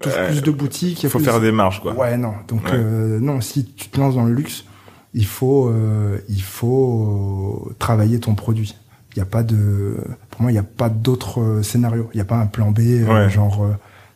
touche 0.02 0.14
Ouais. 0.16 0.28
plus 0.28 0.42
de 0.44 0.52
boutiques. 0.52 1.04
il 1.04 1.10
faut 1.10 1.18
plus- 1.20 1.26
faire 1.26 1.42
des 1.42 1.52
marges, 1.52 1.82
quoi. 1.82 1.94
Ouais, 1.94 2.16
non. 2.18 2.34
Donc 2.48 2.64
Ouais. 2.66 2.72
euh, 2.74 3.20
non, 3.20 3.42
si 3.42 3.66
tu 3.66 3.90
te 3.90 4.00
lances 4.00 4.16
dans 4.16 4.26
le 4.26 4.34
luxe, 4.34 4.66
il 5.14 5.26
faut 5.26 5.68
euh, 5.70 6.18
il 6.30 6.42
faut 6.44 7.72
travailler 7.80 8.20
ton 8.20 8.36
produit. 8.36 8.76
Il 9.16 9.20
y 9.20 9.22
a 9.22 9.26
pas 9.26 9.42
de 9.44 9.98
pour 10.30 10.44
moi 10.44 10.52
il 10.52 10.56
y 10.56 10.60
a 10.60 10.64
pas 10.64 10.90
d'autre 10.90 11.42
euh, 11.42 11.64
scénario. 11.64 12.10
Il 12.14 12.18
y 12.18 12.22
a 12.22 12.26
pas 12.26 12.38
un 12.38 12.46
plan 12.46 12.70
B 12.72 12.80
euh, 12.82 13.06
Ouais. 13.26 13.30
genre 13.30 13.64
euh, 13.64 13.72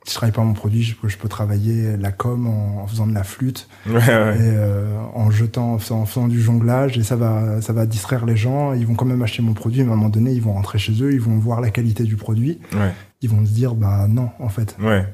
si 0.06 0.12
je 0.12 0.16
travaille 0.16 0.34
pas 0.34 0.44
mon 0.44 0.54
produit, 0.54 0.84
je 0.84 0.96
peux, 0.96 1.08
je 1.08 1.18
peux 1.18 1.30
travailler 1.30 1.96
la 1.98 2.12
com 2.12 2.48
en, 2.48 2.84
en 2.84 2.88
faisant 2.88 3.08
de 3.08 3.14
la 3.14 3.24
flûte 3.24 3.70
Ouais, 3.88 3.94
ouais. 3.96 4.00
et 4.00 4.40
euh, 4.42 4.98
en 5.14 5.32
jetant 5.32 5.74
en 5.74 5.78
faisant, 5.80 6.02
en 6.02 6.06
faisant 6.06 6.28
du 6.28 6.42
jonglage 6.42 6.98
et 6.98 7.04
ça 7.04 7.16
va 7.16 7.62
ça 7.62 7.72
va 7.74 7.86
distraire 7.86 8.26
les 8.26 8.36
gens, 8.36 8.74
ils 8.74 8.86
vont 8.86 8.96
quand 8.96 9.06
même 9.06 9.22
acheter 9.22 9.42
mon 9.42 9.54
produit, 9.54 9.82
mais 9.84 9.90
à 9.90 9.94
un 9.94 9.96
moment 9.96 10.10
donné, 10.10 10.32
ils 10.34 10.42
vont 10.42 10.54
rentrer 10.54 10.78
chez 10.78 11.02
eux, 11.02 11.14
ils 11.14 11.22
vont 11.22 11.38
voir 11.38 11.62
la 11.62 11.70
qualité 11.70 12.04
du 12.04 12.16
produit, 12.18 12.60
Ouais. 12.74 12.92
ils 13.22 13.30
vont 13.30 13.46
se 13.46 13.52
dire 13.52 13.76
bah 13.76 14.08
non 14.10 14.30
en 14.40 14.50
fait. 14.50 14.76
Ouais. 14.82 15.06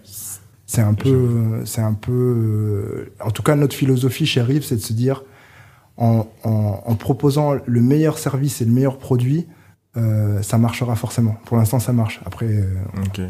C'est 0.65 0.81
un 0.81 0.93
peu, 0.93 1.61
c'est 1.65 1.81
un 1.81 1.93
peu, 1.95 2.11
euh, 2.11 3.13
en 3.25 3.31
tout 3.31 3.41
cas 3.43 3.55
notre 3.55 3.75
philosophie 3.75 4.25
chez 4.27 4.41
Rive, 4.41 4.63
c'est 4.63 4.75
de 4.75 4.81
se 4.81 4.93
dire, 4.93 5.23
en, 5.97 6.27
en, 6.43 6.81
en 6.85 6.95
proposant 6.95 7.55
le 7.65 7.81
meilleur 7.81 8.17
service 8.19 8.61
et 8.61 8.65
le 8.65 8.71
meilleur 8.71 8.97
produit, 8.99 9.47
euh, 9.97 10.41
ça 10.41 10.57
marchera 10.57 10.95
forcément. 10.95 11.37
Pour 11.45 11.57
l'instant, 11.57 11.79
ça 11.79 11.93
marche. 11.93 12.21
Après, 12.25 12.45
euh, 12.47 12.65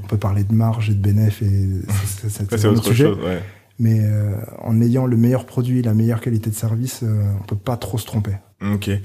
on 0.04 0.08
peut 0.08 0.18
parler 0.18 0.44
de 0.44 0.54
marge 0.54 0.90
et 0.90 0.94
de 0.94 1.00
bénéf 1.02 1.42
et 1.42 1.68
c'est- 2.28 2.66
autre 2.68 2.84
sujet. 2.84 3.06
chose, 3.06 3.18
ouais. 3.24 3.42
Mais 3.82 4.00
euh, 4.02 4.34
en 4.62 4.82
ayant 4.82 5.06
le 5.06 5.16
meilleur 5.16 5.46
produit, 5.46 5.82
la 5.82 5.94
meilleure 5.94 6.20
qualité 6.20 6.50
de 6.50 6.56
service, 6.56 7.00
euh, 7.04 7.24
on 7.40 7.44
peut 7.46 7.56
pas 7.56 7.78
trop 7.78 7.98
se 7.98 8.06
tromper. 8.06 8.34
Ok. 8.74 8.90
Et 8.90 9.00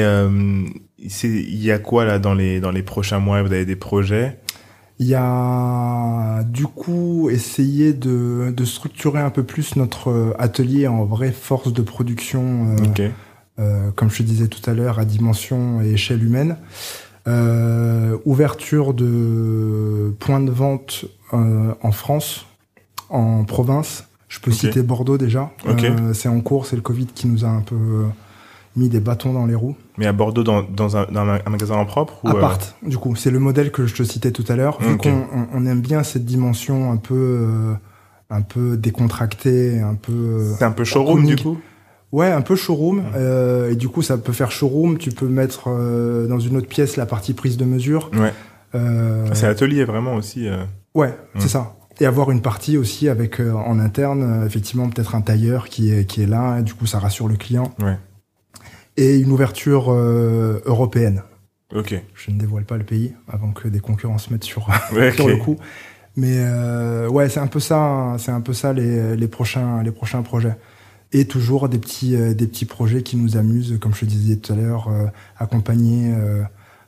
euh, 0.00 0.62
c'est 1.08 1.28
il 1.28 1.60
y 1.60 1.72
a 1.72 1.80
quoi 1.80 2.04
là 2.04 2.20
dans 2.20 2.34
les 2.34 2.60
dans 2.60 2.70
les 2.70 2.84
prochains 2.84 3.18
mois? 3.18 3.42
Vous 3.42 3.52
avez 3.52 3.64
des 3.64 3.74
projets? 3.74 4.38
Il 5.00 5.06
y 5.08 5.16
a 5.16 6.44
du 6.44 6.66
coup 6.66 7.28
essayé 7.30 7.92
de, 7.92 8.54
de 8.56 8.64
structurer 8.64 9.18
un 9.18 9.30
peu 9.30 9.42
plus 9.42 9.74
notre 9.74 10.36
atelier 10.38 10.86
en 10.86 11.04
vraie 11.04 11.32
force 11.32 11.72
de 11.72 11.82
production. 11.82 12.76
Ok. 12.76 13.00
euh, 13.00 13.08
comme 13.56 14.10
je 14.10 14.18
te 14.18 14.22
disais 14.22 14.48
tout 14.48 14.68
à 14.70 14.74
l'heure, 14.74 14.98
à 14.98 15.04
dimension 15.04 15.80
et 15.82 15.90
échelle 15.92 16.22
humaine. 16.24 16.56
Euh, 17.28 18.16
ouverture 18.24 18.94
de 18.94 20.14
points 20.18 20.40
de 20.40 20.50
vente 20.50 21.04
euh, 21.32 21.72
en 21.82 21.92
France, 21.92 22.46
en 23.10 23.44
province. 23.44 24.04
Je 24.28 24.40
peux 24.40 24.50
citer 24.50 24.82
Bordeaux 24.82 25.18
déjà. 25.18 25.52
Ok. 25.68 25.84
Euh, 25.84 26.14
c'est 26.14 26.28
en 26.28 26.40
cours, 26.40 26.66
c'est 26.66 26.74
le 26.76 26.82
Covid 26.82 27.06
qui 27.06 27.28
nous 27.28 27.44
a 27.44 27.48
un 27.48 27.60
peu 27.60 27.74
euh, 27.76 28.04
mis 28.74 28.88
des 28.88 28.98
bâtons 28.98 29.32
dans 29.32 29.46
les 29.46 29.54
roues. 29.54 29.76
Mais 29.98 30.06
à 30.06 30.12
Bordeaux, 30.12 30.42
dans, 30.42 30.62
dans, 30.62 30.96
un, 30.96 31.04
dans 31.12 31.20
un 31.28 31.50
magasin 31.50 31.74
en 31.76 31.84
propre 31.84 32.24
ou, 32.24 32.28
euh, 32.28 32.32
Apart, 32.38 32.58
du 32.82 32.96
coup, 32.98 33.14
c'est 33.14 33.30
le 33.30 33.38
modèle 33.38 33.70
que 33.70 33.86
je 33.86 33.94
te 33.94 34.02
citais 34.02 34.32
tout 34.32 34.44
à 34.48 34.56
l'heure. 34.56 34.80
Vu 34.80 34.96
qu'on 34.96 35.26
on- 35.54 35.66
aime 35.66 35.80
bien 35.82 36.02
cette 36.02 36.24
dimension 36.24 36.90
un 36.90 36.96
peu, 36.96 37.14
euh, 37.14 37.74
un 38.30 38.40
peu 38.40 38.76
décontractée, 38.78 39.80
un 39.80 39.94
peu. 39.94 40.12
euh, 40.12 40.54
C'est 40.58 40.64
un 40.64 40.72
peu 40.72 40.84
showroom 40.84 41.26
du 41.26 41.36
coup? 41.36 41.58
Ouais, 42.12 42.30
un 42.30 42.42
peu 42.42 42.56
showroom. 42.56 43.02
Euh, 43.16 43.70
et 43.70 43.76
du 43.76 43.88
coup, 43.88 44.02
ça 44.02 44.18
peut 44.18 44.32
faire 44.34 44.52
showroom. 44.52 44.98
Tu 44.98 45.10
peux 45.10 45.26
mettre 45.28 45.64
euh, 45.68 46.26
dans 46.26 46.38
une 46.38 46.56
autre 46.58 46.68
pièce 46.68 46.96
la 46.96 47.06
partie 47.06 47.32
prise 47.32 47.56
de 47.56 47.64
mesure. 47.64 48.10
Ouais. 48.14 48.32
Euh, 48.74 49.26
C'est 49.32 49.46
atelier 49.46 49.84
vraiment 49.84 50.14
aussi. 50.14 50.48
ouais, 50.94 51.14
c'est 51.38 51.48
ça. 51.48 51.74
Et 52.00 52.06
avoir 52.06 52.30
une 52.30 52.42
partie 52.42 52.76
aussi 52.78 53.08
avec 53.08 53.38
en 53.40 53.78
interne, 53.78 54.44
effectivement, 54.46 54.88
peut-être 54.88 55.14
un 55.14 55.20
tailleur 55.20 55.68
qui 55.68 55.92
est 55.92 56.04
qui 56.04 56.22
est 56.22 56.26
là. 56.26 56.58
Et 56.58 56.62
du 56.62 56.74
coup, 56.74 56.86
ça 56.86 56.98
rassure 56.98 57.28
le 57.28 57.36
client. 57.36 57.70
Ouais. 57.82 57.96
Et 58.96 59.18
une 59.18 59.30
ouverture 59.30 59.90
européenne. 59.92 61.22
Ok. 61.74 61.94
Je 62.14 62.30
ne 62.30 62.38
dévoile 62.38 62.64
pas 62.64 62.76
le 62.76 62.84
pays 62.84 63.14
avant 63.28 63.52
que 63.52 63.68
des 63.68 63.80
concurrents 63.80 64.18
se 64.18 64.32
mettent 64.32 64.44
sur 64.44 64.68
Ouais, 64.92 65.12
sur 65.16 65.28
le 65.28 65.36
coup. 65.36 65.56
Mais 66.16 66.38
ouais, 67.08 67.28
c'est 67.28 67.40
un 67.40 67.46
peu 67.46 67.60
ça, 67.60 67.78
hein, 67.78 68.18
c'est 68.18 68.32
un 68.32 68.40
peu 68.40 68.52
ça 68.52 68.72
les, 68.72 69.16
les 69.16 69.28
prochains 69.28 69.82
les 69.82 69.92
prochains 69.92 70.22
projets. 70.22 70.56
Et 71.12 71.26
toujours 71.26 71.68
des 71.68 71.78
petits 71.78 72.16
euh, 72.16 72.34
des 72.34 72.46
petits 72.46 72.64
projets 72.64 73.02
qui 73.02 73.16
nous 73.16 73.36
amusent, 73.36 73.78
comme 73.80 73.94
je 73.94 74.00
te 74.00 74.04
disais 74.06 74.36
tout 74.36 74.52
à 74.52 74.56
l'heure, 74.56 74.88
euh, 74.88 75.06
accompagner 75.38 76.12
euh, 76.14 76.42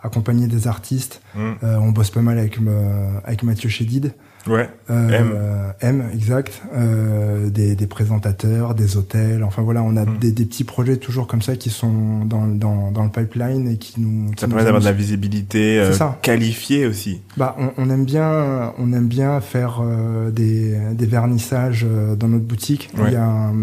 accompagner 0.05 0.47
des 0.47 0.69
artistes. 0.69 1.21
Mm. 1.35 1.53
Euh, 1.63 1.79
on 1.79 1.91
bosse 1.91 2.11
pas 2.11 2.23
mal 2.23 2.39
avec 2.39 2.59
euh, 2.59 3.19
avec 3.25 3.43
Mathieu 3.43 3.69
Chédid. 3.69 4.15
Ouais. 4.47 4.69
Euh, 4.91 5.73
M. 5.81 6.01
M, 6.01 6.11
exact. 6.13 6.61
Euh, 6.75 7.49
des, 7.49 7.75
des 7.75 7.87
présentateurs, 7.87 8.75
des 8.75 8.97
hôtels. 8.97 9.43
Enfin 9.43 9.63
voilà, 9.63 9.83
on 9.83 9.97
a 9.97 10.05
Mm. 10.05 10.19
des, 10.19 10.33
des 10.33 10.45
petits 10.45 10.65
projets 10.65 10.97
toujours 10.99 11.27
comme 11.27 11.41
ça 11.43 11.57
qui 11.57 11.71
sont 11.71 12.25
dans, 12.27 12.47
dans, 12.47 12.91
dans 12.91 13.05
le 13.05 13.11
pipeline 13.11 13.69
et 13.69 13.77
qui 13.79 14.01
nous. 14.01 14.31
qui 14.33 14.41
Ça 14.41 14.47
nous 14.47 14.53
permet 14.53 14.65
d'avoir 14.65 14.81
de 14.83 14.87
la 14.87 14.93
visibilité 14.93 15.79
euh, 15.81 15.93
qualifiée 16.21 16.87
aussi. 16.87 17.23
Bah, 17.37 17.57
on, 17.59 17.71
on 17.79 17.89
aime 17.91 18.05
bien, 18.05 18.73
on 18.79 18.93
aime 18.93 19.09
bien 19.09 19.41
faire 19.41 19.81
euh, 19.83 20.31
des, 20.31 20.77
des 20.93 21.07
vernissages 21.07 21.87
euh, 21.89 22.15
dans 22.15 22.29
notre 22.29 22.45
boutique. 22.45 22.91
Ouais. 22.99 23.05
Il 23.09 23.13
y 23.15 23.17
a, 23.17 23.25
un, 23.25 23.55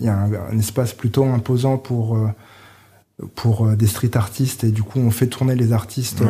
il 0.00 0.06
y 0.06 0.08
a 0.08 0.16
un, 0.16 0.30
un 0.52 0.58
espace 0.58 0.92
plutôt 0.94 1.24
imposant 1.24 1.78
pour 1.78 2.16
euh, 2.16 2.28
pour 3.36 3.68
des 3.68 3.86
street 3.86 4.16
artistes 4.16 4.64
et 4.64 4.72
du 4.72 4.82
coup 4.82 4.98
on 4.98 5.12
fait 5.12 5.28
tourner 5.28 5.54
les 5.54 5.72
artistes 5.72 6.20
Ouais. 6.22 6.26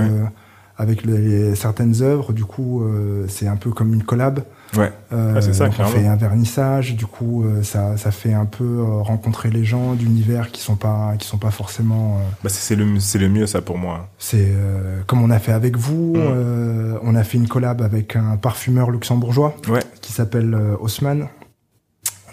Avec 0.76 1.04
les, 1.04 1.54
certaines 1.54 2.02
œuvres. 2.02 2.32
Du 2.32 2.44
coup, 2.44 2.82
euh, 2.82 3.26
c'est 3.28 3.46
un 3.46 3.56
peu 3.56 3.70
comme 3.70 3.92
une 3.94 4.02
collab. 4.02 4.40
Ouais. 4.76 4.90
Euh, 5.12 5.34
Ah, 5.36 5.40
c'est 5.40 5.52
ça, 5.52 5.66
donc 5.66 5.74
on 5.78 5.84
fait 5.84 6.06
un 6.06 6.16
vernissage. 6.16 6.96
Du 6.96 7.06
coup, 7.06 7.44
euh, 7.44 7.62
ça 7.62 7.96
ça 7.96 8.10
fait 8.10 8.32
un 8.34 8.44
peu 8.46 8.64
euh, 8.64 8.84
rencontrer 9.02 9.50
les 9.50 9.64
gens 9.64 9.94
d'univers 9.94 10.50
qui 10.50 10.60
sont 10.60 10.74
pas 10.74 11.14
qui 11.18 11.28
sont 11.28 11.38
pas 11.38 11.52
forcément. 11.52 12.16
euh, 12.18 12.22
Bah, 12.42 12.48
c'est 12.50 12.60
c'est 12.60 12.74
le, 12.76 12.98
c'est 12.98 13.18
le 13.18 13.28
mieux 13.28 13.46
ça 13.46 13.60
pour 13.62 13.78
moi. 13.78 14.08
c'est 14.18 14.48
euh, 14.48 15.00
comme 15.06 15.22
on 15.22 15.30
a 15.30 15.38
fait 15.38 15.52
avec 15.52 15.76
vous. 15.76 16.14
Mm. 16.16 16.18
euh, 16.18 16.98
on 17.02 17.14
a 17.14 17.22
fait 17.22 17.38
une 17.38 17.46
collab 17.46 17.82
avec 17.82 18.16
un 18.16 18.36
parfumeur 18.36 18.90
luxembourgeois 18.90 19.54
Ouais. 19.68 19.82
qui 20.00 20.12
s'appelle 20.12 20.54
euh, 20.54 20.76
Haussmann. 20.80 21.28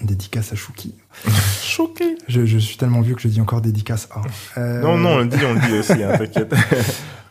Dédicace 0.01 0.51
à 0.51 0.55
Chouki. 0.55 0.95
Choqué. 1.61 2.15
Je, 2.27 2.43
je 2.47 2.57
suis 2.57 2.75
tellement 2.77 3.01
vieux 3.01 3.13
que 3.13 3.21
je 3.21 3.27
dis 3.27 3.39
encore 3.39 3.61
dédicace 3.61 4.09
à. 4.11 4.59
Euh, 4.59 4.81
Non, 4.81 4.97
non, 4.97 5.09
on 5.09 5.17
le 5.19 5.27
dit, 5.27 5.37
on 5.45 5.53
le 5.53 5.59
dit 5.59 5.73
aussi, 5.77 6.01
hein, 6.03 6.13
t'inquiète. 6.17 6.51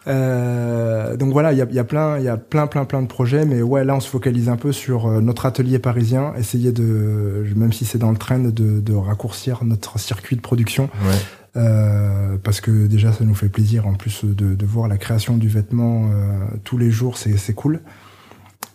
Euh, 0.07 1.17
donc 1.17 1.33
voilà, 1.33 1.53
il 1.53 1.59
y 1.59 1.63
a, 1.63 1.67
il 1.69 1.75
y 1.75 1.79
a 1.79 1.85
plein, 1.85 2.19
il 2.19 2.25
y 2.25 2.29
a 2.29 2.37
plein, 2.37 2.67
plein, 2.67 2.85
plein 2.85 3.03
de 3.03 3.07
projets, 3.07 3.45
mais 3.45 3.63
ouais, 3.63 3.85
là 3.85 3.95
on 3.95 4.01
se 4.01 4.09
focalise 4.09 4.49
un 4.49 4.57
peu 4.57 4.73
sur 4.73 5.07
euh, 5.07 5.21
notre 5.21 5.47
atelier 5.47 5.79
parisien, 5.79 6.33
essayer 6.37 6.73
de, 6.73 7.45
même 7.57 7.73
si 7.73 7.85
c'est 7.85 7.99
dans 7.99 8.11
le 8.11 8.17
trend, 8.17 8.39
de, 8.39 8.81
de 8.81 8.95
raccourcir 8.95 9.65
notre 9.65 9.99
circuit 9.99 10.37
de 10.37 10.41
production. 10.41 10.85
Ouais. 11.05 11.17
Euh, 11.57 12.37
parce 12.41 12.61
que 12.61 12.87
déjà 12.87 13.13
ça 13.13 13.25
nous 13.25 13.35
fait 13.35 13.49
plaisir 13.49 13.89
en 13.89 13.95
plus 13.95 14.25
de, 14.25 14.55
de 14.55 14.67
voir 14.67 14.87
la 14.87 14.99
création 14.99 15.37
du 15.37 15.49
vêtement 15.49 16.05
euh, 16.05 16.45
tous 16.63 16.79
les 16.79 16.93
jours 16.93 17.19
c'est 17.19 17.37
c'est 17.39 17.55
cool 17.55 17.81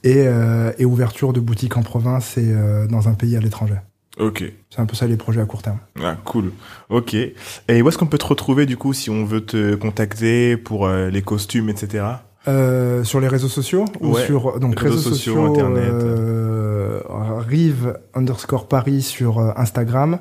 et, 0.04 0.26
euh, 0.28 0.74
et 0.78 0.84
ouverture 0.84 1.32
de 1.32 1.40
boutiques 1.40 1.78
en 1.78 1.84
province 1.84 2.38
et 2.38 2.52
euh, 2.52 2.86
dans 2.86 3.08
un 3.08 3.14
pays 3.14 3.38
à 3.38 3.40
l'étranger 3.40 3.78
Ok. 4.20 4.44
c'est 4.70 4.80
un 4.80 4.86
peu 4.86 4.96
ça 4.96 5.08
les 5.08 5.18
projets 5.18 5.42
à 5.42 5.46
court 5.46 5.62
terme 5.62 5.80
Ah, 6.02 6.16
cool. 6.24 6.52
Ok. 6.90 7.14
Et 7.16 7.82
où 7.82 7.90
est-ce 7.90 7.98
qu'on 7.98 8.06
peut 8.08 8.18
te 8.18 8.26
retrouver 8.26 8.66
du 8.66 8.78
coup 8.78 8.94
si 8.94 9.10
on 9.10 9.26
veut 9.26 9.42
te 9.46 9.76
contacter 9.76 10.56
pour 10.58 10.86
euh, 10.88 11.10
les 11.10 11.22
costumes, 11.22 11.68
etc. 11.70 12.06
euh, 12.48 13.04
sur 13.04 13.20
les 13.20 13.28
réseaux 13.28 13.48
sociaux 13.50 13.86
ou 14.02 14.16
sur 14.18 14.60
donc 14.60 14.80
réseaux 14.80 14.96
réseaux, 14.96 15.10
sociaux, 15.10 15.34
sociaux, 15.34 15.52
Internet. 15.54 15.84
euh, 15.92 17.00
Rive 17.48 17.98
underscore 18.14 18.68
Paris 18.68 19.02
sur 19.02 19.40
Instagram 19.60 20.20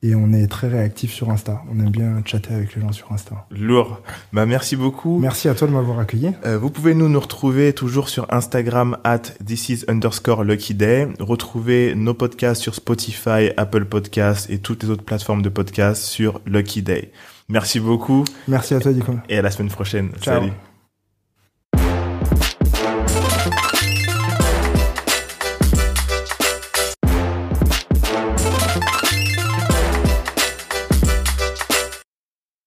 et 0.02 0.14
on 0.14 0.32
est 0.32 0.46
très 0.46 0.68
réactif 0.68 1.12
sur 1.12 1.30
Insta. 1.30 1.62
On 1.72 1.80
aime 1.80 1.90
bien 1.90 2.22
chatter 2.24 2.54
avec 2.54 2.74
les 2.76 2.80
gens 2.80 2.92
sur 2.92 3.10
Insta. 3.10 3.46
Lourd. 3.50 4.00
Bah 4.32 4.46
merci 4.46 4.76
beaucoup. 4.76 5.18
Merci 5.18 5.48
à 5.48 5.54
toi 5.54 5.66
de 5.66 5.72
m'avoir 5.72 5.98
accueilli. 5.98 6.32
Euh, 6.46 6.56
vous 6.56 6.70
pouvez 6.70 6.94
nous 6.94 7.08
nous 7.08 7.18
retrouver 7.18 7.72
toujours 7.72 8.08
sur 8.08 8.32
Instagram 8.32 8.96
at 9.02 9.22
this 9.44 9.68
is 9.70 9.84
underscore 9.88 10.44
lucky 10.44 10.74
day. 10.74 11.08
Retrouver 11.18 11.96
nos 11.96 12.14
podcasts 12.14 12.62
sur 12.62 12.76
Spotify, 12.76 13.50
Apple 13.56 13.86
Podcasts 13.86 14.48
et 14.50 14.58
toutes 14.58 14.84
les 14.84 14.90
autres 14.90 15.04
plateformes 15.04 15.42
de 15.42 15.48
podcasts 15.48 16.04
sur 16.04 16.40
Lucky 16.46 16.82
Day. 16.82 17.10
Merci 17.48 17.80
beaucoup. 17.80 18.24
Merci 18.46 18.74
à 18.74 18.80
toi, 18.80 18.92
Dico. 18.92 19.14
Et 19.28 19.38
à 19.38 19.42
la 19.42 19.50
semaine 19.50 19.70
prochaine. 19.70 20.10
Ciao. 20.20 20.40
Salut. 20.42 20.52